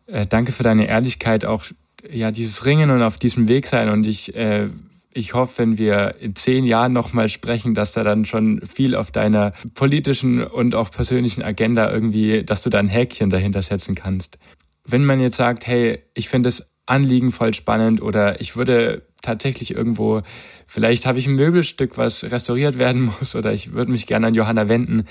Äh, 0.07 0.25
danke 0.25 0.53
für 0.53 0.63
deine 0.63 0.87
Ehrlichkeit, 0.87 1.45
auch 1.45 1.65
ja 2.09 2.31
dieses 2.31 2.65
Ringen 2.65 2.91
und 2.91 3.03
auf 3.03 3.17
diesem 3.17 3.49
Weg 3.49 3.67
sein. 3.67 3.89
Und 3.89 4.07
ich 4.07 4.37
äh, 4.37 4.69
ich 5.13 5.35
hoffe, 5.35 5.59
wenn 5.59 5.79
wir 5.79 6.17
in 6.21 6.37
zehn 6.37 6.65
Jahren 6.65 6.93
nochmal 6.93 7.29
sprechen, 7.29 7.75
dass 7.75 7.93
da 7.93 8.05
dann 8.05 8.25
schon 8.25 8.61
viel 8.63 8.95
auf 8.95 9.11
deiner 9.11 9.53
politischen 9.75 10.45
und 10.45 10.75
auch 10.75 10.91
persönlichen 10.91 11.43
Agenda 11.43 11.91
irgendwie, 11.91 12.45
dass 12.45 12.63
du 12.63 12.71
da 12.71 12.79
ein 12.79 12.89
Häkchen 12.89 13.31
dahinter 13.31 13.63
setzen 13.63 13.95
kannst. 13.95 14.39
Wenn 14.85 15.05
man 15.05 15.21
jetzt 15.21 15.37
sagt, 15.37 15.67
hey, 15.67 16.03
ich 16.15 16.29
finde 16.29 16.47
das 16.47 16.73
Anliegen 16.87 17.33
voll 17.33 17.55
spannend 17.55 18.03
oder 18.03 18.41
ich 18.41 18.57
würde 18.57 19.03
tatsächlich 19.23 19.75
irgendwo, 19.75 20.23
vielleicht 20.67 21.07
habe 21.07 21.19
ich 21.19 21.27
ein 21.27 21.35
Möbelstück, 21.35 21.99
was 21.99 22.31
restauriert 22.31 22.79
werden 22.79 23.03
muss 23.19 23.35
oder 23.35 23.53
ich 23.53 23.73
würde 23.73 23.93
mich 23.93 24.07
gerne 24.07 24.29
an 24.29 24.35
Johanna 24.35 24.69
wenden. 24.69 25.05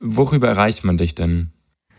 Worüber 0.00 0.48
erreicht 0.48 0.84
man 0.84 0.98
dich 0.98 1.14
denn? 1.14 1.50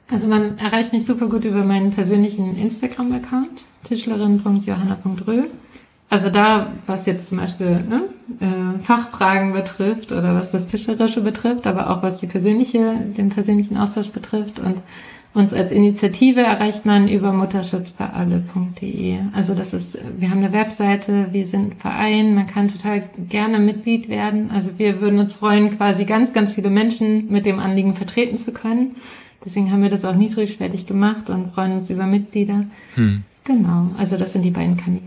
Also 0.10 0.28
man 0.28 0.58
erreicht 0.58 0.94
mich 0.94 1.06
super 1.06 1.28
gut 1.28 1.44
über 1.44 1.64
meinen 1.64 1.92
persönlichen 1.92 2.58
Instagram-Account, 2.58 3.66
tischlerin.johanna.rö. 3.84 5.44
Also 6.10 6.30
da, 6.30 6.72
was 6.86 7.06
jetzt 7.06 7.28
zum 7.28 7.38
Beispiel 7.38 7.82
ne, 7.82 8.04
äh, 8.40 8.84
Fachfragen 8.84 9.52
betrifft 9.52 10.14
oder 10.14 10.36
was 10.36 10.52
das 10.52 10.66
Tischlerische 10.66 11.22
betrifft, 11.22 11.68
aber 11.68 11.90
auch 11.90 12.02
was 12.02 12.18
die 12.18 12.28
persönliche, 12.28 12.96
den 13.18 13.30
persönlichen 13.30 13.76
Austausch 13.76 14.12
betrifft 14.12 14.60
und 14.60 14.82
Uns 15.38 15.54
als 15.54 15.72
Initiative 15.72 16.42
erreicht 16.42 16.88
man 16.88 17.08
über 17.08 17.32
mutterschutzfüralle.de. 17.32 19.20
Also 19.34 19.54
das 19.54 19.76
ist, 19.76 20.00
wir 20.18 20.32
haben 20.32 20.44
eine 20.44 20.52
Webseite, 20.52 21.28
wir 21.32 21.46
sind 21.46 21.74
ein 21.74 21.78
Verein, 21.78 22.34
man 22.34 22.48
kann 22.48 22.70
total 22.70 23.04
gerne 23.30 23.60
Mitglied 23.60 24.10
werden. 24.10 24.50
Also 24.50 24.72
wir 24.78 25.00
würden 25.00 25.20
uns 25.20 25.36
freuen, 25.36 25.78
quasi 25.78 26.06
ganz, 26.06 26.34
ganz 26.34 26.54
viele 26.54 26.72
Menschen 26.72 27.32
mit 27.32 27.46
dem 27.46 27.60
Anliegen 27.60 27.94
vertreten 27.94 28.40
zu 28.40 28.52
können. 28.52 28.96
Deswegen 29.46 29.72
haben 29.72 29.84
wir 29.84 29.92
das 29.92 30.06
auch 30.06 30.16
niedrigschwellig 30.16 30.88
gemacht 30.88 31.30
und 31.30 31.54
freuen 31.54 31.78
uns 31.78 31.92
über 31.92 32.08
Mitglieder. 32.08 32.64
Hm. 32.96 33.24
Genau, 33.44 33.92
also 34.00 34.18
das 34.18 34.34
sind 34.34 34.42
die 34.42 34.50
beiden 34.50 34.76
Kanäle. 34.76 35.04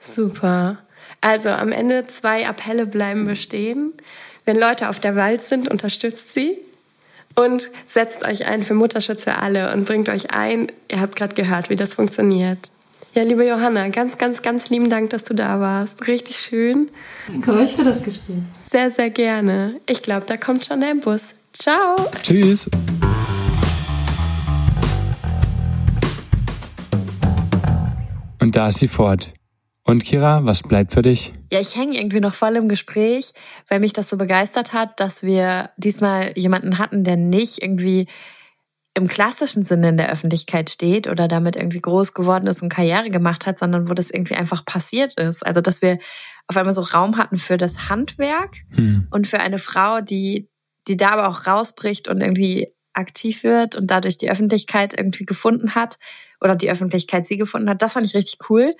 Super. 0.00 0.78
Also 1.20 1.50
am 1.50 1.72
Ende 1.72 2.06
zwei 2.06 2.48
Appelle 2.48 2.86
bleiben 2.86 3.26
bestehen. 3.26 3.92
Wenn 4.44 4.56
Leute 4.56 4.88
auf 4.88 4.98
der 5.00 5.16
Wald 5.16 5.42
sind, 5.42 5.70
unterstützt 5.70 6.32
sie 6.32 6.58
und 7.36 7.70
setzt 7.86 8.26
euch 8.26 8.46
ein 8.46 8.64
für 8.64 8.74
Mutterschutz 8.74 9.24
für 9.24 9.36
alle 9.36 9.72
und 9.72 9.84
bringt 9.84 10.08
euch 10.08 10.34
ein. 10.34 10.72
Ihr 10.90 11.00
habt 11.00 11.16
gerade 11.16 11.34
gehört, 11.34 11.70
wie 11.70 11.76
das 11.76 11.94
funktioniert. 11.94 12.70
Ja, 13.14 13.24
liebe 13.24 13.46
Johanna, 13.46 13.88
ganz, 13.88 14.18
ganz, 14.18 14.40
ganz 14.40 14.70
lieben 14.70 14.88
Dank, 14.88 15.10
dass 15.10 15.24
du 15.24 15.34
da 15.34 15.60
warst. 15.60 16.06
Richtig 16.06 16.40
schön. 16.40 16.90
Danke 17.26 17.52
euch 17.54 17.74
für 17.74 17.84
das 17.84 18.04
Gespräch. 18.04 18.36
Sehr, 18.70 18.90
sehr 18.90 19.10
gerne. 19.10 19.80
Ich 19.88 20.02
glaube, 20.02 20.26
da 20.26 20.36
kommt 20.36 20.64
schon 20.64 20.80
dein 20.80 21.00
Bus. 21.00 21.34
Ciao. 21.52 21.96
Tschüss. 22.22 22.68
Und 28.40 28.56
da 28.56 28.68
ist 28.68 28.78
sie 28.78 28.88
fort. 28.88 29.32
Und 29.90 30.04
Kira, 30.04 30.44
was 30.44 30.62
bleibt 30.62 30.92
für 30.92 31.02
dich? 31.02 31.32
Ja, 31.50 31.58
ich 31.58 31.74
hänge 31.74 31.98
irgendwie 31.98 32.20
noch 32.20 32.34
voll 32.34 32.54
im 32.54 32.68
Gespräch, 32.68 33.32
weil 33.68 33.80
mich 33.80 33.92
das 33.92 34.08
so 34.08 34.16
begeistert 34.16 34.72
hat, 34.72 35.00
dass 35.00 35.24
wir 35.24 35.70
diesmal 35.78 36.32
jemanden 36.36 36.78
hatten, 36.78 37.02
der 37.02 37.16
nicht 37.16 37.60
irgendwie 37.60 38.06
im 38.94 39.08
klassischen 39.08 39.64
Sinne 39.64 39.88
in 39.88 39.96
der 39.96 40.12
Öffentlichkeit 40.12 40.70
steht 40.70 41.08
oder 41.08 41.26
damit 41.26 41.56
irgendwie 41.56 41.80
groß 41.80 42.14
geworden 42.14 42.46
ist 42.46 42.62
und 42.62 42.68
Karriere 42.68 43.10
gemacht 43.10 43.46
hat, 43.46 43.58
sondern 43.58 43.88
wo 43.88 43.94
das 43.94 44.12
irgendwie 44.12 44.36
einfach 44.36 44.64
passiert 44.64 45.14
ist. 45.14 45.44
Also, 45.44 45.60
dass 45.60 45.82
wir 45.82 45.98
auf 46.46 46.56
einmal 46.56 46.72
so 46.72 46.82
Raum 46.82 47.16
hatten 47.16 47.36
für 47.36 47.56
das 47.56 47.88
Handwerk 47.88 48.58
hm. 48.70 49.08
und 49.10 49.26
für 49.26 49.40
eine 49.40 49.58
Frau, 49.58 50.00
die, 50.00 50.48
die 50.86 50.96
da 50.96 51.10
aber 51.10 51.28
auch 51.28 51.48
rausbricht 51.48 52.06
und 52.06 52.20
irgendwie 52.20 52.72
aktiv 53.00 53.42
wird 53.42 53.74
und 53.74 53.90
dadurch 53.90 54.16
die 54.16 54.30
Öffentlichkeit 54.30 54.96
irgendwie 54.96 55.24
gefunden 55.24 55.74
hat 55.74 55.98
oder 56.40 56.54
die 56.54 56.70
Öffentlichkeit 56.70 57.26
sie 57.26 57.36
gefunden 57.36 57.68
hat. 57.68 57.82
Das 57.82 57.94
fand 57.94 58.06
ich 58.06 58.14
richtig 58.14 58.38
cool. 58.48 58.74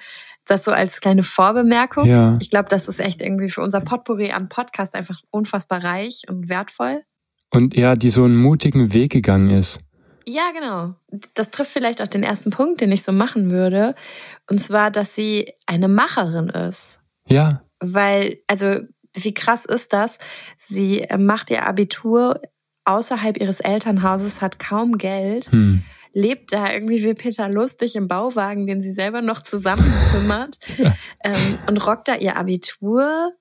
Das 0.47 0.65
so 0.65 0.71
als 0.71 1.01
kleine 1.01 1.23
Vorbemerkung. 1.23 2.07
Ja. 2.07 2.39
Ich 2.41 2.51
glaube, 2.51 2.69
das 2.69 2.89
ist 2.89 3.01
echt 3.01 3.23
irgendwie 3.23 3.51
für 3.51 3.61
unser 3.61 3.81
Potpourri 3.81 4.33
an 4.33 4.49
Podcast 4.49 4.95
einfach 4.95 5.21
unfassbar 5.31 5.85
reich 5.85 6.23
und 6.29 6.49
wertvoll. 6.49 7.03
Und 7.51 7.77
ja, 7.77 7.95
die 7.95 8.11
so 8.11 8.25
einen 8.25 8.37
mutigen 8.37 8.93
Weg 8.93 9.13
gegangen 9.13 9.51
ist. 9.51 9.81
Ja, 10.27 10.53
genau. 10.53 10.95
Das 11.35 11.51
trifft 11.51 11.73
vielleicht 11.73 12.01
auch 12.01 12.07
den 12.07 12.23
ersten 12.23 12.51
Punkt, 12.51 12.81
den 12.81 12.93
ich 12.93 13.03
so 13.03 13.13
machen 13.13 13.51
würde. 13.51 13.95
Und 14.49 14.63
zwar, 14.63 14.91
dass 14.91 15.15
sie 15.15 15.53
eine 15.67 15.89
Macherin 15.89 16.49
ist. 16.49 17.01
Ja. 17.27 17.63
Weil, 17.81 18.39
also, 18.47 18.81
wie 19.15 19.35
krass 19.35 19.65
ist 19.65 19.93
das? 19.93 20.19
Sie 20.57 21.07
macht 21.19 21.51
ihr 21.51 21.67
Abitur 21.67 22.41
außerhalb 22.91 23.39
ihres 23.39 23.61
Elternhauses, 23.61 24.41
hat 24.41 24.59
kaum 24.59 24.99
Geld. 24.99 25.47
Hm 25.53 25.83
lebt 26.13 26.53
da 26.53 26.73
irgendwie 26.73 27.05
wie 27.05 27.15
Peter 27.15 27.49
Lustig 27.49 27.97
im 27.97 28.09
Bauwagen, 28.09 28.67
den 28.67 28.83
sie 28.83 28.93
selber 28.93 29.23
noch 29.23 29.43
zusammenzimmert 29.43 30.59
ja. 30.79 30.95
ähm, 31.23 31.59
und 31.69 31.87
rockt 31.87 32.09
da 32.09 32.17
ihr 32.17 32.37
Abitur, 32.37 33.33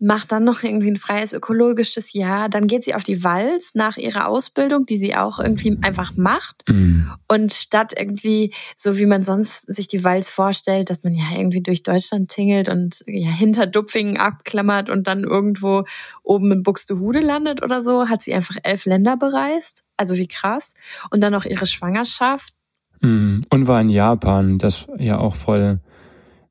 macht 0.00 0.32
dann 0.32 0.44
noch 0.44 0.62
irgendwie 0.62 0.90
ein 0.90 0.96
freies 0.96 1.34
ökologisches 1.34 2.14
Jahr. 2.14 2.48
Dann 2.48 2.66
geht 2.66 2.84
sie 2.84 2.94
auf 2.94 3.02
die 3.02 3.22
Walz 3.22 3.72
nach 3.74 3.98
ihrer 3.98 4.28
Ausbildung, 4.28 4.86
die 4.86 4.96
sie 4.96 5.14
auch 5.14 5.38
irgendwie 5.38 5.76
einfach 5.82 6.16
macht. 6.16 6.62
Mhm. 6.68 7.12
Und 7.28 7.52
statt 7.52 7.92
irgendwie, 7.96 8.54
so 8.76 8.96
wie 8.96 9.04
man 9.04 9.22
sonst 9.22 9.72
sich 9.72 9.88
die 9.88 10.02
Walz 10.02 10.30
vorstellt, 10.30 10.88
dass 10.88 11.04
man 11.04 11.14
ja 11.14 11.24
irgendwie 11.36 11.62
durch 11.62 11.82
Deutschland 11.82 12.30
tingelt 12.30 12.70
und 12.70 13.04
ja 13.06 13.30
hinter 13.30 13.66
Dupfingen 13.66 14.16
abklammert 14.16 14.88
und 14.88 15.06
dann 15.06 15.22
irgendwo 15.22 15.84
oben 16.22 16.50
in 16.50 16.62
Buxtehude 16.62 17.20
landet 17.20 17.62
oder 17.62 17.82
so, 17.82 18.08
hat 18.08 18.22
sie 18.22 18.32
einfach 18.32 18.56
elf 18.62 18.86
Länder 18.86 19.18
bereist. 19.18 19.84
Also 19.98 20.16
wie 20.16 20.28
krass. 20.28 20.72
Und 21.10 21.22
dann 21.22 21.32
noch 21.32 21.44
ihre 21.44 21.66
Schwangerschaft. 21.66 22.54
Mhm. 23.02 23.42
Und 23.50 23.66
war 23.66 23.82
in 23.82 23.90
Japan, 23.90 24.56
das 24.56 24.86
ja 24.96 25.18
auch 25.18 25.34
voll 25.34 25.80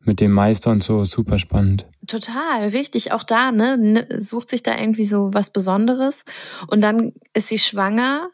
mit 0.09 0.19
dem 0.19 0.31
Meister 0.31 0.71
und 0.71 0.83
so 0.83 1.05
super 1.05 1.37
spannend. 1.37 1.85
Total, 2.07 2.69
richtig. 2.69 3.11
Auch 3.11 3.23
da, 3.23 3.51
ne, 3.51 4.07
sucht 4.17 4.49
sich 4.49 4.63
da 4.63 4.75
irgendwie 4.75 5.05
so 5.05 5.29
was 5.33 5.51
Besonderes. 5.51 6.25
Und 6.65 6.81
dann 6.81 7.13
ist 7.35 7.47
sie 7.47 7.59
schwanger, 7.59 8.29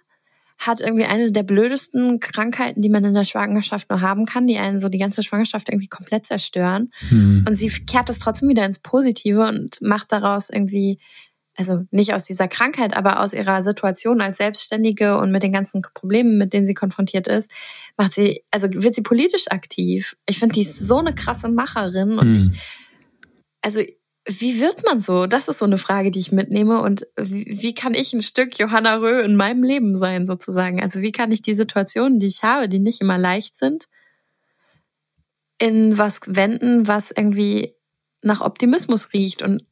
hat 0.58 0.80
irgendwie 0.80 1.04
eine 1.04 1.34
der 1.34 1.44
blödesten 1.44 2.22
Krankheiten, 2.22 2.82
die 2.82 2.88
man 2.88 3.04
in 3.04 3.14
der 3.14 3.26
Schwangerschaft 3.26 3.90
nur 3.90 4.00
haben 4.00 4.26
kann, 4.26 4.48
die 4.48 4.58
einen 4.58 4.80
so 4.80 4.88
die 4.88 5.00
ganze 5.00 5.22
Schwangerschaft 5.22 5.68
irgendwie 5.68 5.90
komplett 5.90 6.26
zerstören. 6.26 6.92
Hm. 7.10 7.44
Und 7.46 7.56
sie 7.58 7.68
kehrt 7.68 8.08
das 8.08 8.20
trotzdem 8.20 8.48
wieder 8.48 8.66
ins 8.66 8.80
Positive 8.80 9.46
und 9.46 9.82
macht 9.82 10.14
daraus 10.14 10.50
irgendwie 10.50 11.00
also 11.58 11.84
nicht 11.92 12.14
aus 12.14 12.26
dieser 12.26 12.48
Krankheit, 12.48 12.96
aber 12.96 13.22
aus 13.22 13.34
ihrer 13.34 13.64
Situation 13.64 14.22
als 14.22 14.38
Selbstständige 14.38 15.18
und 15.18 15.32
mit 15.32 15.44
den 15.44 15.54
ganzen 15.54 15.82
Problemen, 15.82 16.38
mit 16.38 16.54
denen 16.54 16.66
sie 16.66 16.74
konfrontiert 16.74 17.28
ist, 17.28 17.50
macht 17.98 18.14
sie, 18.14 18.44
also 18.52 18.68
wird 18.72 18.96
sie 18.96 19.04
politisch 19.04 19.50
aktiv. 19.50 20.18
Ich 20.28 20.40
finde, 20.40 20.56
die 20.56 20.62
ist 20.62 20.78
so 20.78 20.98
eine 20.98 21.16
krasse 21.16 21.48
Macherin 21.48 22.20
und 22.20 22.30
mhm. 22.30 22.36
ich, 22.36 22.62
also 23.62 23.82
wie 24.28 24.60
wird 24.60 24.84
man 24.84 25.02
so? 25.02 25.28
Das 25.28 25.48
ist 25.48 25.60
so 25.60 25.66
eine 25.66 25.78
Frage, 25.78 26.10
die 26.10 26.20
ich 26.20 26.32
mitnehme. 26.32 26.82
Und 26.82 27.08
wie, 27.16 27.46
wie 27.62 27.76
kann 27.76 27.94
ich 27.94 28.12
ein 28.12 28.24
Stück 28.24 28.58
Johanna 28.58 28.96
Röh 28.96 29.24
in 29.24 29.36
meinem 29.36 29.64
Leben 29.64 29.96
sein, 29.96 30.26
sozusagen? 30.26 30.82
Also 30.82 31.02
wie 31.02 31.12
kann 31.12 31.32
ich 31.32 31.44
die 31.44 31.54
Situationen, 31.54 32.20
die 32.20 32.28
ich 32.28 32.42
habe, 32.42 32.68
die 32.68 32.80
nicht 32.80 33.02
immer 33.02 33.20
leicht 33.20 33.56
sind, 33.56 33.88
in 35.60 35.98
was 35.98 36.22
wenden, 36.26 36.88
was 36.88 37.12
irgendwie 37.12 37.76
nach 38.24 38.42
Optimismus 38.42 39.14
riecht 39.14 39.44
und 39.44 39.64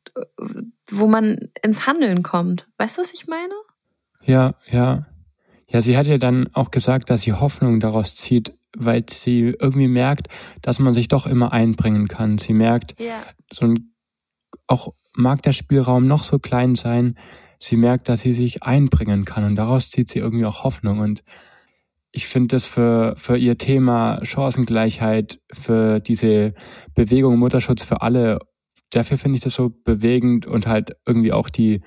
wo 0.89 1.07
man 1.07 1.49
ins 1.63 1.87
Handeln 1.87 2.23
kommt. 2.23 2.67
Weißt 2.77 2.97
du, 2.97 3.01
was 3.01 3.13
ich 3.13 3.27
meine? 3.27 3.53
Ja, 4.23 4.55
ja. 4.69 5.07
Ja, 5.67 5.81
sie 5.81 5.97
hat 5.97 6.07
ja 6.07 6.17
dann 6.17 6.49
auch 6.53 6.71
gesagt, 6.71 7.09
dass 7.09 7.21
sie 7.21 7.33
Hoffnung 7.33 7.79
daraus 7.79 8.15
zieht, 8.15 8.53
weil 8.77 9.05
sie 9.09 9.55
irgendwie 9.59 9.87
merkt, 9.87 10.27
dass 10.61 10.79
man 10.79 10.93
sich 10.93 11.07
doch 11.07 11.25
immer 11.25 11.51
einbringen 11.51 12.07
kann. 12.07 12.37
Sie 12.37 12.53
merkt, 12.53 12.99
ja. 12.99 13.23
so 13.51 13.65
ein, 13.65 13.93
auch 14.67 14.93
mag 15.15 15.41
der 15.41 15.53
Spielraum 15.53 16.05
noch 16.05 16.23
so 16.23 16.39
klein 16.39 16.75
sein, 16.75 17.17
sie 17.59 17.75
merkt, 17.77 18.09
dass 18.09 18.21
sie 18.21 18.33
sich 18.33 18.63
einbringen 18.63 19.25
kann 19.25 19.45
und 19.45 19.55
daraus 19.55 19.89
zieht 19.89 20.09
sie 20.09 20.19
irgendwie 20.19 20.45
auch 20.45 20.63
Hoffnung 20.63 20.99
und 20.99 21.23
ich 22.15 22.27
finde 22.27 22.55
das 22.55 22.65
für, 22.65 23.15
für 23.17 23.37
ihr 23.37 23.57
Thema 23.57 24.23
Chancengleichheit, 24.23 25.39
für 25.51 25.99
diese 25.99 26.53
Bewegung 26.93 27.39
Mutterschutz 27.39 27.83
für 27.83 28.01
alle 28.01 28.39
dafür 28.95 29.17
finde 29.17 29.35
ich 29.35 29.43
das 29.43 29.55
so 29.55 29.69
bewegend 29.69 30.45
und 30.45 30.67
halt 30.67 30.95
irgendwie 31.05 31.31
auch 31.31 31.49
die, 31.49 31.81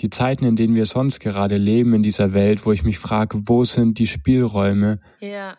die 0.00 0.10
Zeiten, 0.10 0.44
in 0.44 0.56
denen 0.56 0.74
wir 0.74 0.86
sonst 0.86 1.20
gerade 1.20 1.56
leben 1.56 1.94
in 1.94 2.02
dieser 2.02 2.32
Welt, 2.32 2.66
wo 2.66 2.72
ich 2.72 2.82
mich 2.82 2.98
frage, 2.98 3.42
wo 3.46 3.64
sind 3.64 3.98
die 3.98 4.06
Spielräume, 4.06 5.00
ja. 5.20 5.56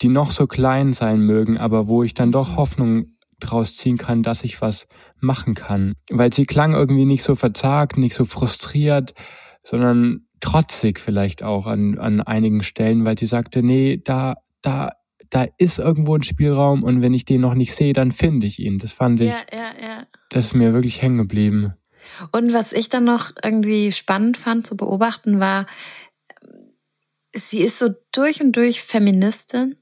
die 0.00 0.08
noch 0.08 0.30
so 0.30 0.46
klein 0.46 0.92
sein 0.92 1.20
mögen, 1.20 1.58
aber 1.58 1.88
wo 1.88 2.02
ich 2.02 2.14
dann 2.14 2.32
doch 2.32 2.52
mhm. 2.52 2.56
Hoffnung 2.56 3.04
draus 3.40 3.76
ziehen 3.76 3.98
kann, 3.98 4.22
dass 4.22 4.44
ich 4.44 4.60
was 4.60 4.86
machen 5.20 5.54
kann. 5.54 5.94
Weil 6.10 6.32
sie 6.32 6.46
klang 6.46 6.72
irgendwie 6.72 7.04
nicht 7.04 7.22
so 7.22 7.34
verzagt, 7.34 7.98
nicht 7.98 8.14
so 8.14 8.24
frustriert, 8.24 9.14
sondern 9.62 10.26
trotzig 10.40 11.00
vielleicht 11.00 11.42
auch 11.42 11.66
an, 11.66 11.98
an 11.98 12.20
einigen 12.20 12.62
Stellen, 12.62 13.04
weil 13.04 13.18
sie 13.18 13.26
sagte, 13.26 13.62
nee, 13.62 14.00
da, 14.02 14.34
da 14.62 14.92
da 15.34 15.48
ist 15.58 15.80
irgendwo 15.80 16.16
ein 16.16 16.22
Spielraum 16.22 16.84
und 16.84 17.02
wenn 17.02 17.12
ich 17.12 17.24
den 17.24 17.40
noch 17.40 17.54
nicht 17.54 17.74
sehe, 17.74 17.92
dann 17.92 18.12
finde 18.12 18.46
ich 18.46 18.60
ihn. 18.60 18.78
Das 18.78 18.92
fand 18.92 19.20
ich, 19.20 19.34
ja, 19.34 19.58
ja, 19.58 19.72
ja. 19.82 20.06
das 20.30 20.46
ist 20.46 20.54
mir 20.54 20.72
wirklich 20.72 21.02
hängen 21.02 21.18
geblieben. 21.18 21.74
Und 22.30 22.52
was 22.52 22.72
ich 22.72 22.88
dann 22.88 23.02
noch 23.02 23.32
irgendwie 23.42 23.90
spannend 23.90 24.38
fand 24.38 24.64
zu 24.64 24.76
beobachten 24.76 25.40
war, 25.40 25.66
sie 27.34 27.62
ist 27.62 27.80
so 27.80 27.88
durch 28.12 28.40
und 28.40 28.52
durch 28.52 28.80
Feministin, 28.82 29.76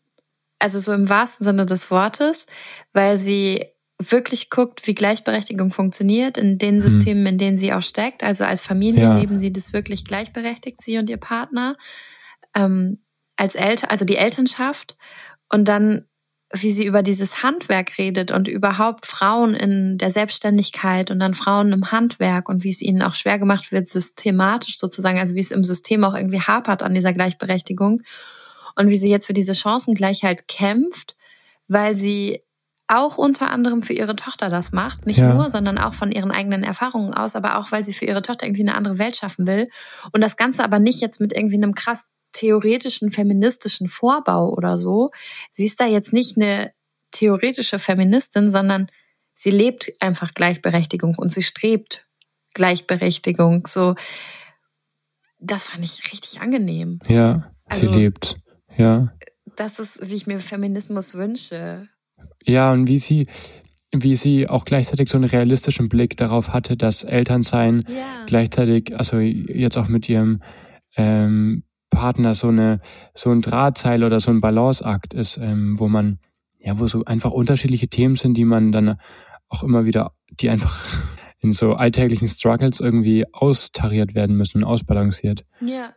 also 0.59 0.79
so 0.79 0.95
im 0.95 1.11
wahrsten 1.11 1.45
Sinne 1.45 1.67
des 1.67 1.91
Wortes, 1.91 2.47
weil 2.95 3.19
sie 3.19 3.67
wirklich 3.99 4.49
guckt, 4.49 4.87
wie 4.87 4.95
Gleichberechtigung 4.95 5.71
funktioniert 5.71 6.39
in 6.39 6.57
den 6.57 6.77
mhm. 6.77 6.81
Systemen, 6.81 7.27
in 7.27 7.37
denen 7.37 7.59
sie 7.59 7.75
auch 7.75 7.83
steckt. 7.83 8.25
Also 8.25 8.45
als 8.45 8.63
Familie 8.63 9.03
ja. 9.03 9.19
leben 9.19 9.37
sie 9.37 9.53
das 9.53 9.75
wirklich 9.75 10.07
gleichberechtigt, 10.07 10.81
sie 10.81 10.97
und 10.97 11.11
ihr 11.11 11.19
Partner. 11.19 11.77
Ähm, 12.55 13.01
als 13.37 13.55
Eltern, 13.55 13.91
also 13.91 14.05
die 14.05 14.17
Elternschaft 14.17 14.97
und 15.53 15.69
dann, 15.69 16.07
wie 16.53 16.73
sie 16.73 16.85
über 16.85 17.03
dieses 17.03 17.43
Handwerk 17.43 17.99
redet 17.99 18.33
und 18.33 18.49
überhaupt 18.49 19.07
Frauen 19.07 19.55
in 19.55 19.99
der 19.99 20.11
Selbstständigkeit 20.11 21.11
und 21.11 21.21
dann 21.21 21.35
Frauen 21.35 21.73
im 21.73 21.93
Handwerk 21.93 22.49
und 22.49 22.65
wie 22.65 22.71
es 22.71 22.83
ihnen 22.83 23.03
auch 23.03 23.15
schwer 23.15 23.39
gemacht 23.39 23.71
wird, 23.71 23.87
systematisch 23.87 24.79
sozusagen, 24.79 25.19
also 25.19 25.35
wie 25.35 25.41
es 25.41 25.51
im 25.51 25.65
System 25.65 26.05
auch 26.05 26.15
irgendwie 26.15 26.41
hapert 26.41 26.83
an 26.83 26.95
dieser 26.95 27.13
Gleichberechtigung 27.13 28.03
und 28.77 28.89
wie 28.89 28.97
sie 28.97 29.11
jetzt 29.11 29.27
für 29.27 29.33
diese 29.33 29.55
Chancengleichheit 29.55 30.49
kämpft, 30.49 31.17
weil 31.69 31.97
sie 31.97 32.43
auch 32.89 33.17
unter 33.17 33.51
anderem 33.51 33.83
für 33.83 33.95
ihre 33.95 34.17
Tochter 34.17 34.51
das 34.51 34.73
macht. 34.73 35.07
Nicht 35.07 35.19
ja. 35.19 35.33
nur, 35.33 35.49
sondern 35.49 35.79
auch 35.79 35.95
von 35.95 36.13
ihren 36.13 36.31
eigenen 36.31 36.63
Erfahrungen 36.63 37.15
aus, 37.15 37.37
aber 37.37 37.59
auch, 37.59 37.73
weil 37.73 37.85
sie 37.85 37.95
für 37.95 38.05
ihre 38.05 38.23
Tochter 38.23 38.47
irgendwie 38.47 38.63
eine 38.63 38.75
andere 38.75 38.99
Welt 38.99 39.17
schaffen 39.17 39.47
will. 39.47 39.69
Und 40.13 40.21
das 40.21 40.37
Ganze 40.37 40.65
aber 40.65 40.79
nicht 40.79 41.01
jetzt 41.01 41.21
mit 41.21 41.33
irgendwie 41.33 41.57
einem 41.57 41.75
krass 41.75 42.09
theoretischen 42.33 43.11
feministischen 43.11 43.89
Vorbau 43.89 44.51
oder 44.51 44.79
so. 44.79 45.11
Sie 45.51 45.67
ist 45.67 45.81
da 45.81 45.87
jetzt 45.87 46.13
nicht 46.13 46.37
eine 46.37 46.73
theoretische 47.11 47.79
Feministin, 47.79 48.51
sondern 48.51 48.89
sie 49.35 49.51
lebt 49.51 49.93
einfach 50.01 50.33
Gleichberechtigung 50.33 51.15
und 51.17 51.33
sie 51.33 51.43
strebt 51.43 52.07
Gleichberechtigung. 52.55 53.67
So, 53.67 53.95
das 55.39 55.67
fand 55.67 55.85
ich 55.85 56.13
richtig 56.13 56.41
angenehm. 56.41 56.99
Ja, 57.09 57.53
also, 57.67 57.93
sie 57.93 57.99
lebt. 57.99 58.37
Ja. 58.77 59.13
Das 59.57 59.79
ist, 59.79 60.11
wie 60.11 60.15
ich 60.15 60.27
mir 60.27 60.39
Feminismus 60.39 61.15
wünsche. 61.15 61.89
Ja, 62.45 62.73
und 62.73 62.89
wie 62.89 62.99
sie, 62.99 63.27
wie 63.93 64.17
sie 64.17 64.49
auch 64.49 64.65
gleichzeitig 64.65 65.09
so 65.09 65.19
einen 65.19 65.29
realistischen 65.29 65.89
Blick 65.89 66.17
darauf 66.17 66.51
hatte, 66.51 66.77
dass 66.77 67.05
Elternsein 67.05 67.85
ja. 67.89 68.25
gleichzeitig, 68.27 68.97
also 68.97 69.19
jetzt 69.19 69.77
auch 69.77 69.89
mit 69.89 70.09
ihrem 70.09 70.43
ähm, 70.97 71.65
Partner 71.93 72.35
so 72.35 72.49
eine 72.49 72.81
so 73.15 73.31
ein 73.31 73.43
Drahtseil 73.43 74.03
oder 74.03 74.19
so 74.19 74.33
ein 74.33 74.41
Balanceakt 74.41 75.15
ist, 75.15 75.37
ähm, 75.37 75.79
wo 75.79 75.89
man 75.89 76.19
ja, 76.59 76.79
wo 76.79 76.87
so 76.87 77.05
einfach 77.05 77.31
unterschiedliche 77.31 77.89
Themen 77.89 78.17
sind, 78.17 78.37
die 78.37 78.45
man 78.45 78.73
dann 78.73 78.97
auch 79.49 79.63
immer 79.63 79.85
wieder, 79.85 80.13
die 80.31 80.49
einfach 80.51 80.79
in 81.41 81.53
so 81.53 81.75
alltäglichen 81.75 82.29
Struggles 82.29 82.81
irgendwie 82.81 83.25
austariert 83.33 84.15
werden 84.15 84.37
müssen, 84.37 84.65
ausbalanciert. 84.65 85.45
Ja. 85.61 85.93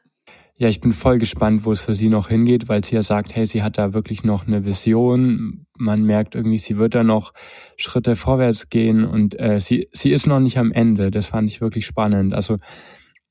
Ja, 0.57 0.69
ich 0.69 0.79
bin 0.79 0.93
voll 0.93 1.19
gespannt, 1.19 1.65
wo 1.65 1.73
es 1.73 1.81
für 1.81 1.95
sie 1.95 2.07
noch 2.07 2.29
hingeht, 2.29 2.69
weil 2.69 2.81
sie 2.83 2.95
ja 2.95 3.01
sagt, 3.01 3.35
hey, 3.35 3.45
sie 3.45 3.61
hat 3.61 3.77
da 3.77 3.93
wirklich 3.93 4.23
noch 4.23 4.47
eine 4.47 4.63
Vision. 4.63 5.65
Man 5.77 6.03
merkt 6.03 6.33
irgendwie, 6.33 6.59
sie 6.59 6.77
wird 6.77 6.95
da 6.95 7.03
noch 7.03 7.33
Schritte 7.75 8.15
vorwärts 8.15 8.69
gehen 8.69 9.03
und 9.03 9.37
äh, 9.37 9.59
sie, 9.59 9.89
sie 9.91 10.11
ist 10.11 10.27
noch 10.27 10.39
nicht 10.39 10.57
am 10.57 10.71
Ende. 10.71 11.11
Das 11.11 11.27
fand 11.27 11.49
ich 11.49 11.59
wirklich 11.59 11.85
spannend. 11.85 12.33
Also 12.33 12.57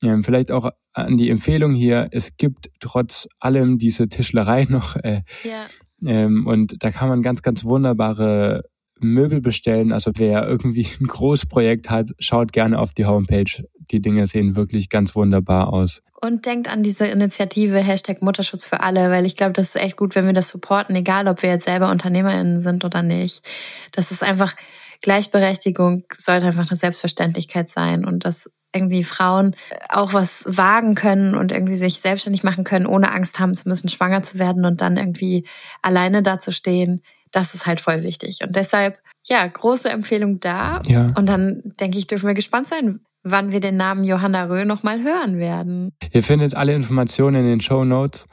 ähm, 0.05 0.23
vielleicht 0.23 0.51
auch 0.51 0.69
an 0.93 1.17
die 1.17 1.29
Empfehlung 1.29 1.73
hier, 1.73 2.07
es 2.11 2.37
gibt 2.37 2.69
trotz 2.79 3.27
allem 3.39 3.77
diese 3.77 4.07
Tischlerei 4.07 4.65
noch. 4.69 4.95
Äh, 4.97 5.23
ja. 5.43 5.65
ähm, 6.05 6.45
und 6.47 6.83
da 6.83 6.91
kann 6.91 7.09
man 7.09 7.21
ganz, 7.21 7.41
ganz 7.41 7.65
wunderbare 7.65 8.63
Möbel 8.99 9.41
bestellen. 9.41 9.91
Also 9.91 10.11
wer 10.15 10.47
irgendwie 10.47 10.87
ein 11.01 11.07
Großprojekt 11.07 11.89
hat, 11.89 12.11
schaut 12.19 12.53
gerne 12.53 12.79
auf 12.79 12.93
die 12.93 13.05
Homepage. 13.05 13.63
Die 13.91 14.01
Dinge 14.01 14.25
sehen 14.25 14.55
wirklich 14.55 14.89
ganz 14.89 15.15
wunderbar 15.15 15.71
aus. 15.71 16.01
Und 16.21 16.45
denkt 16.45 16.67
an 16.69 16.81
diese 16.81 17.05
Initiative 17.05 17.77
Hashtag 17.77 18.21
Mutterschutz 18.21 18.65
für 18.65 18.79
alle, 18.79 19.11
weil 19.11 19.25
ich 19.25 19.35
glaube, 19.35 19.53
das 19.53 19.69
ist 19.69 19.81
echt 19.81 19.97
gut, 19.97 20.15
wenn 20.15 20.25
wir 20.25 20.33
das 20.33 20.49
supporten, 20.49 20.95
egal 20.95 21.27
ob 21.27 21.43
wir 21.43 21.49
jetzt 21.49 21.65
selber 21.65 21.91
UnternehmerInnen 21.91 22.61
sind 22.61 22.83
oder 22.83 23.03
nicht. 23.03 23.43
Das 23.91 24.11
ist 24.11 24.23
einfach, 24.23 24.55
Gleichberechtigung 25.03 26.05
sollte 26.11 26.47
einfach 26.47 26.67
eine 26.67 26.79
Selbstverständlichkeit 26.79 27.69
sein 27.69 28.05
und 28.05 28.25
dass 28.25 28.49
irgendwie 28.75 29.03
Frauen 29.03 29.55
auch 29.89 30.13
was 30.13 30.43
wagen 30.45 30.93
können 30.95 31.33
und 31.33 31.51
irgendwie 31.51 31.75
sich 31.75 31.99
selbstständig 31.99 32.43
machen 32.43 32.63
können, 32.63 32.85
ohne 32.85 33.11
Angst 33.11 33.39
haben 33.39 33.55
zu 33.55 33.69
müssen, 33.69 33.89
schwanger 33.89 34.21
zu 34.21 34.37
werden 34.37 34.65
und 34.65 34.81
dann 34.81 34.97
irgendwie 34.97 35.47
alleine 35.81 36.21
dazustehen 36.21 37.01
das 37.35 37.53
ist 37.53 37.65
halt 37.65 37.81
voll 37.81 38.03
wichtig. 38.03 38.39
Und 38.43 38.55
deshalb, 38.55 38.97
ja, 39.25 39.45
große 39.45 39.89
Empfehlung 39.89 40.39
da. 40.39 40.81
Ja. 40.87 41.11
Und 41.17 41.27
dann 41.27 41.61
denke 41.79 41.97
ich, 41.97 42.07
dürfen 42.07 42.27
wir 42.27 42.33
gespannt 42.33 42.67
sein, 42.67 43.01
wann 43.23 43.51
wir 43.51 43.59
den 43.59 43.75
Namen 43.75 44.05
Johanna 44.05 44.45
Röh 44.45 44.63
nochmal 44.63 45.03
hören 45.03 45.37
werden. 45.37 45.91
Ihr 46.11 46.23
findet 46.23 46.53
alle 46.55 46.73
Informationen 46.73 47.41
in 47.41 47.45
den 47.45 47.61
Show 47.61 47.83
Notes. 47.83 48.27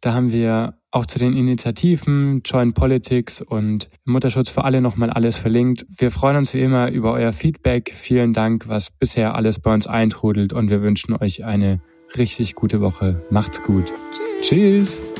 Da 0.00 0.14
haben 0.14 0.32
wir 0.32 0.77
auch 0.90 1.06
zu 1.06 1.18
den 1.18 1.36
Initiativen, 1.36 2.42
Joint 2.44 2.74
Politics 2.74 3.42
und 3.42 3.88
Mutterschutz 4.04 4.48
für 4.48 4.64
alle 4.64 4.80
nochmal 4.80 5.10
alles 5.10 5.36
verlinkt. 5.36 5.86
Wir 5.88 6.10
freuen 6.10 6.36
uns 6.36 6.54
wie 6.54 6.60
immer 6.62 6.90
über 6.90 7.12
euer 7.12 7.32
Feedback. 7.32 7.92
Vielen 7.94 8.32
Dank, 8.32 8.68
was 8.68 8.90
bisher 8.90 9.34
alles 9.34 9.60
bei 9.60 9.72
uns 9.72 9.86
eintrudelt 9.86 10.52
und 10.52 10.70
wir 10.70 10.82
wünschen 10.82 11.14
euch 11.14 11.44
eine 11.44 11.80
richtig 12.16 12.54
gute 12.54 12.80
Woche. 12.80 13.22
Macht's 13.30 13.62
gut. 13.62 13.92
Tschüss. 14.40 14.98
Tschüss. 14.98 15.17